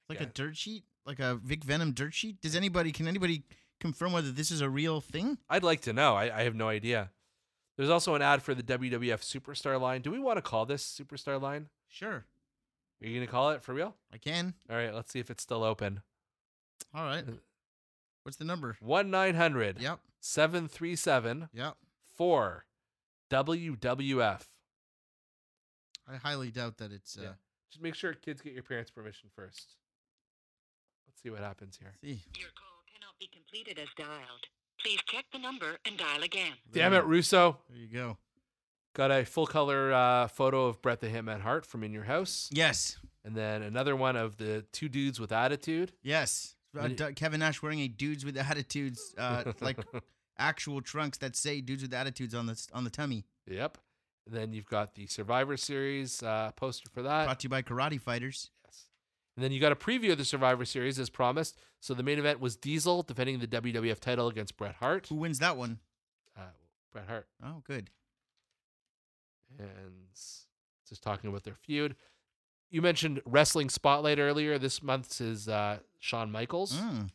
Like 0.08 0.20
a 0.20 0.26
dirt 0.26 0.56
sheet? 0.56 0.84
Like 1.06 1.18
a 1.18 1.36
Vic 1.36 1.64
Venom 1.64 1.92
dirt 1.92 2.12
sheet? 2.12 2.42
Does 2.42 2.54
anybody 2.54 2.92
can 2.92 3.08
anybody 3.08 3.44
confirm 3.80 4.12
whether 4.12 4.30
this 4.30 4.50
is 4.50 4.60
a 4.60 4.68
real 4.68 5.00
thing? 5.00 5.38
I'd 5.48 5.62
like 5.62 5.80
to 5.82 5.94
know. 5.94 6.14
I, 6.14 6.40
I 6.40 6.42
have 6.42 6.54
no 6.54 6.68
idea. 6.68 7.10
There's 7.76 7.90
also 7.90 8.14
an 8.14 8.22
ad 8.22 8.42
for 8.42 8.54
the 8.54 8.62
WWF 8.62 9.22
Superstar 9.22 9.80
line. 9.80 10.02
Do 10.02 10.10
we 10.10 10.20
want 10.20 10.36
to 10.36 10.42
call 10.42 10.66
this 10.66 10.84
Superstar 10.84 11.40
line? 11.40 11.68
Sure. 11.88 12.26
Are 13.04 13.06
you 13.06 13.16
going 13.16 13.26
to 13.26 13.30
call 13.30 13.50
it 13.50 13.62
for 13.62 13.74
real? 13.74 13.94
I 14.12 14.16
can. 14.16 14.54
All 14.70 14.76
right, 14.76 14.94
let's 14.94 15.12
see 15.12 15.18
if 15.18 15.30
it's 15.30 15.42
still 15.42 15.62
open. 15.62 16.00
All 16.94 17.04
right. 17.04 17.22
Uh, 17.28 17.32
What's 18.22 18.38
the 18.38 18.44
number? 18.46 18.78
1 18.80 19.10
900 19.10 19.78
Yep. 19.78 20.00
737 20.20 21.50
Yep. 21.52 21.76
4 22.16 22.64
WWF. 23.30 24.40
I 26.10 26.16
highly 26.16 26.50
doubt 26.50 26.78
that 26.78 26.92
it's 26.92 27.18
uh 27.18 27.22
Yeah. 27.22 27.28
Just 27.70 27.82
make 27.82 27.94
sure 27.94 28.14
kids 28.14 28.40
get 28.40 28.54
your 28.54 28.62
parents' 28.62 28.90
permission 28.90 29.28
first. 29.34 29.74
Let's 31.06 31.20
see 31.22 31.28
what 31.28 31.40
happens 31.40 31.76
here. 31.78 31.92
see. 32.00 32.22
Your 32.40 32.48
call 32.56 32.82
cannot 32.90 33.18
be 33.20 33.28
completed 33.32 33.78
as 33.78 33.88
dialed. 33.98 34.46
Please 34.80 35.00
check 35.06 35.26
the 35.32 35.38
number 35.38 35.78
and 35.84 35.98
dial 35.98 36.22
again. 36.22 36.52
Damn 36.72 36.94
it, 36.94 37.04
Russo. 37.04 37.58
There 37.68 37.78
you 37.78 37.88
go. 37.88 38.16
Got 38.94 39.10
a 39.10 39.24
full 39.24 39.46
color 39.46 39.92
uh, 39.92 40.28
photo 40.28 40.66
of 40.66 40.80
Bret 40.80 41.00
the 41.00 41.08
Hitman 41.08 41.40
Hart 41.40 41.66
from 41.66 41.82
In 41.82 41.92
Your 41.92 42.04
House. 42.04 42.48
Yes. 42.52 42.96
And 43.24 43.34
then 43.36 43.62
another 43.62 43.96
one 43.96 44.16
of 44.16 44.36
the 44.36 44.64
two 44.72 44.88
dudes 44.88 45.18
with 45.18 45.32
attitude. 45.32 45.92
Yes. 46.02 46.54
Uh? 46.78 46.88
Du- 46.88 47.12
Kevin 47.12 47.40
Nash 47.40 47.60
wearing 47.62 47.80
a 47.80 47.88
dudes 47.88 48.24
with 48.24 48.36
attitudes 48.36 49.14
uh 49.18 49.52
like 49.60 49.78
actual 50.38 50.80
trunks 50.80 51.18
that 51.18 51.36
say 51.36 51.60
dudes 51.60 51.82
with 51.82 51.94
attitudes 51.94 52.34
on 52.34 52.46
the 52.46 52.68
on 52.72 52.84
the 52.84 52.90
tummy. 52.90 53.24
Yep. 53.48 53.78
And 54.26 54.34
then 54.34 54.52
you've 54.52 54.68
got 54.68 54.94
the 54.94 55.06
Survivor 55.06 55.56
Series 55.56 56.22
uh, 56.22 56.52
poster 56.56 56.88
for 56.92 57.02
that. 57.02 57.24
Brought 57.26 57.40
to 57.40 57.44
you 57.44 57.50
by 57.50 57.62
Karate 57.62 58.00
Fighters. 58.00 58.50
Yes. 58.64 58.86
And 59.36 59.44
then 59.44 59.52
you 59.52 59.60
got 59.60 59.72
a 59.72 59.76
preview 59.76 60.12
of 60.12 60.18
the 60.18 60.24
Survivor 60.24 60.64
Series 60.64 60.98
as 60.98 61.10
promised. 61.10 61.58
So 61.80 61.92
the 61.92 62.02
main 62.02 62.18
event 62.18 62.40
was 62.40 62.56
Diesel 62.56 63.02
defending 63.02 63.38
the 63.40 63.46
WWF 63.46 64.00
title 64.00 64.28
against 64.28 64.56
Bret 64.56 64.76
Hart. 64.76 65.08
Who 65.08 65.16
wins 65.16 65.40
that 65.40 65.56
one? 65.58 65.78
Uh, 66.36 66.42
Bret 66.90 67.06
Hart. 67.06 67.26
Oh, 67.44 67.62
good. 67.66 67.90
And 69.58 69.92
just 70.88 71.02
talking 71.02 71.30
about 71.30 71.44
their 71.44 71.54
feud. 71.54 71.96
You 72.70 72.82
mentioned 72.82 73.22
Wrestling 73.24 73.68
Spotlight 73.70 74.18
earlier. 74.18 74.58
This 74.58 74.82
month's 74.82 75.20
is 75.20 75.48
uh, 75.48 75.78
Shawn 76.00 76.30
Michaels. 76.32 76.76
Mm, 76.76 77.08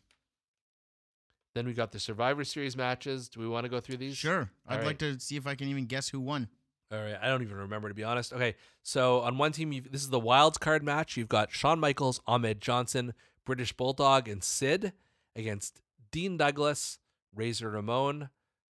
Then 1.54 1.66
we 1.66 1.74
got 1.74 1.92
the 1.92 2.00
Survivor 2.00 2.44
Series 2.44 2.78
matches. 2.78 3.28
Do 3.30 3.40
we 3.40 3.48
want 3.48 3.66
to 3.66 3.70
go 3.70 3.80
through 3.80 3.98
these? 3.98 4.16
sure. 4.18 4.50
All 4.68 4.74
I'd 4.74 4.78
right. 4.78 4.86
like 4.86 4.98
to 5.00 5.20
see 5.20 5.36
if 5.36 5.46
I 5.48 5.56
can 5.56 5.68
even 5.68 5.86
guess 5.86 6.10
who 6.10 6.20
won. 6.20 6.48
All 6.92 6.98
right, 6.98 7.18
I 7.22 7.28
don't 7.28 7.44
even 7.44 7.58
remember 7.58 7.88
to 7.88 7.94
be 7.94 8.04
honest. 8.04 8.34
Okay, 8.34 8.56
so 8.82 9.20
on 9.20 9.38
one 9.38 9.52
team, 9.52 9.72
you've, 9.72 9.92
this 9.92 10.02
is 10.02 10.10
the 10.10 10.20
wild 10.20 10.60
card 10.60 10.84
match. 10.84 11.18
You've 11.18 11.28
got 11.30 11.52
Shawn 11.52 11.80
Michaels, 11.80 12.20
Ahmed 12.26 12.62
Johnson, 12.62 13.14
British 13.46 13.74
Bulldog, 13.74 14.28
and 14.28 14.44
Sid 14.44 14.94
against 15.36 15.82
Dean 16.12 16.38
Douglas, 16.38 16.98
Razor 17.36 17.70
Ramon, 17.70 18.30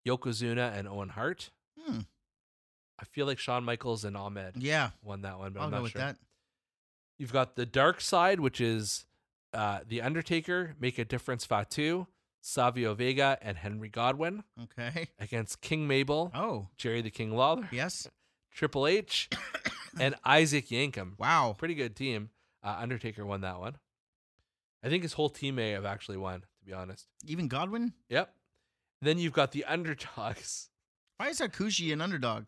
Yokozuna, 0.07 0.77
and 0.77 0.87
Owen 0.87 1.09
Hart. 1.09 1.49
I 2.99 3.05
feel 3.05 3.25
like 3.25 3.39
Shawn 3.39 3.63
Michaels 3.63 4.05
and 4.05 4.15
Ahmed 4.15 4.55
Yeah. 4.57 4.91
won 5.03 5.21
that 5.21 5.37
one, 5.37 5.51
but 5.53 5.59
I'll 5.59 5.65
I'm 5.65 5.71
go 5.71 5.77
not 5.77 5.83
with 5.83 5.91
sure. 5.93 6.01
that. 6.01 6.17
You've 7.17 7.33
got 7.33 7.55
the 7.55 7.65
dark 7.65 8.01
side, 8.01 8.39
which 8.39 8.59
is 8.61 9.05
uh, 9.53 9.79
the 9.87 10.01
Undertaker, 10.01 10.75
Make 10.79 10.97
a 10.99 11.05
Difference 11.05 11.45
Fatu, 11.45 12.07
Savio 12.41 12.93
Vega, 12.93 13.37
and 13.41 13.57
Henry 13.57 13.89
Godwinn 13.89 14.43
Okay. 14.63 15.07
against 15.19 15.61
King 15.61 15.87
Mabel, 15.87 16.31
Oh, 16.35 16.67
Jerry 16.77 17.01
the 17.01 17.09
King 17.11 17.31
Lawler, 17.35 17.67
yes. 17.71 18.07
Triple 18.51 18.85
H, 18.87 19.29
and 19.99 20.15
Isaac 20.25 20.67
Yankem. 20.67 21.17
Wow. 21.17 21.55
Pretty 21.57 21.75
good 21.75 21.95
team. 21.95 22.29
Uh, 22.63 22.77
Undertaker 22.79 23.25
won 23.25 23.41
that 23.41 23.59
one. 23.59 23.77
I 24.83 24.89
think 24.89 25.03
his 25.03 25.13
whole 25.13 25.29
team 25.29 25.55
may 25.55 25.71
have 25.71 25.85
actually 25.85 26.17
won, 26.17 26.41
to 26.41 26.65
be 26.65 26.73
honest. 26.73 27.07
Even 27.25 27.47
Godwinn? 27.47 27.93
Yep. 28.09 28.33
Then 29.01 29.17
you've 29.19 29.33
got 29.33 29.51
the 29.51 29.65
underdogs. 29.65 30.69
Why 31.17 31.29
is 31.29 31.39
Hakushi 31.39 31.91
an 31.93 32.01
underdog? 32.01 32.47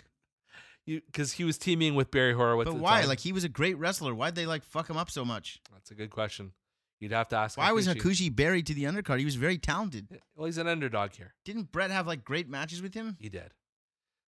You 0.87 1.01
because 1.05 1.33
he 1.33 1.43
was 1.43 1.57
teaming 1.57 1.93
with 1.93 2.09
Barry 2.09 2.33
Horowitz. 2.33 2.71
but 2.71 2.79
why? 2.79 3.01
time. 3.01 3.09
Like 3.09 3.19
he 3.19 3.33
was 3.33 3.43
a 3.43 3.49
great 3.49 3.77
wrestler. 3.77 4.15
Why'd 4.15 4.35
they 4.35 4.45
like 4.45 4.63
fuck 4.63 4.89
him 4.89 4.97
up 4.97 5.11
so 5.11 5.23
much? 5.23 5.61
that's 5.71 5.91
a 5.91 5.95
good 5.95 6.09
question. 6.09 6.53
You'd 6.99 7.11
have 7.11 7.27
to 7.29 7.35
ask. 7.35 7.57
Why 7.57 7.71
was 7.73 7.87
Hakushi 7.87 8.35
buried 8.35 8.65
to 8.67 8.73
the 8.73 8.85
undercard? 8.85 9.19
He 9.19 9.25
was 9.25 9.35
very 9.35 9.59
talented. 9.59 10.07
Well, 10.35 10.47
he's 10.47 10.57
an 10.57 10.67
underdog 10.67 11.11
here. 11.13 11.35
Didn't 11.45 11.71
Bret 11.71 11.91
have 11.91 12.07
like 12.07 12.23
great 12.23 12.49
matches 12.49 12.81
with 12.81 12.95
him? 12.95 13.17
He 13.19 13.29
did. 13.29 13.51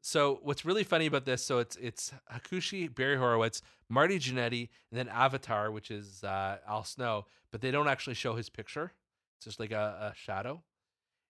So 0.02 0.40
what's 0.42 0.64
really 0.64 0.84
funny 0.84 1.06
about 1.06 1.24
this? 1.24 1.42
So 1.42 1.58
it's 1.58 1.76
it's 1.76 2.12
Hakushi, 2.32 2.94
Barry 2.94 3.16
Horowitz, 3.16 3.62
Marty 3.88 4.18
Jannetty, 4.18 4.68
and 4.90 4.98
then 4.98 5.08
Avatar, 5.08 5.70
which 5.70 5.90
is 5.90 6.24
uh, 6.24 6.58
Al 6.68 6.84
Snow, 6.84 7.26
but 7.52 7.60
they 7.60 7.70
don't 7.70 7.88
actually 7.88 8.14
show 8.14 8.34
his 8.34 8.48
picture. 8.48 8.92
It's 9.38 9.44
just 9.44 9.60
like 9.60 9.72
a, 9.72 10.12
a 10.12 10.16
shadow. 10.16 10.62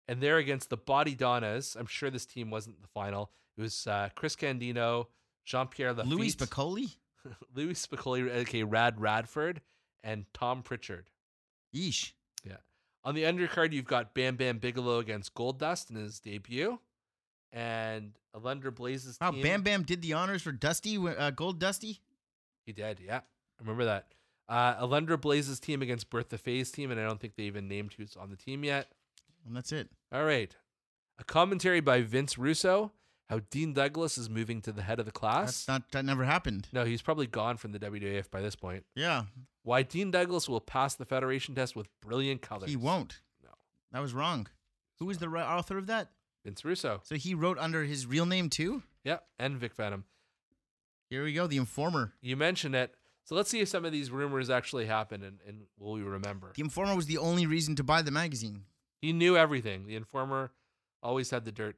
And 0.08 0.22
they're 0.22 0.38
against 0.38 0.72
the 0.72 0.78
Body 0.78 1.14
Donnas. 1.14 1.76
I'm 1.80 1.86
sure 1.86 2.10
this 2.10 2.26
team 2.26 2.50
wasn't 2.50 2.82
the 2.82 2.88
final. 2.88 3.32
It 3.60 3.64
was 3.64 3.88
uh, 3.88 4.08
Chris 4.16 4.38
Candido, 4.38 5.10
Jean 5.44 5.68
Pierre 5.68 5.94
Lafitte, 5.94 6.08
Louie 6.08 6.32
Spicolli? 6.32 6.96
Louie 7.54 7.74
Spicolli, 7.74 8.34
aka 8.34 8.64
Rad 8.64 9.02
Radford, 9.02 9.60
and 10.02 10.24
Tom 10.34 10.64
Pritchard. 10.64 11.10
Yeesh. 11.76 12.14
Yeah. 12.46 12.56
On 13.04 13.14
the 13.14 13.24
undercard, 13.24 13.74
you've 13.74 13.84
got 13.84 14.14
Bam 14.14 14.38
Bam 14.38 14.60
Bigelow 14.60 15.00
against 15.00 15.34
Goldust 15.34 15.90
in 15.90 15.98
his 15.98 16.22
debut, 16.22 16.80
and 17.52 18.14
Alundra 18.34 18.74
Blazes. 18.74 19.18
Wow, 19.20 19.32
team. 19.32 19.42
Bam 19.42 19.62
Bam 19.64 19.84
did 19.84 20.02
the 20.02 20.14
honors 20.14 20.42
for 20.42 20.54
Dusty, 20.54 20.98
uh, 20.98 21.32
Gold 21.32 21.60
Dusty. 21.60 22.00
He 22.66 22.72
did, 22.72 23.02
yeah. 23.06 23.18
I 23.18 23.62
remember 23.62 23.84
that. 23.84 24.14
Uh, 24.48 24.76
Alundra 24.88 25.20
Blazes 25.20 25.60
team 25.60 25.82
against 25.82 26.10
Bertha 26.10 26.38
Faye's 26.38 26.72
team, 26.72 26.92
and 26.92 27.00
I 27.00 27.04
don't 27.04 27.20
think 27.20 27.36
they 27.36 27.44
even 27.44 27.68
named 27.68 27.94
who's 27.98 28.16
on 28.16 28.30
the 28.30 28.38
team 28.38 28.64
yet. 28.64 28.88
And 29.46 29.54
that's 29.54 29.74
it. 29.74 29.90
All 30.14 30.24
right. 30.24 30.56
A 31.20 31.26
commentary 31.26 31.82
by 31.82 32.02
Vince 32.04 32.38
Russo, 32.38 32.94
how 33.30 33.42
Dean 33.52 33.74
Douglas 33.74 34.18
is 34.18 34.30
moving 34.30 34.62
to 34.64 34.72
the 34.72 34.82
head 34.82 35.00
of 35.00 35.06
the 35.06 35.12
class. 35.12 35.66
That's 35.66 35.68
not 35.68 35.92
that 35.92 36.06
never 36.06 36.24
happened. 36.26 36.68
no, 36.74 36.84
he's 36.86 37.02
probably 37.02 37.28
gone 37.28 37.58
from 37.58 37.72
the 37.72 37.80
WWF 37.80 38.32
by 38.32 38.42
this 38.42 38.56
point. 38.56 38.86
Yeah, 38.96 39.24
Why 39.64 39.84
Dean 39.84 40.12
Douglas 40.12 40.50
will 40.50 40.62
pass 40.62 40.96
the 40.96 41.06
Federation 41.06 41.56
test 41.56 41.76
with 41.76 41.88
brilliant 42.02 42.42
colors. 42.42 42.70
he 42.70 42.76
won't. 42.76 43.22
No. 43.44 43.50
That 43.92 44.02
was 44.02 44.14
wrong. 44.14 44.48
Who 45.00 45.06
was 45.06 45.20
the 45.20 45.28
author 45.28 45.78
of 45.78 45.88
that? 45.88 46.10
Vince 46.44 46.64
Russo. 46.66 47.02
So 47.04 47.16
he 47.16 47.34
wrote 47.34 47.58
under 47.58 47.84
his 47.84 48.06
real 48.08 48.26
name 48.26 48.50
too. 48.50 48.84
Yeah, 49.04 49.18
and 49.38 49.58
Vic 49.58 49.76
Venom. 49.76 50.06
Here 51.10 51.24
we 51.24 51.34
go, 51.34 51.48
the 51.48 51.58
Informer. 51.58 52.14
You 52.22 52.36
mentioned 52.38 52.76
it. 52.76 52.94
So 53.26 53.36
let's 53.36 53.50
see 53.50 53.60
if 53.60 53.68
some 53.70 53.86
of 53.86 53.92
these 53.92 54.10
rumors 54.10 54.50
actually 54.50 54.86
happen 54.88 55.24
and, 55.24 55.40
and 55.48 55.62
will 55.78 55.94
we 55.94 56.02
remember. 56.02 56.52
The 56.56 56.64
Informer 56.64 56.96
was 56.96 57.06
the 57.06 57.18
only 57.20 57.46
reason 57.46 57.76
to 57.76 57.84
buy 57.84 58.02
the 58.02 58.12
magazine. 58.12 58.64
He 59.02 59.14
knew 59.14 59.38
everything. 59.38 59.86
The 59.88 59.96
informer 59.96 60.52
always 61.02 61.30
had 61.30 61.46
the 61.46 61.52
dirt. 61.52 61.78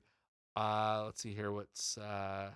Uh, 0.55 1.03
let's 1.05 1.21
see 1.21 1.33
here. 1.33 1.51
What's 1.51 1.97
uh, 1.97 2.51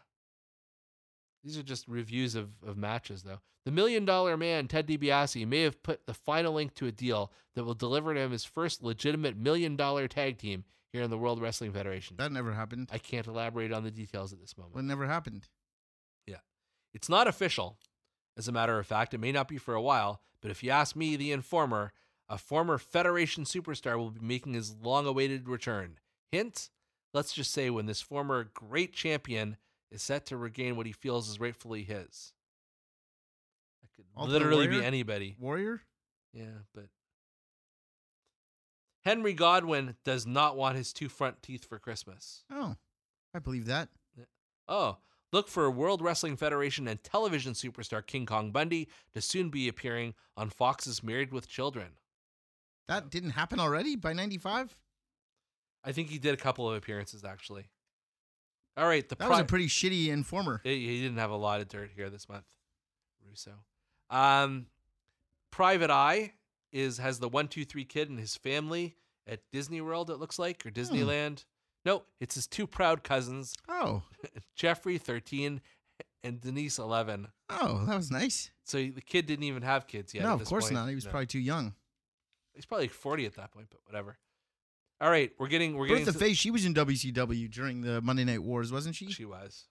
these 1.44 1.58
are 1.58 1.64
just 1.64 1.88
reviews 1.88 2.36
of, 2.36 2.50
of 2.66 2.78
matches, 2.78 3.24
though. 3.24 3.40
The 3.66 3.72
Million 3.72 4.06
Dollar 4.06 4.38
Man, 4.38 4.68
Ted 4.68 4.88
DiBiase, 4.88 5.48
may 5.48 5.62
have 5.62 5.82
put 5.82 6.06
the 6.06 6.14
final 6.14 6.54
link 6.54 6.76
to 6.76 6.88
a 6.88 6.92
deal 6.92 7.32
that 7.56 7.64
will 7.64 7.74
deliver 7.74 8.16
him 8.16 8.32
his 8.32 8.46
first 8.46 8.84
legitimate 8.84 9.38
million 9.38 9.76
dollar 9.76 10.08
tag 10.08 10.38
team 10.38 10.66
here 10.92 11.02
in 11.04 11.10
the 11.10 11.18
World 11.18 11.42
Wrestling 11.42 11.72
Federation. 11.72 12.18
That 12.18 12.32
never 12.32 12.54
happened. 12.54 12.90
I 12.92 13.00
can't 13.00 13.28
elaborate 13.28 13.72
on 13.72 13.84
the 13.84 13.92
details 13.92 14.34
at 14.34 14.40
this 14.40 14.58
moment. 14.58 14.76
Well, 14.76 14.84
it 14.84 14.88
never 14.88 15.08
happened. 15.08 15.48
Yeah. 16.28 16.38
It's 16.94 17.10
not 17.10 17.28
official. 17.28 17.78
As 18.38 18.48
a 18.48 18.52
matter 18.52 18.78
of 18.78 18.86
fact, 18.86 19.14
it 19.14 19.20
may 19.20 19.32
not 19.32 19.48
be 19.48 19.58
for 19.58 19.74
a 19.74 19.82
while, 19.82 20.22
but 20.42 20.52
if 20.52 20.64
you 20.64 20.70
ask 20.70 20.96
me, 20.96 21.16
the 21.16 21.32
informer, 21.32 21.92
a 22.30 22.38
former 22.38 22.78
Federation 22.78 23.46
superstar 23.46 23.98
will 23.98 24.12
be 24.12 24.20
making 24.22 24.54
his 24.54 24.76
long 24.82 25.06
awaited 25.06 25.48
return. 25.50 26.00
Hint? 26.32 26.70
Let's 27.16 27.32
just 27.32 27.54
say 27.54 27.70
when 27.70 27.86
this 27.86 28.02
former 28.02 28.50
great 28.54 28.92
champion 28.92 29.56
is 29.90 30.02
set 30.02 30.26
to 30.26 30.36
regain 30.36 30.76
what 30.76 30.86
he 30.86 30.92
feels 30.92 31.30
is 31.30 31.40
rightfully 31.40 31.84
his. 31.84 32.34
That 33.82 33.96
could 33.96 34.04
Ultimate 34.18 34.34
literally 34.34 34.68
be 34.68 34.84
anybody. 34.84 35.38
Warrior? 35.40 35.82
Yeah, 36.34 36.64
but. 36.74 36.88
Henry 39.06 39.32
Godwinn 39.32 39.96
does 40.04 40.28
not 40.28 40.58
want 40.58 40.76
his 40.76 40.92
two 40.92 41.08
front 41.08 41.42
teeth 41.42 41.64
for 41.64 41.80
Christmas. 41.80 42.44
Oh, 42.52 42.76
I 43.34 43.40
believe 43.40 43.68
that. 43.68 43.88
Oh, 44.68 44.98
look 45.32 45.48
for 45.48 45.72
World 45.72 46.02
Wrestling 46.02 46.36
Federation 46.36 46.86
and 46.86 47.02
television 47.02 47.54
superstar 47.54 48.06
King 48.06 48.26
Kong 48.26 48.52
Bundy 48.52 48.90
to 49.14 49.22
soon 49.22 49.50
be 49.50 49.70
appearing 49.70 50.16
on 50.36 50.50
Fox's 50.50 51.02
Married 51.02 51.32
with 51.32 51.48
Children. 51.48 51.92
That 52.90 53.04
oh. 53.06 53.10
didn't 53.10 53.32
happen 53.32 53.62
already 53.62 53.96
by 53.96 54.12
95? 54.12 54.76
I 55.86 55.92
think 55.92 56.10
he 56.10 56.18
did 56.18 56.34
a 56.34 56.38
couple 56.38 56.70
of 56.70 56.76
appearances 56.76 57.24
actually. 57.24 57.70
All 58.78 58.88
right, 58.88 59.08
the 59.08 59.16
That 59.16 59.30
was 59.30 59.40
a 59.40 59.46
pretty 59.46 59.68
shitty 59.68 60.08
Informer. 60.10 60.60
he 60.64 60.88
he 60.88 61.02
didn't 61.02 61.18
have 61.20 61.32
a 61.32 61.36
lot 61.38 61.62
of 61.62 61.70
dirt 61.70 61.92
here 61.96 62.10
this 62.10 62.28
month. 62.28 62.46
Russo. 63.28 63.52
Um, 64.10 64.66
Private 65.52 65.90
Eye 65.92 66.34
is 66.74 66.98
has 66.98 67.20
the 67.20 67.30
one 67.30 67.48
two 67.48 67.64
three 67.66 67.86
kid 67.86 68.10
and 68.10 68.20
his 68.20 68.36
family 68.36 68.96
at 69.28 69.40
Disney 69.52 69.80
World. 69.82 70.10
It 70.10 70.18
looks 70.18 70.38
like 70.40 70.66
or 70.66 70.72
Disneyland. 70.72 71.46
No, 71.86 72.04
it's 72.20 72.36
his 72.36 72.48
two 72.48 72.66
proud 72.68 73.04
cousins, 73.04 73.54
Oh, 73.70 74.02
Jeffrey 74.56 74.98
thirteen 74.98 75.62
and 76.24 76.42
Denise 76.42 76.80
eleven. 76.80 77.28
oh, 77.50 77.86
that 77.86 77.96
was 77.96 78.10
nice. 78.12 78.50
So 78.64 78.78
the 78.78 79.02
kid 79.06 79.28
didn't 79.28 79.44
even 79.46 79.62
have 79.62 79.86
kids 79.88 80.14
yet. 80.14 80.24
no, 80.24 80.34
of 80.34 80.44
course 80.46 80.66
point. 80.66 80.74
not. 80.74 80.90
He 80.90 80.96
was 80.96 81.06
No. 81.06 81.12
probably 81.12 81.28
too 81.28 81.40
young. 81.40 81.76
he's 82.56 82.66
probably 82.66 82.88
forty 82.90 83.26
at 83.26 83.36
that 83.36 83.52
point, 83.52 83.68
but 83.70 83.80
whatever. 83.86 84.18
All 85.06 85.12
right, 85.12 85.32
we're 85.38 85.48
getting 85.50 85.78
we're 85.78 85.86
getting 85.86 86.04
Bertha 86.04 86.18
to- 86.18 86.26
Faye, 86.26 86.34
she 86.34 86.50
was 86.50 86.66
in 86.66 86.74
WCW 86.74 87.48
during 87.52 87.82
the 87.82 88.02
Monday 88.02 88.24
Night 88.24 88.42
Wars, 88.42 88.72
wasn't 88.72 88.96
she? 88.96 89.12
She 89.12 89.24
was. 89.24 89.66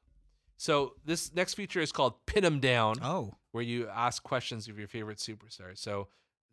So 0.56 0.94
this 1.04 1.34
next 1.34 1.54
feature 1.54 1.80
is 1.80 1.90
called 1.90 2.24
Pin 2.26 2.44
'em 2.44 2.60
Down, 2.60 2.96
Oh, 3.02 3.34
where 3.50 3.64
you 3.64 3.88
ask 3.88 4.22
questions 4.22 4.68
of 4.68 4.78
your 4.78 4.86
favorite 4.86 5.18
superstars. 5.18 5.78
So, 5.78 6.06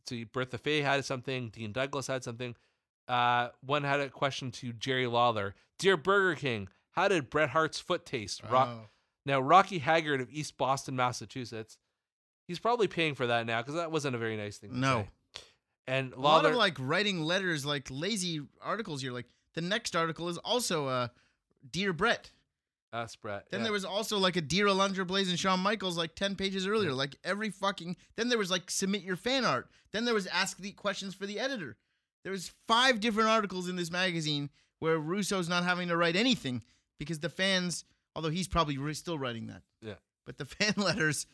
so 0.09 0.15
Bertha 0.34 0.57
Faye 0.57 0.82
had 0.82 1.05
something, 1.05 1.49
Dean 1.49 1.71
Douglas 1.71 2.07
had 2.07 2.23
something. 2.23 2.55
Uh, 3.07 3.49
one 3.63 3.84
had 3.84 3.99
a 3.99 4.09
question 4.09 4.49
to 4.53 4.73
Jerry 4.73 5.05
Lawler. 5.05 5.53
Dear 5.77 5.95
Burger 5.95 6.36
King, 6.39 6.67
how 6.93 7.07
did 7.07 7.29
Bret 7.29 7.49
Hart's 7.51 7.79
foot 7.79 8.03
taste? 8.03 8.41
Rock- 8.49 8.69
Oh. 8.69 8.88
Now, 9.27 9.39
Rocky 9.39 9.77
Haggard 9.77 10.21
of 10.21 10.32
East 10.32 10.57
Boston, 10.57 10.95
Massachusetts, 10.95 11.77
he's 12.47 12.57
probably 12.57 12.88
paying 12.88 13.13
for 13.13 13.27
that 13.27 13.45
now 13.45 13.61
because 13.61 13.75
that 13.75 13.91
wasn't 13.91 14.15
a 14.15 14.17
very 14.17 14.36
nice 14.36 14.57
thing 14.57 14.79
No. 14.79 15.03
say. 15.03 15.09
And 15.91 16.13
a 16.13 16.19
lot 16.19 16.45
of 16.45 16.55
like 16.55 16.77
writing 16.79 17.21
letters, 17.21 17.65
like 17.65 17.87
lazy 17.91 18.39
articles 18.61 19.03
You're 19.03 19.11
Like 19.11 19.25
the 19.55 19.61
next 19.61 19.93
article 19.93 20.29
is 20.29 20.37
also 20.37 20.87
uh, 20.87 21.07
Dear 21.69 21.91
Bret. 21.91 22.31
that's 22.93 23.17
Bret. 23.17 23.51
Then 23.51 23.59
yeah. 23.59 23.65
there 23.65 23.73
was 23.73 23.83
also 23.83 24.17
like 24.17 24.37
a 24.37 24.41
Dear 24.41 24.67
Alundra 24.67 25.05
Blaze 25.05 25.29
and 25.29 25.37
Shawn 25.37 25.59
Michaels 25.59 25.97
like 25.97 26.15
10 26.15 26.35
pages 26.35 26.65
earlier. 26.65 26.93
Like 26.93 27.17
every 27.25 27.49
fucking. 27.49 27.97
Then 28.15 28.29
there 28.29 28.37
was 28.37 28.49
like 28.49 28.71
submit 28.71 29.01
your 29.01 29.17
fan 29.17 29.43
art. 29.43 29.67
Then 29.91 30.05
there 30.05 30.13
was 30.13 30.27
ask 30.27 30.57
the 30.57 30.71
questions 30.71 31.13
for 31.13 31.25
the 31.25 31.39
editor. 31.39 31.75
There 32.23 32.31
was 32.31 32.53
five 32.69 33.01
different 33.01 33.27
articles 33.27 33.67
in 33.67 33.75
this 33.75 33.91
magazine 33.91 34.49
where 34.79 34.97
Russo's 34.97 35.49
not 35.49 35.65
having 35.65 35.89
to 35.89 35.97
write 35.97 36.15
anything 36.15 36.63
because 36.99 37.19
the 37.19 37.29
fans, 37.29 37.83
although 38.15 38.29
he's 38.29 38.47
probably 38.47 38.77
re- 38.77 38.93
still 38.93 39.19
writing 39.19 39.47
that. 39.47 39.63
Yeah. 39.81 39.95
But 40.25 40.37
the 40.37 40.45
fan 40.57 40.75
letters, 40.77 41.25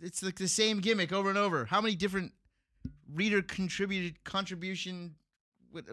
it's 0.00 0.22
like 0.22 0.36
the 0.36 0.48
same 0.48 0.80
gimmick 0.80 1.12
over 1.12 1.28
and 1.28 1.36
over. 1.36 1.66
How 1.66 1.82
many 1.82 1.94
different 1.96 2.32
reader 3.12 3.42
contributed 3.42 4.22
contribution? 4.24 5.14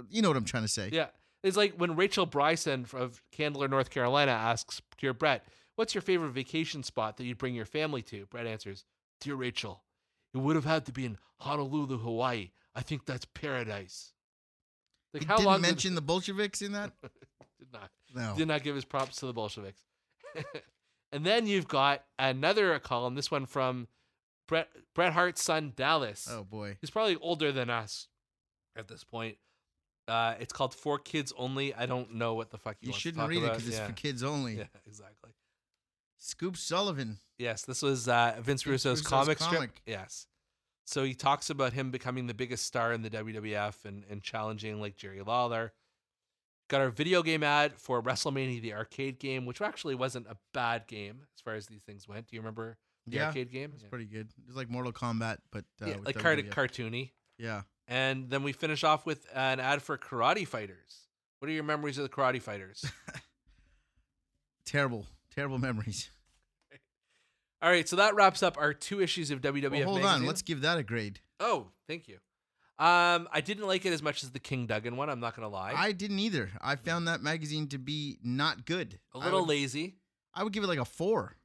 You 0.10 0.22
know 0.22 0.28
what 0.30 0.38
I'm 0.38 0.46
trying 0.46 0.64
to 0.64 0.70
say. 0.70 0.90
Yeah. 0.92 1.08
It's 1.44 1.58
like 1.58 1.74
when 1.76 1.96
Rachel 1.96 2.26
Bryson 2.28 2.86
of 2.94 3.22
Candler, 3.32 3.68
North 3.68 3.90
Carolina 3.90 4.32
asks, 4.32 4.82
Dear 5.00 5.14
Bret, 5.14 5.44
what's 5.76 5.96
your 5.96 6.04
favorite 6.04 6.30
vacation 6.32 6.84
spot 6.84 7.18
that 7.18 7.24
you'd 7.24 7.40
bring 7.40 7.56
your 7.56 7.66
family 7.66 8.04
to? 8.04 8.28
Bret 8.28 8.46
answers, 8.46 8.86
Dear 9.20 9.36
Rachel, 9.36 9.82
it 10.34 10.38
would 10.38 10.56
have 10.56 10.66
had 10.66 10.86
to 10.86 10.92
be 10.92 11.06
in 11.06 11.18
Honolulu, 11.40 11.98
Hawaii. 11.98 12.52
I 12.76 12.82
think 12.82 13.06
that's 13.06 13.26
paradise. 13.26 14.14
Like 15.14 15.24
He 15.24 15.28
how 15.28 15.38
didn't 15.38 15.48
long 15.48 15.62
did- 15.62 15.68
mention 15.68 15.96
the 15.96 16.02
Bolsheviks 16.02 16.62
in 16.62 16.74
that. 16.74 16.92
did 17.60 17.74
not 17.74 17.90
No. 18.16 18.36
did 18.38 18.48
not 18.48 18.62
give 18.64 18.76
his 18.76 18.86
props 18.86 19.18
to 19.18 19.26
the 19.26 19.34
Bolsheviks. 19.34 19.82
and 21.12 21.26
then 21.26 21.48
you've 21.48 21.68
got 21.68 22.04
another 22.20 22.78
column, 22.80 23.16
this 23.16 23.32
one 23.32 23.46
from 23.48 23.88
Bret 24.52 24.70
Bret 24.94 25.14
Hart's 25.14 25.42
son 25.42 25.72
Dallas. 25.76 26.28
Oh 26.30 26.44
boy. 26.44 26.76
He's 26.82 26.90
probably 26.92 27.16
older 27.16 27.52
than 27.54 27.70
us 27.70 28.10
at 28.76 28.88
this 28.90 29.04
point. 29.06 29.38
Uh, 30.10 30.36
it's 30.42 30.52
called 30.52 30.74
For 30.76 31.00
Kids 31.00 31.32
Only. 31.38 31.74
I 31.74 31.86
don't 31.86 32.16
know 32.16 32.34
what 32.34 32.50
the 32.52 32.58
fuck 32.58 32.76
You 32.82 32.90
wants 32.90 33.00
shouldn't 33.00 33.30
read 33.30 33.38
it 33.38 33.46
about. 33.46 33.58
because 33.60 33.70
it's 33.70 33.80
for 33.80 33.94
kids 33.94 34.24
only. 34.24 34.58
Yeah, 34.58 34.64
exactly. 34.86 35.32
Scoop 36.18 36.58
Sullivan. 36.58 37.20
Yes, 37.40 37.64
this 37.64 37.82
was 37.82 38.10
uh, 38.10 38.36
Vince 38.42 38.68
Russo's 38.68 39.00
Russo's 39.00 39.08
comic 39.08 39.40
strip. 39.40 39.54
comic. 39.56 39.82
Yes, 39.86 40.28
So 40.86 41.04
he 41.06 41.14
talks 41.14 41.50
about 41.50 41.72
him 41.74 41.90
becoming 41.90 42.28
the 42.28 42.34
biggest 42.34 42.66
star 42.66 42.92
in 42.92 43.04
the 43.04 43.10
WWF 43.10 43.86
and, 43.86 44.04
and 44.10 44.22
challenging 44.22 44.82
like 44.82 44.98
Jerry 44.98 45.22
Lawler. 45.22 45.72
Got 46.70 46.82
our 46.82 46.90
video 46.90 47.24
game 47.24 47.44
ad 47.44 47.74
for 47.78 48.02
WrestleMania, 48.04 48.62
the 48.62 48.74
arcade 48.74 49.18
game, 49.18 49.46
which 49.46 49.62
actually 49.62 49.96
wasn't 49.96 50.28
a 50.28 50.36
bad 50.54 50.88
game 50.88 51.22
as 51.36 51.42
far 51.42 51.56
as 51.56 51.68
these 51.68 51.84
things 51.84 52.08
went. 52.08 52.28
Do 52.28 52.36
you 52.36 52.42
remember 52.42 52.78
the 53.08 53.18
Yeah, 53.18 53.28
arcade 53.28 53.52
game? 53.52 53.72
It's 53.76 53.84
pretty 53.84 54.06
good. 54.06 54.30
It's 54.48 54.56
like 54.56 54.70
Mortal 54.70 54.92
Kombat, 54.94 55.38
but 55.52 55.66
uh, 55.82 55.86
yeah, 55.88 55.96
like 56.04 56.18
cart- 56.18 56.40
WWF. 56.40 56.50
cartoony. 56.50 57.12
Yeah. 57.38 57.62
And 57.88 58.30
then 58.30 58.44
we 58.44 58.54
finish 58.54 58.84
off 58.84 59.06
with 59.06 59.28
an 59.36 59.60
ad 59.60 59.82
for 59.82 59.98
Karate 59.98 60.48
Fighters. 60.48 61.08
What 61.40 61.50
are 61.50 61.54
your 61.54 61.64
memories 61.64 61.98
of 61.98 62.04
the 62.04 62.10
Karate 62.10 62.42
Fighters? 62.42 62.86
Terrible, 64.66 65.06
terrible 65.36 65.58
memories. 65.58 66.10
All 67.62 67.70
right, 67.70 67.88
so 67.88 67.98
that 67.98 68.16
wraps 68.16 68.42
up 68.42 68.58
our 68.58 68.74
two 68.74 69.02
issues 69.02 69.32
of 69.32 69.42
WWF. 69.42 69.72
Well, 69.72 69.84
hold 69.84 70.06
on, 70.06 70.26
let's 70.26 70.42
give 70.42 70.62
that 70.62 70.78
a 70.78 70.84
grade. 70.84 71.20
Oh, 71.40 71.68
thank 71.88 72.08
you. 72.08 72.20
Um, 72.80 73.28
I 73.32 73.42
didn't 73.44 73.68
like 73.68 73.86
it 73.86 73.94
as 73.94 74.02
much 74.02 74.24
as 74.24 74.32
the 74.32 74.40
King 74.40 74.66
Duggan 74.66 74.98
one. 74.98 75.10
I'm 75.10 75.20
not 75.20 75.36
gonna 75.36 75.50
lie. 75.50 75.74
I 75.76 75.92
didn't 75.92 76.20
either. 76.20 76.50
I 76.62 76.76
found 76.76 77.08
that 77.08 77.22
magazine 77.22 77.68
to 77.70 77.78
be 77.78 78.18
not 78.24 78.66
good. 78.66 79.00
A 79.14 79.20
little 79.20 79.42
would, 79.42 79.50
lazy. 79.50 79.98
I 80.34 80.44
would 80.44 80.54
give 80.54 80.64
it 80.64 80.68
like 80.68 80.80
a 80.80 80.86
four. 80.86 81.36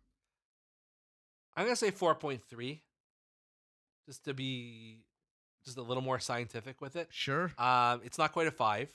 I'm 1.57 1.65
gonna 1.65 1.77
say 1.77 1.91
4.3, 1.91 2.81
just 4.07 4.25
to 4.25 4.35
be 4.35 4.99
just 5.65 5.79
a 5.79 5.83
little 5.83 6.03
more 6.03 6.19
scientific 6.21 6.81
with 6.81 6.97
it. 6.97 7.09
Sure. 7.11 7.51
Um, 7.59 8.01
it's 8.05 8.19
not 8.19 8.33
quite 8.33 8.47
a 8.47 8.51
five. 8.53 8.89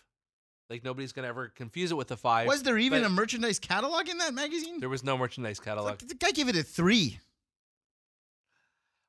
Like 0.69 0.83
nobody's 0.85 1.11
gonna 1.11 1.27
ever 1.27 1.49
confuse 1.49 1.91
it 1.91 1.95
with 1.95 2.11
a 2.11 2.17
five. 2.17 2.47
Was 2.47 2.63
there 2.63 2.77
even 2.77 3.03
a 3.03 3.09
merchandise 3.09 3.59
catalog 3.59 4.07
in 4.07 4.19
that 4.19 4.33
magazine? 4.33 4.79
There 4.79 4.87
was 4.89 5.03
no 5.03 5.17
merchandise 5.17 5.59
catalog. 5.59 5.99
Fuck, 5.99 6.07
the 6.07 6.15
guy 6.15 6.31
gave 6.31 6.47
it 6.47 6.55
a 6.55 6.63
three. 6.63 7.19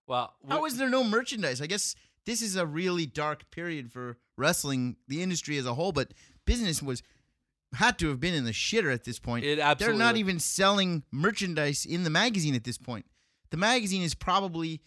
Well, 0.06 0.34
How 0.48 0.62
we- 0.62 0.68
is 0.68 0.76
there 0.76 0.88
no 0.90 1.04
merchandise? 1.04 1.60
I 1.60 1.66
guess 1.66 1.94
this 2.26 2.42
is 2.42 2.56
a 2.56 2.66
really 2.66 3.06
dark 3.06 3.50
period 3.50 3.92
for 3.92 4.18
wrestling, 4.36 4.96
the 5.06 5.22
industry 5.22 5.56
as 5.56 5.66
a 5.66 5.74
whole, 5.74 5.92
but 5.92 6.12
business 6.44 6.82
was 6.82 7.02
had 7.74 7.98
to 7.98 8.08
have 8.08 8.20
been 8.20 8.34
in 8.34 8.44
the 8.44 8.50
shitter 8.52 8.92
at 8.92 9.04
this 9.04 9.18
point. 9.18 9.44
it 9.44 9.58
absolutely. 9.58 9.98
They're 9.98 10.06
not 10.06 10.16
even 10.16 10.38
selling 10.40 11.04
merchandise 11.10 11.86
in 11.86 12.02
the 12.02 12.10
magazine 12.10 12.54
at 12.54 12.64
this 12.64 12.76
point. 12.76 13.06
The 13.52 13.58
magazine 13.58 14.00
is 14.02 14.14
probably, 14.14 14.80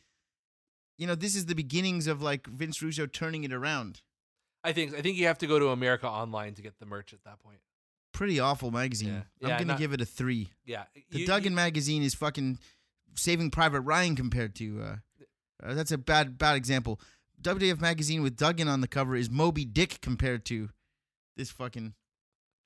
you 0.98 1.06
know, 1.06 1.14
this 1.16 1.36
is 1.36 1.46
the 1.46 1.54
beginnings 1.56 2.08
of 2.08 2.22
like 2.24 2.48
Vince 2.48 2.82
Russo 2.82 3.06
turning 3.06 3.44
it 3.44 3.54
around. 3.54 4.02
I 4.64 4.74
think 4.74 4.96
I 4.96 5.02
think 5.02 5.18
you 5.18 5.28
have 5.28 5.38
to 5.38 5.48
go 5.48 5.60
to 5.60 5.68
America 5.70 6.08
Online 6.10 6.56
to 6.56 6.62
get 6.64 6.80
the 6.80 6.88
merch 6.88 7.14
at 7.14 7.24
that 7.26 7.40
point. 7.44 7.60
Pretty 8.12 8.40
awful 8.40 8.72
magazine. 8.72 9.10
Yeah. 9.10 9.22
I'm 9.44 9.50
Yeah, 9.50 9.58
gonna 9.60 9.66
not- 9.74 9.80
give 9.80 9.94
it 9.94 10.02
a 10.02 10.06
three. 10.06 10.50
Yeah, 10.66 10.86
The 11.12 11.20
you- 11.20 11.28
Duggan 11.28 11.52
you- 11.54 11.56
magazine 11.56 12.02
is 12.02 12.16
fucking 12.16 12.58
Saving 13.14 13.52
Private 13.52 13.82
Ryan 13.82 14.16
compared 14.16 14.56
to. 14.56 14.82
Uh, 14.82 14.96
uh, 15.64 15.74
that's 15.76 15.92
a 15.92 15.98
bad 15.98 16.38
bad 16.40 16.56
example. 16.58 17.00
WWF 17.40 17.80
magazine 17.80 18.24
with 18.24 18.36
Duggan 18.36 18.68
on 18.68 18.82
the 18.82 18.88
cover 18.88 19.16
is 19.16 19.30
Moby 19.30 19.64
Dick 19.66 20.00
compared 20.02 20.44
to 20.46 20.70
this 21.38 21.52
fucking 21.52 21.94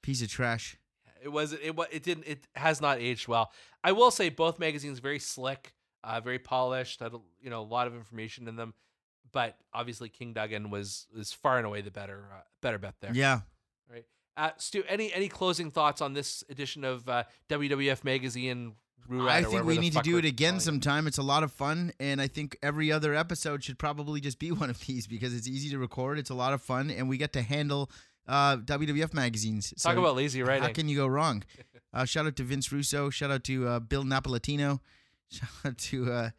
piece 0.02 0.22
of 0.22 0.30
trash. 0.30 0.78
It 1.22 1.30
was 1.30 1.52
it 1.52 1.76
it 1.92 2.04
didn't 2.04 2.26
it 2.26 2.48
has 2.56 2.80
not 2.80 3.00
aged 3.00 3.28
well. 3.28 3.52
I 3.84 3.92
will 3.92 4.12
say 4.12 4.30
both 4.30 4.60
magazines 4.60 5.00
very 5.00 5.20
slick, 5.20 5.74
uh, 6.04 6.20
very 6.22 6.40
polished. 6.40 7.00
Had 7.00 7.14
a- 7.14 7.20
you 7.42 7.50
know 7.50 7.62
a 7.62 7.64
lot 7.64 7.88
of 7.88 7.96
information 7.96 8.48
in 8.48 8.56
them, 8.56 8.74
but 9.32 9.58
obviously 9.74 10.10
King 10.10 10.34
Duggan 10.34 10.70
was 10.70 11.08
was 11.16 11.32
far 11.34 11.58
and 11.58 11.66
away 11.66 11.82
the 11.82 11.92
better 11.92 12.26
uh, 12.34 12.42
better 12.62 12.78
bet 12.78 12.96
there. 13.02 13.12
Yeah. 13.14 13.42
Right. 13.92 14.06
Uh, 14.38 14.52
Stu, 14.58 14.84
any 14.88 15.14
any 15.14 15.28
closing 15.28 15.72
thoughts 15.72 16.02
on 16.02 16.14
this 16.14 16.44
edition 16.50 16.84
of 16.84 17.08
uh, 17.10 17.24
WWF 17.50 18.04
magazine? 18.04 18.74
Roulette 19.08 19.38
I 19.38 19.44
think 19.44 19.66
we 19.66 19.80
need 19.80 19.94
to 19.94 20.02
do 20.04 20.18
it 20.18 20.26
again 20.26 20.52
calling 20.52 20.60
sometime. 20.60 21.08
It's 21.08 21.18
a 21.18 21.24
lot 21.24 21.42
of 21.42 21.52
fun, 21.52 21.94
and 22.00 22.22
I 22.22 22.28
think 22.28 22.58
every 22.62 22.92
other 22.92 23.16
episode 23.16 23.64
should 23.64 23.80
probably 23.80 24.22
just 24.22 24.38
be 24.38 24.52
one 24.52 24.70
of 24.70 24.80
these 24.86 25.08
because 25.08 25.34
it's 25.34 25.48
easy 25.48 25.70
to 25.72 25.80
record. 25.80 26.20
It's 26.20 26.30
a 26.30 26.36
lot 26.36 26.54
of 26.54 26.62
fun, 26.62 26.92
and 26.92 27.10
we 27.10 27.18
get 27.18 27.34
to 27.34 27.42
handle 27.42 27.90
uh, 28.28 28.58
WWF 28.58 29.14
magazines. 29.16 29.72
Talk 29.82 29.94
So 29.94 30.00
about 30.00 30.16
lazy 30.16 30.44
writing. 30.44 30.62
How 30.64 30.74
can 30.74 30.88
you 30.88 30.96
go 30.98 31.08
wrong? 31.08 31.44
Uh, 31.92 32.06
shout 32.06 32.28
out 32.28 32.36
to 32.36 32.44
Vince 32.44 32.72
Russo. 32.72 33.10
Shout 33.10 33.32
out 33.32 33.44
to 33.46 33.68
uh, 33.68 33.80
Bill 33.80 34.04
Napolitano. 34.04 34.80
Shout 35.32 35.50
out 35.66 35.78
to 35.78 36.12
uh, 36.12 36.30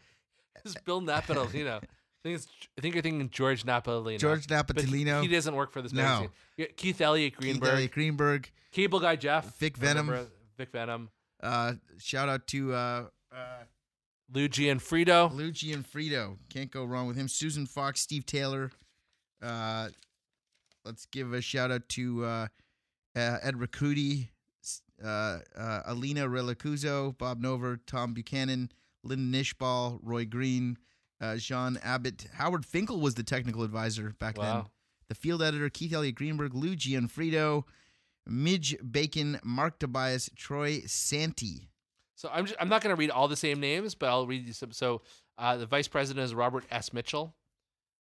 This 0.64 0.74
is 0.74 0.82
Bill 0.84 1.01
Napolitano. 1.01 1.76
I 2.22 2.22
think 2.22 2.36
it's, 2.36 2.49
I 2.76 2.80
think 2.82 2.95
you're 2.95 3.03
thinking 3.03 3.30
George 3.30 3.64
Napolitano. 3.64 4.18
George 4.18 4.47
he, 4.49 4.55
Napolitano. 4.55 5.22
he 5.22 5.28
doesn't 5.28 5.55
work 5.55 5.72
for 5.72 5.80
this 5.80 5.93
No. 5.93 6.03
magazine. 6.03 6.30
Keith 6.76 7.01
Elliott 7.01 7.32
Keith 7.34 7.41
Greenberg, 7.41 7.68
Elliott 7.70 7.91
Greenberg. 7.93 8.51
Cable 8.72 9.01
Guy 9.01 9.16
Jeff, 9.16 9.57
Vic 9.59 9.76
Venom. 9.76 10.28
Vic 10.59 10.70
Venom, 10.70 11.09
Uh, 11.43 11.74
shout 11.99 12.28
out 12.28 12.47
to 12.49 12.74
uh, 12.74 13.05
uh, 13.34 13.62
Luigi 14.32 14.68
and 14.68 14.80
Frito. 14.80 15.32
Luigi 15.34 15.72
and 15.72 15.84
Frito. 15.91 16.36
Can't 16.51 16.70
go 16.70 16.84
wrong 16.84 17.07
with 17.07 17.16
him. 17.16 17.26
Susan 17.28 17.66
Fox, 17.66 18.01
Steve 18.01 18.26
Taylor. 18.26 18.70
Uh, 19.43 19.88
let's 20.84 21.07
give 21.07 21.32
a 21.32 21.41
shout 21.41 21.70
out 21.70 21.88
to 21.91 22.24
uh, 22.26 22.47
uh, 23.16 23.38
Ed 23.43 23.55
Rakuti, 23.55 24.28
uh, 25.05 25.38
uh, 25.57 25.82
Alina 25.86 26.28
Relicuzo, 26.28 27.16
Bob 27.16 27.42
Nover, 27.42 27.78
Tom 27.86 28.14
Buchanan, 28.14 28.70
Lynn 29.03 29.32
Nishball, 29.32 29.98
Roy 30.03 30.24
Green, 30.24 30.76
uh, 31.20 31.36
Jean 31.36 31.78
Abbott. 31.82 32.26
Howard 32.34 32.64
Finkel 32.64 33.01
was 33.01 33.14
the 33.14 33.22
technical 33.22 33.62
advisor 33.62 34.14
back 34.18 34.36
then. 34.36 34.64
The 35.09 35.14
field 35.14 35.42
editor, 35.42 35.68
Keith 35.68 35.92
Elliott 35.92 36.14
Greenberg, 36.14 36.55
Lou 36.55 36.76
Gianfrido, 36.76 37.64
Midge 38.26 38.76
Bacon, 38.88 39.40
Mark 39.42 39.78
Tobias, 39.78 40.30
Troy 40.36 40.82
Santee. 40.86 41.68
So 42.14 42.30
I'm 42.32 42.46
just, 42.46 42.57
I'm 42.61 42.68
not 42.68 42.82
going 42.82 42.94
to 42.94 42.98
read 42.98 43.11
all 43.11 43.28
the 43.28 43.36
same 43.36 43.61
names, 43.61 43.94
but 43.94 44.09
I'll 44.09 44.26
read 44.26 44.46
you 44.46 44.53
some. 44.53 44.72
So 44.72 45.03
uh, 45.38 45.57
the 45.57 45.66
vice 45.66 45.88
president 45.88 46.24
is 46.24 46.34
Robert 46.34 46.64
S. 46.70 46.92
Mitchell, 46.92 47.34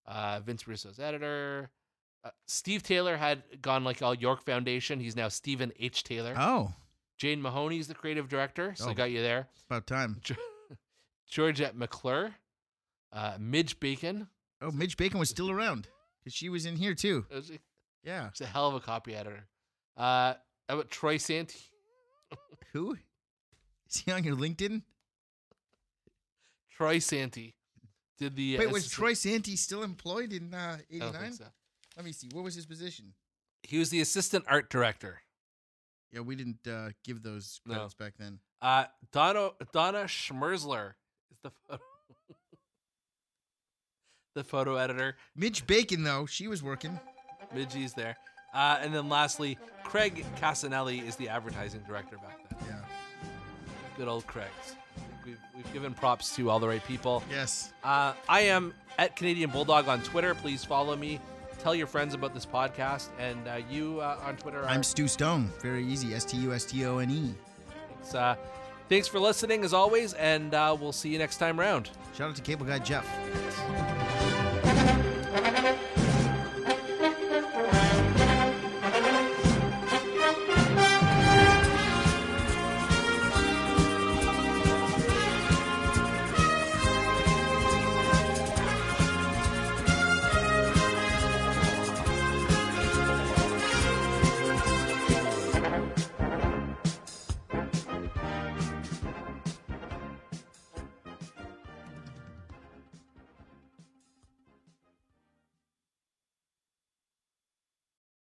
uh, 0.06 0.40
Vince 0.40 0.68
Russo's 0.68 1.00
editor. 1.00 1.70
Uh, 2.22 2.30
Steve 2.46 2.82
Taylor 2.82 3.16
had 3.16 3.42
gone 3.62 3.82
like 3.82 4.02
all 4.02 4.14
York 4.14 4.44
Foundation. 4.44 5.00
He's 5.00 5.16
now 5.16 5.28
Stephen 5.28 5.72
H. 5.80 6.04
Taylor. 6.04 6.34
Oh, 6.36 6.74
Jane 7.20 7.42
Mahoney's 7.42 7.86
the 7.86 7.94
creative 7.94 8.30
director, 8.30 8.72
so 8.74 8.88
I 8.88 8.90
Oh. 8.92 8.94
got 8.94 9.10
you 9.10 9.20
there. 9.20 9.46
about 9.68 9.86
time. 9.86 10.22
Georgette 11.28 11.76
McClure, 11.76 12.34
uh, 13.12 13.36
Midge 13.38 13.78
Bacon. 13.78 14.28
Oh, 14.62 14.70
Midge 14.70 14.96
Bacon 14.96 15.20
was 15.20 15.28
still 15.28 15.50
around 15.50 15.86
because 16.18 16.32
she 16.34 16.48
was 16.48 16.64
in 16.64 16.76
here 16.76 16.94
too. 16.94 17.26
Was, 17.30 17.52
Yeah. 18.02 18.28
it's 18.28 18.40
a 18.40 18.46
hell 18.46 18.68
of 18.68 18.74
a 18.74 18.80
copy 18.80 19.14
editor. 19.14 19.46
Uh, 19.98 20.32
how 20.66 20.74
about 20.76 20.90
Troy 20.90 21.18
Santee? 21.18 21.60
Who? 22.72 22.96
Is 23.90 23.96
he 23.98 24.10
on 24.12 24.24
your 24.24 24.34
LinkedIn? 24.36 24.82
Troy 26.70 27.00
Santee 27.00 27.54
did 28.18 28.34
the. 28.34 28.56
Wait, 28.56 28.68
uh, 28.68 28.70
was 28.70 28.88
Troy 28.90 29.12
Santee 29.12 29.56
still 29.56 29.82
employed 29.82 30.32
in 30.32 30.54
uh, 30.54 30.78
I 30.90 30.98
don't 30.98 31.12
think 31.12 31.16
89? 31.16 31.32
so. 31.34 31.44
Let 31.96 32.06
me 32.06 32.12
see. 32.12 32.28
What 32.32 32.44
was 32.44 32.54
his 32.54 32.64
position? 32.64 33.12
He 33.62 33.76
was 33.78 33.90
the 33.90 34.00
assistant 34.00 34.46
art 34.48 34.70
director. 34.70 35.20
Yeah, 36.12 36.20
we 36.20 36.36
didn't 36.36 36.66
uh, 36.66 36.90
give 37.04 37.22
those 37.22 37.60
No. 37.66 37.74
credits 37.74 37.94
back 37.94 38.14
then. 38.18 38.38
Uh, 38.60 38.84
Donna 39.12 39.50
Donna 39.72 40.04
Schmerzler 40.04 40.92
is 41.32 41.38
the 41.42 41.50
photo, 41.68 41.82
the 44.34 44.44
photo 44.44 44.76
editor. 44.76 45.16
Midge 45.36 45.66
Bacon, 45.66 46.02
though, 46.04 46.26
she 46.26 46.48
was 46.48 46.62
working. 46.62 46.98
Midgie's 47.54 47.94
there. 47.94 48.16
Uh, 48.52 48.78
and 48.80 48.92
then 48.94 49.08
lastly, 49.08 49.58
Craig 49.84 50.24
Casanelli 50.36 51.00
is 51.06 51.16
the 51.16 51.28
advertising 51.28 51.82
director 51.86 52.16
back 52.16 52.38
then. 52.50 52.58
Yeah. 52.68 53.28
Good 53.96 54.08
old 54.08 54.26
Craig's. 54.26 54.74
We've, 55.24 55.38
we've 55.54 55.72
given 55.72 55.94
props 55.94 56.34
to 56.36 56.50
all 56.50 56.58
the 56.58 56.66
right 56.68 56.84
people. 56.84 57.22
Yes. 57.30 57.72
Uh, 57.84 58.14
I 58.28 58.42
am 58.42 58.74
at 58.98 59.14
Canadian 59.16 59.50
Bulldog 59.50 59.86
on 59.88 60.02
Twitter. 60.02 60.34
Please 60.34 60.64
follow 60.64 60.96
me. 60.96 61.20
Tell 61.62 61.74
your 61.74 61.86
friends 61.86 62.14
about 62.14 62.32
this 62.32 62.46
podcast. 62.46 63.08
And 63.18 63.46
uh, 63.46 63.60
you 63.68 64.00
uh, 64.00 64.18
on 64.24 64.36
Twitter 64.36 64.62
are. 64.62 64.66
I'm 64.66 64.82
Stu 64.82 65.06
Stone. 65.06 65.50
Very 65.60 65.84
easy. 65.84 66.14
S 66.14 66.24
T 66.24 66.36
U 66.38 66.52
S 66.52 66.64
T 66.64 66.84
O 66.86 66.98
N 66.98 67.10
E. 67.10 67.34
Thanks, 67.96 68.14
uh, 68.14 68.36
thanks 68.88 69.08
for 69.08 69.18
listening 69.18 69.62
as 69.62 69.74
always. 69.74 70.14
And 70.14 70.54
uh, 70.54 70.76
we'll 70.80 70.92
see 70.92 71.10
you 71.10 71.18
next 71.18 71.36
time 71.36 71.60
round. 71.60 71.90
Shout 72.14 72.30
out 72.30 72.36
to 72.36 72.42
Cable 72.42 72.66
Guy 72.66 72.78
Jeff. 72.78 73.06